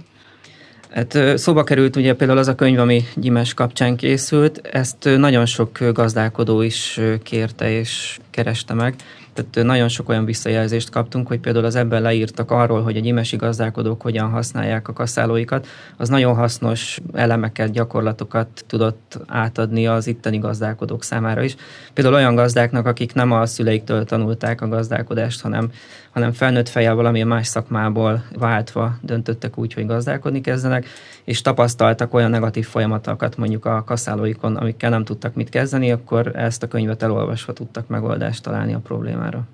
Hát 0.90 1.18
szóba 1.38 1.64
került 1.64 1.96
ugye 1.96 2.14
például 2.14 2.38
az 2.38 2.48
a 2.48 2.54
könyv, 2.54 2.78
ami 2.78 3.02
Gyimes 3.14 3.54
kapcsán 3.54 3.96
készült, 3.96 4.68
ezt 4.72 5.08
nagyon 5.16 5.46
sok 5.46 5.78
gazdálkodó 5.92 6.62
is 6.62 7.00
kérte 7.22 7.70
és 7.70 8.18
kereste 8.30 8.74
meg. 8.74 8.94
Tehát 9.32 9.66
nagyon 9.66 9.88
sok 9.88 10.08
olyan 10.08 10.24
visszajelzést 10.24 10.90
kaptunk, 10.90 11.26
hogy 11.26 11.38
például 11.38 11.64
az 11.64 11.74
ebben 11.74 12.02
leírtak 12.02 12.50
arról, 12.50 12.82
hogy 12.82 12.96
a 12.96 13.00
gyimesi 13.00 13.36
gazdálkodók 13.36 14.02
hogyan 14.02 14.30
használják 14.30 14.88
a 14.88 14.92
kaszálóikat, 14.92 15.66
az 15.96 16.08
nagyon 16.08 16.34
hasznos 16.34 17.00
elemeket, 17.12 17.70
gyakorlatokat 17.70 18.64
tudott 18.66 19.18
átadni 19.26 19.86
az 19.86 20.06
itteni 20.06 20.38
gazdálkodók 20.38 21.02
számára 21.02 21.42
is. 21.42 21.56
Például 21.94 22.16
olyan 22.16 22.34
gazdáknak, 22.34 22.86
akik 22.86 23.14
nem 23.14 23.32
a 23.32 23.46
szüleiktől 23.46 24.04
tanulták 24.04 24.60
a 24.60 24.68
gazdálkodást, 24.68 25.40
hanem, 25.40 25.70
hanem 26.10 26.32
felnőtt 26.32 26.68
fejjel 26.68 26.94
valamilyen 26.94 27.26
más 27.26 27.46
szakmából 27.46 28.24
váltva 28.38 28.96
döntöttek 29.00 29.58
úgy, 29.58 29.72
hogy 29.72 29.86
gazdálkodni 29.86 30.40
kezdenek, 30.40 30.86
és 31.24 31.42
tapasztaltak 31.42 32.14
olyan 32.14 32.30
negatív 32.30 32.66
folyamatokat 32.66 33.36
mondjuk 33.36 33.64
a 33.64 33.84
kaszálóikon, 33.84 34.56
amikkel 34.56 34.90
nem 34.90 35.04
tudtak 35.04 35.34
mit 35.34 35.48
kezdeni, 35.48 35.90
akkor 35.90 36.36
ezt 36.36 36.62
a 36.62 36.68
könyvet 36.68 37.02
elolvasva 37.02 37.52
tudtak 37.52 37.88
megoldást 37.88 38.42
találni 38.42 38.74
a 38.74 38.78
problémára 38.78 39.46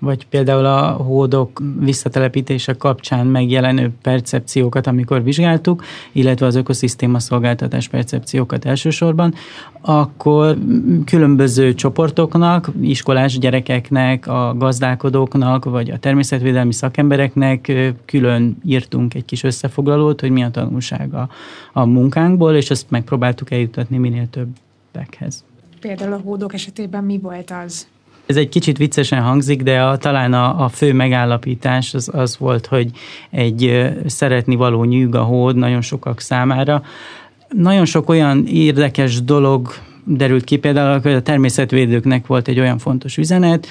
vagy 0.00 0.26
például 0.26 0.64
a 0.64 0.90
hódok 0.90 1.62
visszatelepítése 1.78 2.72
kapcsán 2.72 3.26
megjelenő 3.26 3.90
percepciókat, 4.02 4.86
amikor 4.86 5.22
vizsgáltuk, 5.22 5.84
illetve 6.12 6.46
az 6.46 6.54
ökoszisztéma 6.54 7.18
szolgáltatás 7.18 7.88
percepciókat 7.88 8.64
elsősorban, 8.64 9.34
akkor 9.80 10.56
különböző 11.04 11.74
csoportoknak, 11.74 12.70
iskolás 12.80 13.38
gyerekeknek, 13.38 14.26
a 14.26 14.54
gazdálkodóknak, 14.58 15.64
vagy 15.64 15.90
a 15.90 15.98
természetvédelmi 15.98 16.72
szakembereknek 16.72 17.72
külön 18.04 18.56
írtunk 18.64 19.14
egy 19.14 19.24
kis 19.24 19.42
összefoglalót, 19.42 20.20
hogy 20.20 20.30
mi 20.30 20.42
a 20.42 20.50
tanulsága 20.50 21.28
a 21.72 21.84
munkánkból, 21.84 22.54
és 22.54 22.70
ezt 22.70 22.90
megpróbáltuk 22.90 23.50
eljutatni 23.50 23.98
minél 23.98 24.28
többekhez. 24.30 25.44
Például 25.80 26.12
a 26.12 26.20
hódok 26.24 26.54
esetében 26.54 27.04
mi 27.04 27.18
volt 27.18 27.50
az? 27.64 27.86
Ez 28.30 28.36
egy 28.36 28.48
kicsit 28.48 28.78
viccesen 28.78 29.22
hangzik, 29.22 29.62
de 29.62 29.82
a, 29.82 29.96
talán 29.96 30.32
a, 30.32 30.64
a 30.64 30.68
fő 30.68 30.92
megállapítás 30.92 31.94
az, 31.94 32.10
az 32.12 32.38
volt, 32.38 32.66
hogy 32.66 32.90
egy 33.30 33.90
szeretni 34.06 34.54
való 34.54 34.84
nyűg 34.84 35.14
a 35.14 35.22
hód 35.22 35.56
nagyon 35.56 35.80
sokak 35.80 36.20
számára. 36.20 36.82
Nagyon 37.48 37.84
sok 37.84 38.08
olyan 38.08 38.46
érdekes 38.46 39.22
dolog 39.22 39.68
derült 40.04 40.44
ki, 40.44 40.56
például 40.56 41.14
a 41.14 41.20
természetvédőknek 41.20 42.26
volt 42.26 42.48
egy 42.48 42.60
olyan 42.60 42.78
fontos 42.78 43.16
üzenet, 43.16 43.66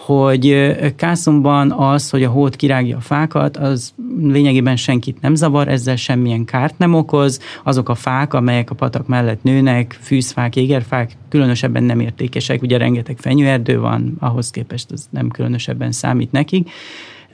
hogy 0.00 0.76
Kászomban 0.96 1.72
az, 1.72 2.10
hogy 2.10 2.22
a 2.22 2.30
hót 2.30 2.56
kirágja 2.56 2.96
a 2.96 3.00
fákat, 3.00 3.56
az 3.56 3.94
lényegében 4.20 4.76
senkit 4.76 5.20
nem 5.20 5.34
zavar, 5.34 5.68
ezzel 5.68 5.96
semmilyen 5.96 6.44
kárt 6.44 6.78
nem 6.78 6.94
okoz. 6.94 7.40
Azok 7.64 7.88
a 7.88 7.94
fák, 7.94 8.34
amelyek 8.34 8.70
a 8.70 8.74
patak 8.74 9.06
mellett 9.06 9.42
nőnek, 9.42 9.98
fűzfák, 10.00 10.56
égerfák, 10.56 11.16
különösebben 11.28 11.82
nem 11.82 12.00
értékesek, 12.00 12.62
ugye 12.62 12.76
rengeteg 12.76 13.16
fenyőerdő 13.18 13.80
van, 13.80 14.16
ahhoz 14.18 14.50
képest 14.50 14.92
ez 14.92 15.06
nem 15.10 15.28
különösebben 15.28 15.92
számít 15.92 16.32
nekik. 16.32 16.70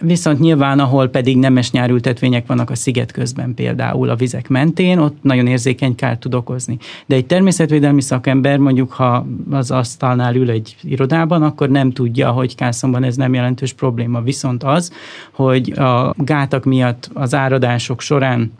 Viszont 0.00 0.38
nyilván, 0.38 0.78
ahol 0.78 1.08
pedig 1.08 1.38
nemes 1.38 1.70
nyárültetvények 1.70 2.46
vannak 2.46 2.70
a 2.70 2.74
sziget 2.74 3.12
közben 3.12 3.54
például 3.54 4.08
a 4.08 4.16
vizek 4.16 4.48
mentén, 4.48 4.98
ott 4.98 5.16
nagyon 5.22 5.46
érzékeny 5.46 5.94
kárt 5.94 6.20
tud 6.20 6.34
okozni. 6.34 6.78
De 7.06 7.14
egy 7.14 7.26
természetvédelmi 7.26 8.02
szakember 8.02 8.58
mondjuk, 8.58 8.92
ha 8.92 9.26
az 9.50 9.70
asztalnál 9.70 10.34
ül 10.34 10.50
egy 10.50 10.76
irodában, 10.82 11.42
akkor 11.42 11.68
nem 11.68 11.90
tudja, 11.92 12.30
hogy 12.30 12.54
Kászomban 12.54 13.04
ez 13.04 13.16
nem 13.16 13.34
jelentős 13.34 13.72
probléma. 13.72 14.20
Viszont 14.20 14.62
az, 14.62 14.92
hogy 15.32 15.70
a 15.78 16.14
gátak 16.16 16.64
miatt 16.64 17.10
az 17.14 17.34
áradások 17.34 18.00
során 18.00 18.52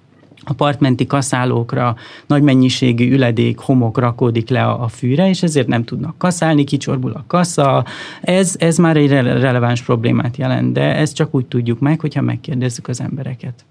a 0.48 0.54
partmenti 0.54 1.06
kaszálókra 1.06 1.96
nagy 2.26 2.42
mennyiségű 2.42 3.12
üledék, 3.12 3.58
homok 3.58 3.98
rakódik 3.98 4.48
le 4.48 4.64
a, 4.64 4.82
a 4.82 4.88
fűre, 4.88 5.28
és 5.28 5.42
ezért 5.42 5.66
nem 5.66 5.84
tudnak 5.84 6.18
kaszálni, 6.18 6.64
kicsorbul 6.64 7.12
a 7.12 7.24
kasza. 7.26 7.84
Ez, 8.20 8.54
ez 8.58 8.76
már 8.78 8.96
egy 8.96 9.10
releváns 9.10 9.82
problémát 9.82 10.36
jelent, 10.36 10.72
de 10.72 10.94
ezt 10.94 11.14
csak 11.14 11.34
úgy 11.34 11.46
tudjuk 11.46 11.78
meg, 11.78 12.00
hogyha 12.00 12.20
megkérdezzük 12.20 12.88
az 12.88 13.00
embereket. 13.00 13.64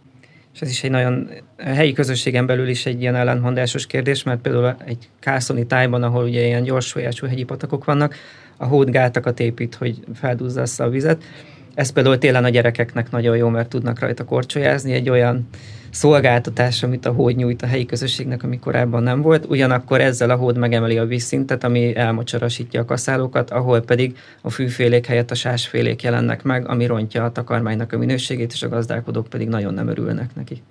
És 0.53 0.61
ez 0.61 0.69
is 0.69 0.83
egy 0.83 0.91
nagyon 0.91 1.29
helyi 1.57 1.93
közösségen 1.93 2.45
belül 2.45 2.67
is 2.67 2.85
egy 2.85 3.01
ilyen 3.01 3.15
ellentmondásos 3.15 3.87
kérdés, 3.87 4.23
mert 4.23 4.41
például 4.41 4.75
egy 4.85 5.09
kászoni 5.19 5.65
tájban, 5.65 6.03
ahol 6.03 6.23
ugye 6.23 6.45
ilyen 6.45 6.63
gyors 6.63 6.91
folyású 6.91 7.27
hegyi 7.27 7.43
patakok 7.43 7.85
vannak, 7.85 8.15
a 8.57 8.65
hód 8.65 8.89
gátakat 8.89 9.39
épít, 9.39 9.75
hogy 9.75 9.99
felduzzassza 10.13 10.83
a 10.83 10.89
vizet, 10.89 11.23
Ez 11.75 11.91
például 11.91 12.17
télen 12.17 12.43
a 12.43 12.49
gyerekeknek 12.49 13.11
nagyon 13.11 13.37
jó, 13.37 13.49
mert 13.49 13.69
tudnak 13.69 13.99
rajta 13.99 14.23
korcsolyázni, 14.23 14.93
egy 14.93 15.09
olyan 15.09 15.47
szolgáltatás, 15.89 16.83
amit 16.83 17.05
a 17.05 17.11
hód 17.11 17.35
nyújt 17.35 17.61
a 17.61 17.65
helyi 17.65 17.85
közösségnek, 17.85 18.43
ami 18.43 18.59
korábban 18.59 19.03
nem 19.03 19.21
volt. 19.21 19.45
Ugyanakkor 19.45 20.01
ezzel 20.01 20.29
a 20.29 20.35
hód 20.35 20.57
megemeli 20.57 20.97
a 20.97 21.05
vízszintet, 21.05 21.63
ami 21.63 21.95
elmocsarasítja 21.95 22.81
a 22.81 22.85
kaszálókat, 22.85 23.51
ahol 23.51 23.81
pedig 23.81 24.17
a 24.41 24.49
fűfélék 24.49 25.05
helyett 25.05 25.31
a 25.31 25.35
sásfélék 25.35 26.03
jelennek 26.03 26.43
meg, 26.43 26.69
ami 26.69 26.85
rontja 26.85 27.23
a 27.23 27.31
takarmánynak 27.31 27.93
a 27.93 27.97
minőségét, 27.97 28.53
és 28.53 28.63
a 28.63 28.69
gazdálkodók 28.69 29.27
pedig 29.27 29.47
nagyon 29.47 29.73
nem 29.73 29.87
örülnek 29.87 30.35
neki 30.35 30.61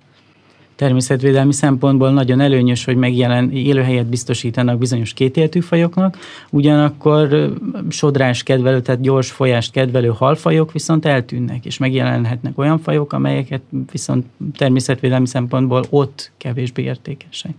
természetvédelmi 0.75 1.53
szempontból 1.53 2.11
nagyon 2.11 2.39
előnyös, 2.39 2.85
hogy 2.85 2.95
megjelen 2.95 3.51
élőhelyet 3.51 4.05
biztosítanak 4.05 4.77
bizonyos 4.77 5.13
kétéltű 5.13 5.59
fajoknak, 5.59 6.17
ugyanakkor 6.49 7.53
sodrás 7.89 8.43
kedvelő, 8.43 8.81
tehát 8.81 9.01
gyors 9.01 9.31
folyást 9.31 9.71
kedvelő 9.71 10.07
halfajok 10.07 10.71
viszont 10.71 11.05
eltűnnek, 11.05 11.65
és 11.65 11.77
megjelenhetnek 11.77 12.57
olyan 12.57 12.79
fajok, 12.79 13.13
amelyeket 13.13 13.61
viszont 13.91 14.25
természetvédelmi 14.57 15.27
szempontból 15.27 15.85
ott 15.89 16.31
kevésbé 16.37 16.83
értékesek. 16.83 17.53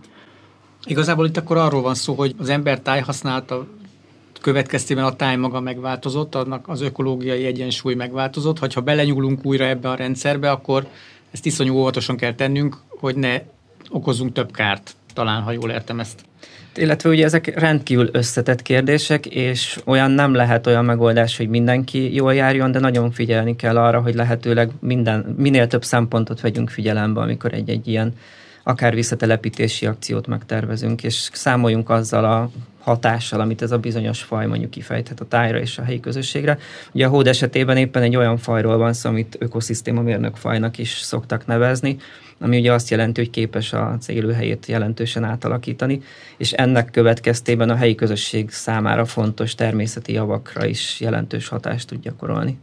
Igazából 0.85 1.25
itt 1.25 1.37
akkor 1.37 1.57
arról 1.57 1.81
van 1.81 1.95
szó, 1.95 2.13
hogy 2.13 2.35
az 2.37 2.49
ember 2.49 2.79
tájhasználata 2.79 3.65
következtében 4.41 5.03
a 5.03 5.15
táj 5.15 5.35
maga 5.35 5.59
megváltozott, 5.59 6.35
annak 6.35 6.67
az 6.67 6.81
ökológiai 6.81 7.45
egyensúly 7.45 7.93
megváltozott. 7.93 8.73
Ha 8.73 8.81
belenyúlunk 8.81 9.45
újra 9.45 9.65
ebbe 9.65 9.89
a 9.89 9.95
rendszerbe, 9.95 10.51
akkor 10.51 10.87
ezt 11.31 11.45
iszonyú 11.45 11.75
óvatosan 11.75 12.17
kell 12.17 12.33
tennünk, 12.33 12.77
hogy 12.99 13.15
ne 13.15 13.41
okozunk 13.89 14.33
több 14.33 14.51
kárt, 14.51 14.95
talán, 15.13 15.41
ha 15.41 15.51
jól 15.51 15.69
értem 15.69 15.99
ezt. 15.99 16.25
Illetve 16.75 17.09
ugye 17.09 17.25
ezek 17.25 17.59
rendkívül 17.59 18.09
összetett 18.11 18.61
kérdések, 18.61 19.25
és 19.25 19.79
olyan 19.85 20.11
nem 20.11 20.33
lehet 20.33 20.67
olyan 20.67 20.85
megoldás, 20.85 21.37
hogy 21.37 21.49
mindenki 21.49 22.13
jól 22.13 22.33
járjon, 22.33 22.71
de 22.71 22.79
nagyon 22.79 23.11
figyelni 23.11 23.55
kell 23.55 23.77
arra, 23.77 24.01
hogy 24.01 24.15
lehetőleg 24.15 24.71
minden, 24.79 25.35
minél 25.37 25.67
több 25.67 25.83
szempontot 25.83 26.41
vegyünk 26.41 26.69
figyelembe, 26.69 27.21
amikor 27.21 27.53
egy-egy 27.53 27.87
ilyen 27.87 28.13
akár 28.67 28.95
visszatelepítési 28.95 29.85
akciót 29.85 30.27
megtervezünk, 30.27 31.03
és 31.03 31.29
számoljunk 31.33 31.89
azzal 31.89 32.25
a 32.25 32.49
hatással, 32.79 33.39
amit 33.39 33.61
ez 33.61 33.71
a 33.71 33.77
bizonyos 33.77 34.21
faj 34.21 34.47
mondjuk 34.47 34.71
kifejthet 34.71 35.19
a 35.19 35.27
tájra 35.27 35.59
és 35.59 35.77
a 35.77 35.83
helyi 35.83 35.99
közösségre. 35.99 36.57
Ugye 36.91 37.05
a 37.05 37.09
hód 37.09 37.27
esetében 37.27 37.77
éppen 37.77 38.03
egy 38.03 38.15
olyan 38.15 38.37
fajról 38.37 38.77
van 38.77 38.93
szó, 38.93 39.09
amit 39.09 39.35
ökoszisztéma 39.39 40.01
mérnök 40.01 40.35
fajnak 40.35 40.77
is 40.77 40.89
szoktak 40.89 41.45
nevezni, 41.45 41.97
ami 42.39 42.57
ugye 42.57 42.73
azt 42.73 42.89
jelenti, 42.89 43.21
hogy 43.21 43.29
képes 43.29 43.73
az 43.73 44.09
élőhelyét 44.09 44.65
jelentősen 44.65 45.23
átalakítani, 45.23 46.01
és 46.37 46.51
ennek 46.51 46.91
következtében 46.91 47.69
a 47.69 47.75
helyi 47.75 47.95
közösség 47.95 48.51
számára 48.51 49.05
fontos 49.05 49.55
természeti 49.55 50.13
javakra 50.13 50.65
is 50.65 50.99
jelentős 50.99 51.47
hatást 51.47 51.87
tud 51.87 52.01
gyakorolni. 52.01 52.57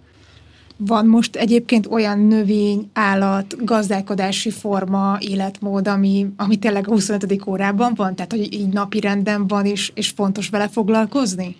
Van 0.77 1.07
most 1.07 1.37
egyébként 1.37 1.87
olyan 1.87 2.19
növény, 2.19 2.91
állat, 2.93 3.65
gazdálkodási 3.65 4.51
forma, 4.51 5.17
életmód, 5.21 5.89
ami, 5.89 6.27
ami 6.37 6.57
tényleg 6.57 6.89
a 6.89 6.91
25. 6.91 7.47
órában 7.47 7.93
van? 7.97 8.15
Tehát, 8.15 8.33
hogy 8.33 8.53
így 8.53 8.69
napi 8.69 9.01
renden 9.01 9.47
van, 9.47 9.67
és, 9.67 9.93
és 9.95 10.09
fontos 10.09 10.49
vele 10.49 10.69
foglalkozni? 10.69 11.57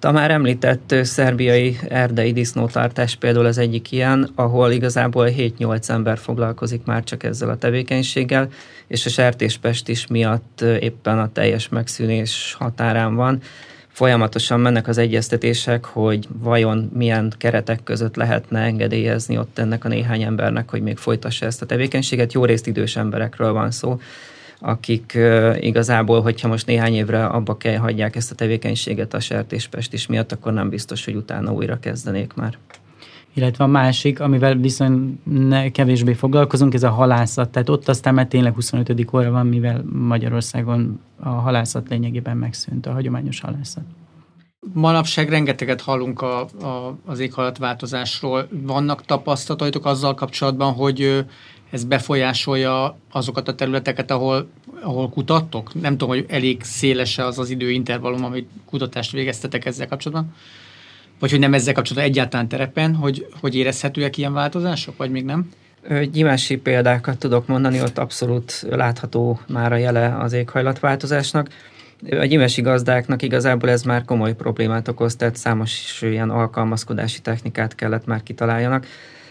A 0.00 0.10
már 0.10 0.30
említett 0.30 0.94
szerbiai 1.02 1.78
erdei 1.88 2.32
disznótartás 2.32 3.16
például 3.16 3.46
az 3.46 3.58
egyik 3.58 3.92
ilyen, 3.92 4.30
ahol 4.34 4.70
igazából 4.70 5.28
7-8 5.30 5.88
ember 5.88 6.18
foglalkozik 6.18 6.84
már 6.84 7.04
csak 7.04 7.22
ezzel 7.22 7.48
a 7.48 7.56
tevékenységgel, 7.56 8.48
és 8.86 9.06
a 9.06 9.08
sertéspest 9.08 9.88
is 9.88 10.06
miatt 10.06 10.60
éppen 10.80 11.18
a 11.18 11.32
teljes 11.32 11.68
megszűnés 11.68 12.56
határán 12.58 13.14
van 13.14 13.40
folyamatosan 13.96 14.60
mennek 14.60 14.88
az 14.88 14.98
egyeztetések, 14.98 15.84
hogy 15.84 16.28
vajon 16.38 16.90
milyen 16.94 17.32
keretek 17.38 17.82
között 17.82 18.16
lehetne 18.16 18.60
engedélyezni 18.60 19.38
ott 19.38 19.58
ennek 19.58 19.84
a 19.84 19.88
néhány 19.88 20.22
embernek, 20.22 20.70
hogy 20.70 20.82
még 20.82 20.96
folytassa 20.96 21.46
ezt 21.46 21.62
a 21.62 21.66
tevékenységet. 21.66 22.32
Jó 22.32 22.44
részt 22.44 22.66
idős 22.66 22.96
emberekről 22.96 23.52
van 23.52 23.70
szó, 23.70 24.00
akik 24.58 25.18
igazából, 25.60 26.22
hogyha 26.22 26.48
most 26.48 26.66
néhány 26.66 26.94
évre 26.94 27.24
abba 27.24 27.56
kell 27.56 27.76
hagyják 27.76 28.16
ezt 28.16 28.30
a 28.30 28.34
tevékenységet 28.34 29.14
a 29.14 29.20
sertéspest 29.20 29.92
is 29.92 30.06
miatt, 30.06 30.32
akkor 30.32 30.52
nem 30.52 30.68
biztos, 30.68 31.04
hogy 31.04 31.14
utána 31.14 31.52
újra 31.52 31.78
kezdenék 31.78 32.34
már 32.34 32.58
illetve 33.36 33.64
a 33.64 33.66
másik, 33.66 34.20
amivel 34.20 34.54
viszont 34.54 35.18
ne, 35.24 35.70
kevésbé 35.70 36.12
foglalkozunk, 36.12 36.74
ez 36.74 36.82
a 36.82 36.90
halászat. 36.90 37.50
Tehát 37.50 37.68
ott 37.68 37.88
aztán 37.88 38.14
már 38.14 38.26
tényleg 38.26 38.54
25. 38.54 39.14
óra 39.14 39.30
van, 39.30 39.46
mivel 39.46 39.84
Magyarországon 39.92 41.00
a 41.20 41.28
halászat 41.28 41.88
lényegében 41.88 42.36
megszűnt, 42.36 42.86
a 42.86 42.92
hagyományos 42.92 43.40
halászat. 43.40 43.82
Manapság 44.72 45.28
rengeteget 45.28 45.80
hallunk 45.80 46.22
a, 46.22 46.40
a, 46.40 46.96
az 47.04 47.18
éghajlatváltozásról. 47.18 48.48
Vannak 48.50 49.04
tapasztalataitok 49.04 49.86
azzal 49.86 50.14
kapcsolatban, 50.14 50.72
hogy 50.72 51.24
ez 51.70 51.84
befolyásolja 51.84 52.96
azokat 53.12 53.48
a 53.48 53.54
területeket, 53.54 54.10
ahol, 54.10 54.48
ahol 54.82 55.08
kutattok? 55.08 55.74
Nem 55.80 55.92
tudom, 55.92 56.08
hogy 56.08 56.24
elég 56.28 56.62
széles 56.62 57.18
az 57.18 57.38
az 57.38 57.50
időintervallum, 57.50 58.24
amit 58.24 58.48
kutatást 58.66 59.12
végeztetek 59.12 59.64
ezzel 59.64 59.88
kapcsolatban? 59.88 60.34
Vagy 61.18 61.30
hogy 61.30 61.38
nem 61.38 61.54
ezzel 61.54 61.74
kapcsolatban 61.74 62.10
egyáltalán 62.10 62.48
terepen, 62.48 62.94
hogy, 62.94 63.26
hogy 63.40 63.54
érezhetőek 63.54 64.16
ilyen 64.16 64.32
változások, 64.32 64.96
vagy 64.96 65.10
még 65.10 65.24
nem? 65.24 65.50
Gyimesi 66.12 66.56
példákat 66.56 67.18
tudok 67.18 67.46
mondani, 67.46 67.80
ott 67.80 67.98
abszolút 67.98 68.66
látható 68.70 69.40
már 69.48 69.72
a 69.72 69.76
jele 69.76 70.16
az 70.18 70.32
éghajlatváltozásnak. 70.32 71.48
A 72.10 72.24
gyimesi 72.24 72.62
gazdáknak 72.62 73.22
igazából 73.22 73.70
ez 73.70 73.82
már 73.82 74.04
komoly 74.04 74.34
problémát 74.34 74.88
okoz, 74.88 75.16
tehát 75.16 75.36
számos 75.36 76.02
ilyen 76.02 76.30
alkalmazkodási 76.30 77.20
technikát 77.20 77.74
kellett 77.74 78.06
már 78.06 78.22
kitaláljanak. 78.22 78.86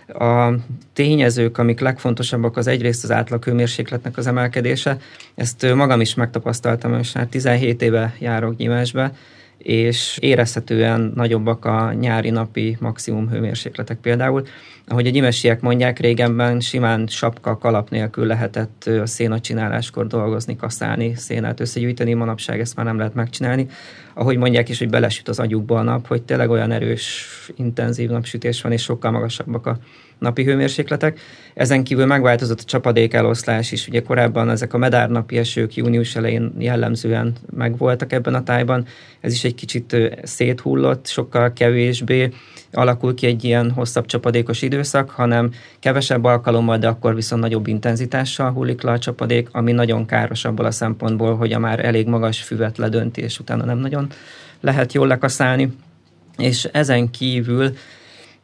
A 0.08 0.54
tényezők, 0.94 1.58
amik 1.58 1.80
legfontosabbak, 1.80 2.58
az 2.58 2.68
egyrészt 2.68 3.04
az 3.04 3.12
átlag 3.12 3.44
hőmérsékletnek 3.44 4.18
az 4.18 4.28
emelkedése. 4.28 4.98
Ezt 5.36 5.74
magam 5.74 6.02
is 6.02 6.14
megtapasztaltam, 6.14 6.92
most 6.92 7.16
már 7.16 7.26
17 7.28 7.82
éve 7.82 8.16
járok 8.20 8.56
Gyimesbe, 8.56 9.12
és 9.58 10.18
érezhetően 10.22 11.12
nagyobbak 11.16 11.66
a 11.66 11.94
nyári 11.94 12.30
napi 12.30 12.78
maximum 12.80 13.30
hőmérsékletek 13.30 13.98
például. 13.98 14.44
Ahogy 14.88 15.08
a 15.08 15.10
gyimesiek 15.10 15.62
mondják, 15.62 16.00
régenben 16.00 16.60
simán 16.60 17.08
sapka, 17.08 17.58
kalap 17.58 17.90
nélkül 17.90 18.26
lehetett 18.26 18.90
a 19.02 19.06
szénacsináláskor 19.06 20.08
dolgozni, 20.08 20.56
kaszálni, 20.56 21.16
szénát 21.16 21.60
összegyűjteni, 21.60 22.14
manapság 22.14 22.60
ezt 22.60 22.76
már 22.76 22.86
nem 22.86 22.98
lehet 22.98 23.14
megcsinálni. 23.14 23.68
Ahogy 24.14 24.38
mondják 24.38 24.70
is, 24.70 24.80
hogy 24.80 24.90
belesüt 24.90 25.28
az 25.28 25.40
agyukba 25.40 25.80
a 25.80 25.84
nap, 25.84 26.08
hogy 26.08 26.24
tényleg 26.24 26.50
olyan 26.50 26.72
erős, 26.72 27.28
intenzív 27.56 28.10
napsütés 28.10 28.62
van, 28.62 28.72
és 28.72 28.82
sokkal 28.82 29.12
magasabbak 29.12 29.66
a 29.66 29.78
napi 30.20 30.44
hőmérsékletek. 30.44 31.20
Ezen 31.54 31.84
kívül 31.84 32.06
megváltozott 32.06 32.60
a 32.60 32.64
csapadék 32.64 33.14
eloszlás 33.14 33.72
is. 33.72 33.88
Ugye 33.88 34.02
korábban 34.02 34.50
ezek 34.50 34.74
a 34.74 34.78
medárnapi 34.78 35.38
esők 35.38 35.76
június 35.76 36.16
elején 36.16 36.54
jellemzően 36.58 37.34
megvoltak 37.56 38.14
ebben 38.14 38.34
a 38.34 38.44
tájban. 38.44 38.86
Ez 39.20 39.34
is 39.34 39.44
egy 39.44 39.56
kicsit 39.56 39.96
széthullott, 40.24 41.08
sokkal 41.08 41.54
kevésbé 41.54 42.30
alakul 42.72 43.16
ki 43.16 43.28
egy 43.28 43.44
ilyen 43.44 43.72
hosszabb 43.72 44.06
csapadékos 44.06 44.62
időszak, 44.62 45.10
hanem 45.10 45.52
kevesebb 45.80 46.24
alkalommal, 46.24 46.78
de 46.78 46.88
akkor 46.88 47.16
viszont 47.16 47.42
nagyobb 47.42 47.68
intenzitással 47.68 48.52
hullik 48.52 48.82
le 48.82 48.92
a 48.92 49.00
csapadék, 49.00 49.50
ami 49.52 49.72
nagyon 49.72 50.06
káros 50.06 50.46
abból 50.46 50.66
a 50.66 50.72
szempontból, 50.72 51.36
hogy 51.36 51.54
a 51.54 51.60
már 51.60 51.86
elég 51.86 52.08
magas 52.08 52.42
füvet 52.42 52.78
ledönti, 52.78 53.22
és 53.22 53.40
utána 53.40 53.66
nem 53.66 53.78
nagyon 53.78 54.08
lehet 54.62 54.94
jól 54.94 55.08
lekaszálni. 55.08 55.74
És 56.38 56.64
ezen 56.72 57.12
kívül 57.12 57.74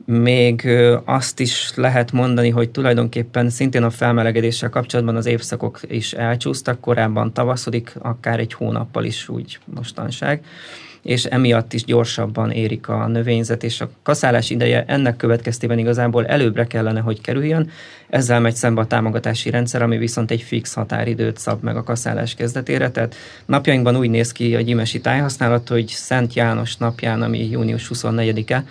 még 0.06 0.68
azt 1.06 1.39
is 1.39 1.72
lehet 1.76 2.12
mondani, 2.12 2.49
hogy 2.49 2.70
tulajdonképpen 2.70 3.49
szintén 3.49 3.84
a 3.84 3.89
felmelegedéssel 3.89 4.70
kapcsolatban 4.70 5.16
az 5.16 5.26
évszakok 5.26 5.80
is 5.88 6.14
elcsúsztak, 6.14 6.80
korábban 6.80 7.34
tavaszodik, 7.34 7.95
akár 7.99 8.39
egy 8.39 8.54
hónappal 8.54 9.04
is 9.04 9.30
úgy 9.30 9.60
mostanság 9.76 10.43
és 11.02 11.26
emiatt 11.26 11.74
is 11.74 11.84
gyorsabban 11.84 12.52
érik 12.52 12.88
a 12.88 13.08
növényzet, 13.08 13.64
és 13.64 13.82
a 13.82 13.89
kaszálás 14.04 14.49
ideje 14.49 14.84
ennek 14.88 15.16
következtében 15.16 15.78
igazából 15.78 16.26
előbbre 16.26 16.68
kellene, 16.68 16.99
hogy 16.99 17.22
kerüljön. 17.22 17.70
Ezzel 18.10 18.39
megy 18.39 18.56
szembe 18.56 18.82
a 18.82 18.88
támogatási 18.88 19.49
rendszer, 19.49 19.82
ami 19.82 19.97
viszont 19.97 20.32
egy 20.32 20.41
fix 20.41 20.74
határidőt 20.74 21.38
szab 21.38 21.64
meg 21.64 21.76
a 21.76 21.84
kaszálás 21.84 22.36
kezdetére. 22.36 22.91
Tehát 22.91 23.16
napjainkban 23.45 23.97
úgy 23.97 24.10
néz 24.10 24.32
ki 24.32 24.56
a 24.56 24.62
gyimesi 24.62 25.02
tájhasználat, 25.02 25.70
hogy 25.70 25.88
Szent 25.88 26.34
János 26.34 26.78
napján, 26.78 27.22
ami 27.22 27.49
június 27.49 27.91
24-e, 27.93 28.66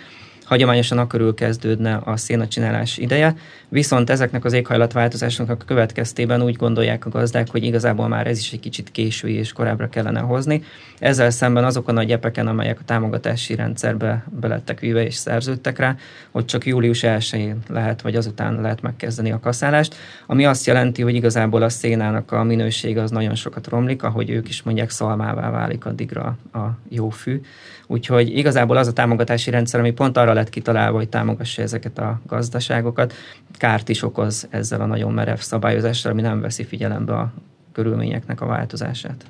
hagyományosan 0.51 0.97
akkor 0.97 1.33
kezdődne 1.33 2.01
a 2.03 2.17
szénacsinálás 2.17 2.97
ideje, 2.97 3.35
viszont 3.69 4.09
ezeknek 4.09 4.45
az 4.45 4.53
éghajlatváltozásoknak 4.53 5.61
a 5.61 5.65
következtében 5.65 6.41
úgy 6.41 6.55
gondolják 6.55 7.05
a 7.05 7.09
gazdák, 7.09 7.49
hogy 7.51 7.63
igazából 7.63 8.07
már 8.07 8.27
ez 8.27 8.37
is 8.37 8.51
egy 8.51 8.59
kicsit 8.59 8.91
késői 8.91 9.33
és 9.33 9.53
korábbra 9.53 9.89
kellene 9.89 10.19
hozni. 10.19 10.63
Ezzel 10.99 11.29
szemben 11.29 11.63
azok 11.63 11.87
a 11.87 11.91
nagy 11.91 12.11
epeken, 12.11 12.47
amelyek 12.47 12.79
a 12.79 12.83
támogatási 12.85 13.55
rendszerbe 13.55 14.25
belettek 14.39 14.79
víve 14.79 15.05
és 15.05 15.15
szerződtek 15.15 15.77
rá, 15.77 15.95
hogy 16.31 16.45
csak 16.45 16.65
július 16.65 16.99
1-én 17.03 17.57
lehet, 17.67 18.01
vagy 18.01 18.15
azután 18.15 18.61
lehet 18.61 18.81
megkezdeni 18.81 19.31
a 19.31 19.39
kaszálást, 19.39 19.95
ami 20.27 20.45
azt 20.45 20.65
jelenti, 20.65 21.01
hogy 21.01 21.15
igazából 21.15 21.61
a 21.61 21.69
szénának 21.69 22.31
a 22.31 22.43
minősége 22.43 23.01
az 23.01 23.11
nagyon 23.11 23.35
sokat 23.35 23.67
romlik, 23.67 24.03
ahogy 24.03 24.29
ők 24.29 24.49
is 24.49 24.63
mondják, 24.63 24.89
szalmává 24.89 25.49
válik 25.49 25.85
addigra 25.85 26.37
a 26.53 26.59
jó 26.89 27.09
fű. 27.09 27.41
Úgyhogy 27.87 28.37
igazából 28.37 28.77
az 28.77 28.87
a 28.87 28.93
támogatási 28.93 29.49
rendszer, 29.51 29.79
ami 29.79 29.91
pont 29.91 30.17
arra 30.17 30.33
lett 30.41 30.49
kitalálva, 30.49 30.97
hogy 30.97 31.09
támogassa 31.09 31.61
ezeket 31.61 31.97
a 31.97 32.21
gazdaságokat. 32.27 33.13
Kárt 33.57 33.89
is 33.89 34.03
okoz 34.03 34.47
ezzel 34.49 34.81
a 34.81 34.85
nagyon 34.85 35.13
merev 35.13 35.37
szabályozással, 35.37 36.11
ami 36.11 36.21
nem 36.21 36.41
veszi 36.41 36.63
figyelembe 36.63 37.13
a 37.13 37.33
körülményeknek 37.71 38.41
a 38.41 38.45
változását. 38.45 39.25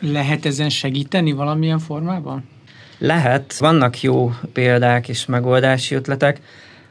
Lehet 0.00 0.46
ezen 0.46 0.68
segíteni 0.68 1.32
valamilyen 1.32 1.78
formában? 1.78 2.44
Lehet, 2.98 3.56
vannak 3.56 4.02
jó 4.02 4.32
példák 4.52 5.08
és 5.08 5.26
megoldási 5.26 5.94
ötletek. 5.94 6.40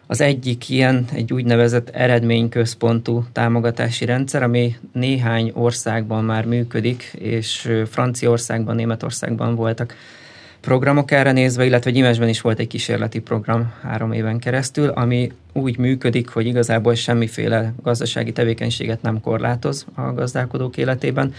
Az 0.07 0.21
egyik 0.21 0.69
ilyen 0.69 1.05
egy 1.13 1.33
úgynevezett 1.33 1.89
eredményközpontú 1.89 3.25
támogatási 3.31 4.05
rendszer, 4.05 4.43
ami 4.43 4.75
néhány 4.91 5.51
országban 5.53 6.23
már 6.23 6.45
működik, 6.45 7.03
és 7.19 7.69
Franciaországban, 7.89 8.75
Németországban 8.75 9.55
voltak 9.55 9.95
programok 10.61 11.11
erre 11.11 11.31
nézve, 11.31 11.65
illetve 11.65 11.91
Gyimesben 11.91 12.29
is 12.29 12.41
volt 12.41 12.59
egy 12.59 12.67
kísérleti 12.67 13.19
program 13.19 13.73
három 13.81 14.11
éven 14.11 14.39
keresztül, 14.39 14.89
ami 14.89 15.31
úgy 15.53 15.77
működik, 15.77 16.29
hogy 16.29 16.45
igazából 16.45 16.95
semmiféle 16.95 17.73
gazdasági 17.83 18.31
tevékenységet 18.31 19.01
nem 19.01 19.21
korlátoz 19.21 19.85
a 19.95 20.13
gazdálkodók 20.13 20.77
életében, 20.77 21.33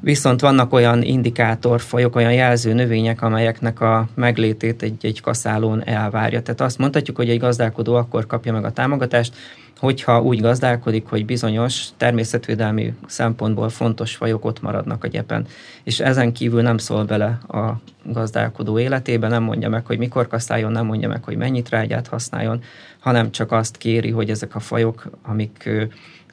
Viszont 0.00 0.40
vannak 0.40 0.72
olyan 0.72 1.02
indikátorfajok, 1.02 2.16
olyan 2.16 2.32
jelző 2.32 2.72
növények, 2.72 3.22
amelyeknek 3.22 3.80
a 3.80 4.08
meglétét 4.14 4.82
egy, 4.82 5.06
egy 5.06 5.20
kaszálón 5.20 5.84
elvárja. 5.84 6.42
Tehát 6.42 6.60
azt 6.60 6.78
mondhatjuk, 6.78 7.16
hogy 7.16 7.28
egy 7.28 7.38
gazdálkodó 7.38 7.94
akkor 7.94 8.26
kapja 8.26 8.52
meg 8.52 8.64
a 8.64 8.72
támogatást, 8.72 9.34
hogyha 9.78 10.22
úgy 10.22 10.40
gazdálkodik, 10.40 11.06
hogy 11.06 11.24
bizonyos 11.24 11.86
természetvédelmi 11.96 12.94
szempontból 13.06 13.68
fontos 13.68 14.16
fajok 14.16 14.44
ott 14.44 14.62
maradnak 14.62 15.04
a 15.04 15.08
gyepen. 15.08 15.46
És 15.82 16.00
ezen 16.00 16.32
kívül 16.32 16.62
nem 16.62 16.78
szól 16.78 17.04
bele 17.04 17.38
a 17.48 17.72
gazdálkodó 18.04 18.78
életébe, 18.78 19.28
nem 19.28 19.42
mondja 19.42 19.68
meg, 19.68 19.86
hogy 19.86 19.98
mikor 19.98 20.26
kaszáljon, 20.26 20.72
nem 20.72 20.86
mondja 20.86 21.08
meg, 21.08 21.24
hogy 21.24 21.36
mennyi 21.36 21.62
trágyát 21.62 22.08
használjon, 22.08 22.62
hanem 22.98 23.30
csak 23.30 23.52
azt 23.52 23.76
kéri, 23.76 24.10
hogy 24.10 24.30
ezek 24.30 24.54
a 24.54 24.60
fajok, 24.60 25.10
amik 25.22 25.70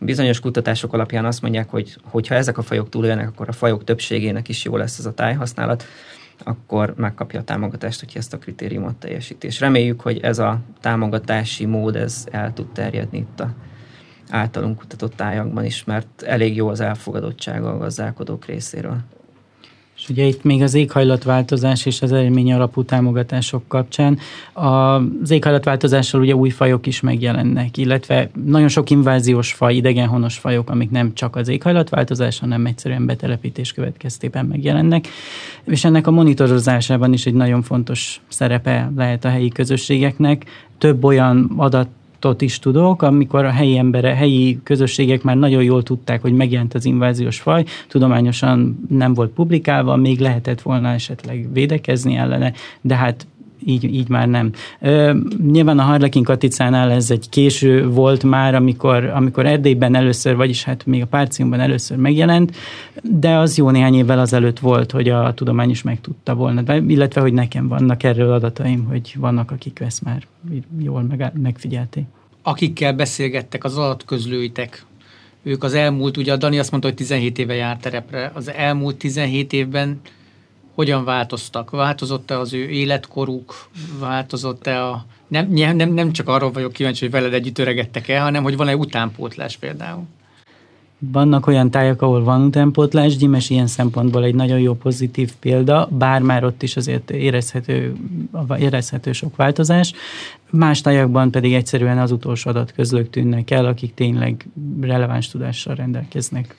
Bizonyos 0.01 0.39
kutatások 0.39 0.93
alapján 0.93 1.25
azt 1.25 1.41
mondják, 1.41 1.69
hogy 1.69 1.97
hogyha 2.03 2.35
ezek 2.35 2.57
a 2.57 2.61
fajok 2.61 2.89
túlélnek, 2.89 3.27
akkor 3.27 3.49
a 3.49 3.51
fajok 3.51 3.83
többségének 3.83 4.49
is 4.49 4.63
jó 4.63 4.77
lesz 4.77 4.99
ez 4.99 5.05
a 5.05 5.13
tájhasználat, 5.13 5.83
akkor 6.43 6.93
megkapja 6.97 7.39
a 7.39 7.43
támogatást, 7.43 7.99
hogyha 7.99 8.19
ezt 8.19 8.33
a 8.33 8.37
kritériumot 8.37 8.95
teljesíti. 8.95 9.47
És 9.47 9.59
reméljük, 9.59 10.01
hogy 10.01 10.19
ez 10.19 10.39
a 10.39 10.59
támogatási 10.81 11.65
mód 11.65 11.95
ez 11.95 12.27
el 12.31 12.53
tud 12.53 12.71
terjedni 12.71 13.17
itt 13.17 13.39
a 13.39 13.53
általunk 14.29 14.77
kutatott 14.77 15.15
tájakban 15.15 15.65
is, 15.65 15.83
mert 15.83 16.21
elég 16.21 16.55
jó 16.55 16.67
az 16.67 16.79
elfogadottsága 16.79 17.69
a 17.69 17.77
gazdálkodók 17.77 18.45
részéről. 18.45 18.97
És 20.05 20.11
ugye 20.11 20.23
itt 20.23 20.43
még 20.43 20.61
az 20.61 20.73
éghajlatváltozás 20.73 21.85
és 21.85 22.01
az 22.01 22.11
eredmény 22.11 22.53
alapú 22.53 22.83
támogatások 22.83 23.67
kapcsán 23.67 24.19
az 24.53 25.31
éghajlatváltozással 25.31 26.21
ugye 26.21 26.35
új 26.35 26.49
fajok 26.49 26.87
is 26.87 26.99
megjelennek, 27.01 27.77
illetve 27.77 28.29
nagyon 28.45 28.67
sok 28.67 28.89
inváziós 28.89 29.53
faj, 29.53 29.75
idegenhonos 29.75 30.37
fajok, 30.37 30.69
amik 30.69 30.91
nem 30.91 31.13
csak 31.13 31.35
az 31.35 31.47
éghajlatváltozás, 31.47 32.39
hanem 32.39 32.65
egyszerűen 32.65 33.05
betelepítés 33.05 33.73
következtében 33.73 34.45
megjelennek. 34.45 35.07
És 35.63 35.85
ennek 35.85 36.07
a 36.07 36.11
monitorozásában 36.11 37.13
is 37.13 37.25
egy 37.25 37.33
nagyon 37.33 37.61
fontos 37.61 38.21
szerepe 38.27 38.91
lehet 38.95 39.25
a 39.25 39.29
helyi 39.29 39.49
közösségeknek. 39.49 40.45
Több 40.77 41.03
olyan 41.03 41.51
adat 41.57 41.87
adatot 42.15 42.41
is 42.41 42.59
tudok, 42.59 43.01
amikor 43.01 43.45
a 43.45 43.49
helyi 43.49 43.77
embere, 43.77 44.15
helyi 44.15 44.59
közösségek 44.63 45.23
már 45.23 45.37
nagyon 45.37 45.63
jól 45.63 45.83
tudták, 45.83 46.21
hogy 46.21 46.33
megjelent 46.33 46.73
az 46.73 46.85
inváziós 46.85 47.39
faj, 47.39 47.63
tudományosan 47.87 48.85
nem 48.89 49.13
volt 49.13 49.31
publikálva, 49.31 49.95
még 49.95 50.19
lehetett 50.19 50.61
volna 50.61 50.89
esetleg 50.89 51.53
védekezni 51.53 52.15
ellene, 52.15 52.53
de 52.81 52.95
hát 52.95 53.27
így, 53.65 53.83
így 53.83 54.09
már 54.09 54.27
nem. 54.27 54.51
Ö, 54.81 55.13
nyilván 55.51 55.79
a 55.79 55.83
Harlekin 55.83 56.23
Katicánál 56.23 56.91
ez 56.91 57.11
egy 57.11 57.29
késő 57.29 57.87
volt 57.87 58.23
már, 58.23 58.55
amikor, 58.55 59.05
amikor 59.05 59.45
Erdélyben 59.45 59.95
először, 59.95 60.35
vagyis 60.35 60.63
hát 60.63 60.85
még 60.85 61.01
a 61.01 61.05
Párciumban 61.05 61.59
először 61.59 61.97
megjelent, 61.97 62.55
de 63.03 63.35
az 63.35 63.57
jó 63.57 63.69
néhány 63.69 63.95
évvel 63.95 64.19
azelőtt 64.19 64.59
volt, 64.59 64.91
hogy 64.91 65.09
a 65.09 65.33
tudomány 65.33 65.69
is 65.69 65.81
megtudta 65.81 66.35
volna, 66.35 66.75
illetve 66.87 67.21
hogy 67.21 67.33
nekem 67.33 67.67
vannak 67.67 68.03
erről 68.03 68.33
adataim, 68.33 68.85
hogy 68.85 69.15
vannak, 69.17 69.51
akik 69.51 69.79
ezt 69.79 70.03
már 70.03 70.23
jól 70.79 71.01
meg, 71.01 71.31
megfigyelték. 71.41 72.03
Akikkel 72.41 72.93
beszélgettek 72.93 73.63
az 73.63 73.77
adatközlőitek, 73.77 74.85
ők 75.43 75.63
az 75.63 75.73
elmúlt, 75.73 76.17
ugye 76.17 76.33
a 76.33 76.37
Dani 76.37 76.59
azt 76.59 76.71
mondta, 76.71 76.89
hogy 76.89 76.97
17 76.97 77.37
éve 77.37 77.53
járt 77.53 77.81
terepre, 77.81 78.31
az 78.33 78.51
elmúlt 78.51 78.95
17 78.95 79.53
évben 79.53 79.99
hogyan 80.75 81.03
változtak? 81.03 81.69
Változott-e 81.69 82.39
az 82.39 82.53
ő 82.53 82.69
életkoruk? 82.69 83.67
Változott-e 83.99 84.83
a... 84.83 85.05
Nem, 85.27 85.49
nem, 85.51 85.93
nem 85.93 86.11
csak 86.11 86.27
arról 86.27 86.51
vagyok 86.51 86.71
kíváncsi, 86.73 87.03
hogy 87.03 87.13
veled 87.13 87.33
együtt 87.33 87.59
öregedtek 87.59 88.07
el, 88.07 88.23
hanem 88.23 88.43
hogy 88.43 88.57
van-e 88.57 88.75
utánpótlás 88.75 89.57
például? 89.57 90.03
Vannak 90.99 91.47
olyan 91.47 91.71
tájak, 91.71 92.01
ahol 92.01 92.23
van 92.23 92.41
utánpótlás, 92.41 93.17
Gyimes 93.17 93.49
ilyen 93.49 93.67
szempontból 93.67 94.23
egy 94.23 94.35
nagyon 94.35 94.59
jó 94.59 94.73
pozitív 94.73 95.31
példa, 95.39 95.89
bár 95.91 96.21
már 96.21 96.43
ott 96.43 96.63
is 96.63 96.75
azért 96.75 97.11
érezhető, 97.11 97.95
érezhető 98.57 99.11
sok 99.11 99.35
változás. 99.35 99.93
Más 100.49 100.81
tájakban 100.81 101.31
pedig 101.31 101.53
egyszerűen 101.53 101.97
az 101.97 102.11
utolsó 102.11 102.49
adatközlők 102.49 103.09
tűnnek 103.09 103.51
el, 103.51 103.65
akik 103.65 103.93
tényleg 103.93 104.47
releváns 104.81 105.27
tudással 105.27 105.75
rendelkeznek. 105.75 106.55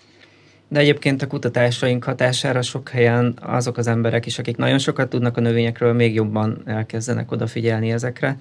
De 0.69 0.79
egyébként 0.81 1.23
a 1.23 1.27
kutatásaink 1.27 2.05
hatására 2.05 2.63
sok 2.63 2.89
helyen 2.89 3.39
azok 3.41 3.77
az 3.77 3.87
emberek 3.87 4.27
is, 4.27 4.39
akik 4.39 4.57
nagyon 4.57 4.79
sokat 4.79 5.09
tudnak 5.09 5.37
a 5.37 5.41
növényekről, 5.41 5.93
még 5.93 6.15
jobban 6.15 6.63
elkezdenek 6.65 7.33
odafigyelni 7.33 7.93
ezekre, 7.93 8.39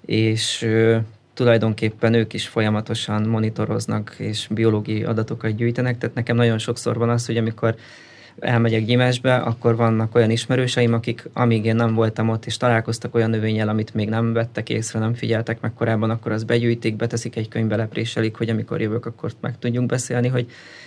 és 0.00 0.68
tulajdonképpen 1.34 2.14
ők 2.14 2.32
is 2.32 2.48
folyamatosan 2.48 3.22
monitoroznak 3.22 4.14
és 4.18 4.46
biológiai 4.50 5.04
adatokat 5.04 5.56
gyűjtenek, 5.56 5.98
tehát 5.98 6.14
nekem 6.14 6.36
nagyon 6.36 6.58
sokszor 6.58 6.98
van 6.98 7.10
az, 7.10 7.26
hogy 7.26 7.36
amikor 7.36 7.74
elmegyek 8.38 8.84
gyimesbe, 8.84 9.36
akkor 9.36 9.76
vannak 9.76 10.14
olyan 10.14 10.30
ismerőseim, 10.30 10.92
akik 10.92 11.28
amíg 11.32 11.64
én 11.64 11.76
nem 11.76 11.94
voltam 11.94 12.28
ott, 12.28 12.46
és 12.46 12.56
találkoztak 12.56 13.14
olyan 13.14 13.30
növényel, 13.30 13.68
amit 13.68 13.94
még 13.94 14.08
nem 14.08 14.32
vettek 14.32 14.68
észre, 14.68 14.98
nem 14.98 15.14
figyeltek 15.14 15.60
meg 15.60 15.72
korábban, 15.74 16.10
akkor 16.10 16.32
azt 16.32 16.46
begyűjtik, 16.46 16.96
beteszik 16.96 17.36
egy 17.36 17.48
könyvbe, 17.48 17.76
lepréselik, 17.76 18.36
hogy 18.36 18.48
amikor 18.48 18.80
jövök, 18.80 19.06
akkor 19.06 19.32
meg 19.40 19.58
tudjunk 19.58 19.88
beszélni, 19.88 20.28
hogy 20.28 20.46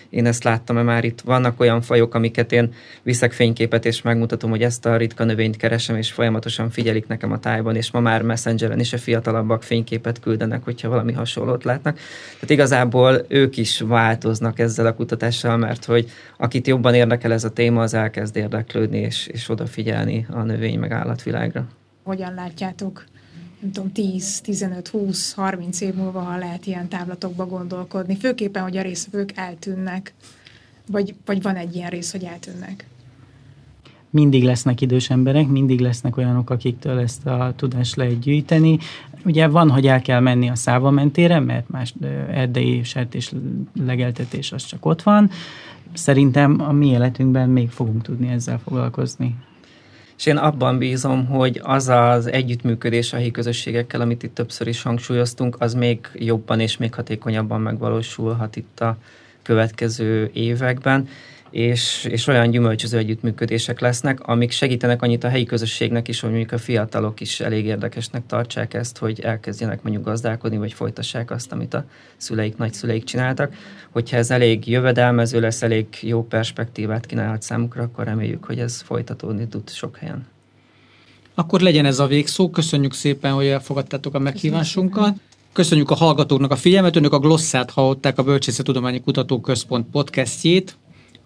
én 0.10 0.26
ezt 0.26 0.44
láttam-e 0.44 0.82
már 0.82 1.04
itt. 1.04 1.22
Vannak 1.22 1.60
olyan 1.60 1.82
fajok, 1.82 2.14
amiket 2.14 2.52
én 2.52 2.74
viszek 3.04 3.32
fényképet, 3.32 3.86
és 3.86 4.02
megmutatom, 4.02 4.50
hogy 4.50 4.64
ezt 4.64 4.86
a 4.86 4.98
ritka 4.98 5.24
növényt 5.24 5.58
keresem, 5.58 5.96
és 5.96 6.12
folyamatosan 6.12 6.70
figyelik 6.70 7.08
nekem 7.08 7.32
a 7.32 7.40
tájban, 7.40 7.76
és 7.76 7.92
ma 7.92 8.00
már 8.00 8.22
Messengeren 8.22 8.80
is 8.80 8.94
a 8.94 8.98
fiatalabbak 8.98 9.64
fényképet 9.64 10.20
küldenek, 10.20 10.64
hogyha 10.64 10.90
valami 10.90 11.14
hasonlót 11.14 11.64
látnak. 11.64 11.96
Tehát 12.34 12.50
igazából 12.50 13.26
ők 13.28 13.58
is 13.58 13.80
változnak 13.80 14.60
ezzel 14.60 14.86
a 14.86 14.94
kutatással, 14.94 15.58
mert 15.58 15.86
hogy 15.86 16.10
akit 16.38 16.68
jobban 16.68 16.94
érdekel 16.94 17.32
ez 17.38 17.44
a 17.44 17.54
téma, 17.54 17.82
az 17.82 17.94
elkezd 17.94 18.36
érdeklődni, 18.36 18.98
és, 18.98 19.28
és 19.28 19.50
odafigyelni 19.50 20.26
a 20.30 20.42
növény 20.42 20.80
meg 20.80 20.92
állatvilágra. 20.92 21.68
Hogyan 22.04 22.34
látjátok 22.34 23.06
nem 23.60 23.72
tudom, 23.72 23.92
10, 23.92 24.42
15, 24.42 24.88
20, 24.88 25.34
30 25.34 25.82
év 25.82 25.94
múlva, 25.94 26.20
ha 26.20 26.38
lehet 26.38 26.66
ilyen 26.66 26.88
távlatokba 26.88 27.46
gondolkodni. 27.46 28.16
Főképpen, 28.16 28.64
hogy 28.64 28.78
a 28.78 28.82
részvevők 28.82 29.32
eltűnnek. 29.36 30.14
Vagy, 30.92 31.16
vagy 31.26 31.42
van 31.42 31.56
egy 31.56 31.76
ilyen 31.76 31.90
rész, 31.90 32.12
hogy 32.12 32.24
eltűnnek. 32.24 32.86
Mindig 34.10 34.44
lesznek 34.44 34.82
idős 34.82 35.10
emberek, 35.10 35.48
mindig 35.48 35.80
lesznek 35.80 36.18
olyanok, 36.18 36.50
akiktől 36.50 37.00
ezt 37.00 37.26
a 37.26 37.54
tudást 37.56 37.96
lehet 37.96 38.20
gyűjteni. 38.20 38.78
Ugye 39.26 39.48
van, 39.48 39.70
hogy 39.70 39.88
el 39.88 40.02
kell 40.02 40.20
menni 40.20 40.50
a 40.50 40.56
száva 40.56 40.90
mentére, 40.90 41.40
mert 41.40 41.70
más 41.70 41.94
erdei 42.32 42.84
sertés 42.84 43.32
legeltetés 43.86 44.52
az 44.52 44.66
csak 44.66 44.86
ott 44.86 45.02
van. 45.02 45.30
Szerintem 45.94 46.62
a 46.62 46.72
mi 46.72 46.88
életünkben 46.88 47.50
még 47.50 47.70
fogunk 47.70 48.02
tudni 48.02 48.28
ezzel 48.28 48.60
foglalkozni. 48.60 49.36
És 50.18 50.26
én 50.26 50.38
abban 50.38 50.78
bízom, 50.78 51.26
hogy 51.26 51.60
az 51.64 51.88
az 51.88 52.26
együttműködés 52.32 53.14
a 53.14 53.16
helyi 53.16 53.32
közösségekkel, 53.32 54.02
amit 54.02 54.24
itt 54.24 54.34
többször 54.34 54.68
is 54.68 54.82
hangsúlyoztunk, 54.82 55.56
az 55.60 55.74
még 55.74 56.10
jobban 56.14 56.60
és 56.60 56.78
még 56.78 56.94
hatékonyabban 56.94 57.62
megvalósulhat 57.62 58.56
itt 58.56 58.80
a 58.80 58.98
következő 59.42 60.30
években 60.34 61.08
és, 61.58 62.08
és 62.10 62.28
olyan 62.28 62.50
gyümölcsöző 62.50 62.98
együttműködések 62.98 63.80
lesznek, 63.80 64.20
amik 64.22 64.52
segítenek 64.52 65.02
annyit 65.02 65.24
a 65.24 65.30
helyi 65.30 65.44
közösségnek 65.44 66.08
is, 66.08 66.20
hogy 66.20 66.30
mondjuk 66.30 66.52
a 66.52 66.58
fiatalok 66.58 67.20
is 67.20 67.40
elég 67.40 67.66
érdekesnek 67.66 68.26
tartsák 68.26 68.74
ezt, 68.74 68.98
hogy 68.98 69.20
elkezdjenek 69.20 69.84
mondjuk 69.84 70.06
gazdálkodni, 70.06 70.58
vagy 70.58 70.74
folytassák 70.74 71.32
azt, 71.32 71.52
amit 71.52 71.74
a 71.74 71.86
szüleik, 72.18 72.58
nagyszüleik 72.58 73.04
csináltak. 73.04 73.54
Hogyha 73.92 74.18
ez 74.18 74.32
elég 74.32 74.68
jövedelmező 74.68 75.40
lesz, 75.40 75.62
elég 75.62 75.88
jó 76.02 76.28
perspektívát 76.28 77.06
kínálhat 77.06 77.42
számukra, 77.42 77.84
akkor 77.84 78.06
reméljük, 78.06 78.44
hogy 78.44 78.60
ez 78.60 78.82
folytatódni 78.82 79.48
tud 79.48 79.70
sok 79.70 79.98
helyen. 79.98 80.28
Akkor 81.36 81.62
legyen 81.62 81.86
ez 81.86 82.00
a 82.00 82.08
végszó. 82.08 82.50
Köszönjük 82.50 82.94
szépen, 82.94 83.34
hogy 83.34 83.46
elfogadtátok 83.46 84.14
a 84.14 84.20
meghívásunkat. 84.20 85.16
Köszönjük 85.54 85.90
a 85.90 85.96
hallgatóknak 85.96 86.52
a 86.52 86.56
figyelmet. 86.56 86.96
Önök 86.96 87.14
a 87.14 87.20
Glosszát 87.20 87.72
hallották 87.72 88.18
a 88.18 88.24
Bölcsészetudományi 88.24 89.02
Kutatóközpont 89.02 89.86
podcastjét. 89.92 90.78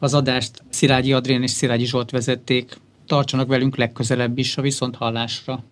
Az 0.02 0.14
adást 0.14 0.64
Szilágyi 0.70 1.14
Adrien 1.14 1.44
és 1.44 1.52
Szilágyi 1.52 1.86
Zsolt 1.86 2.12
vezették. 2.12 2.78
Tartsanak 3.06 3.48
velünk 3.48 3.76
legközelebb 3.76 4.38
is 4.38 4.58
a 4.58 4.62
viszonthallásra. 4.62 5.64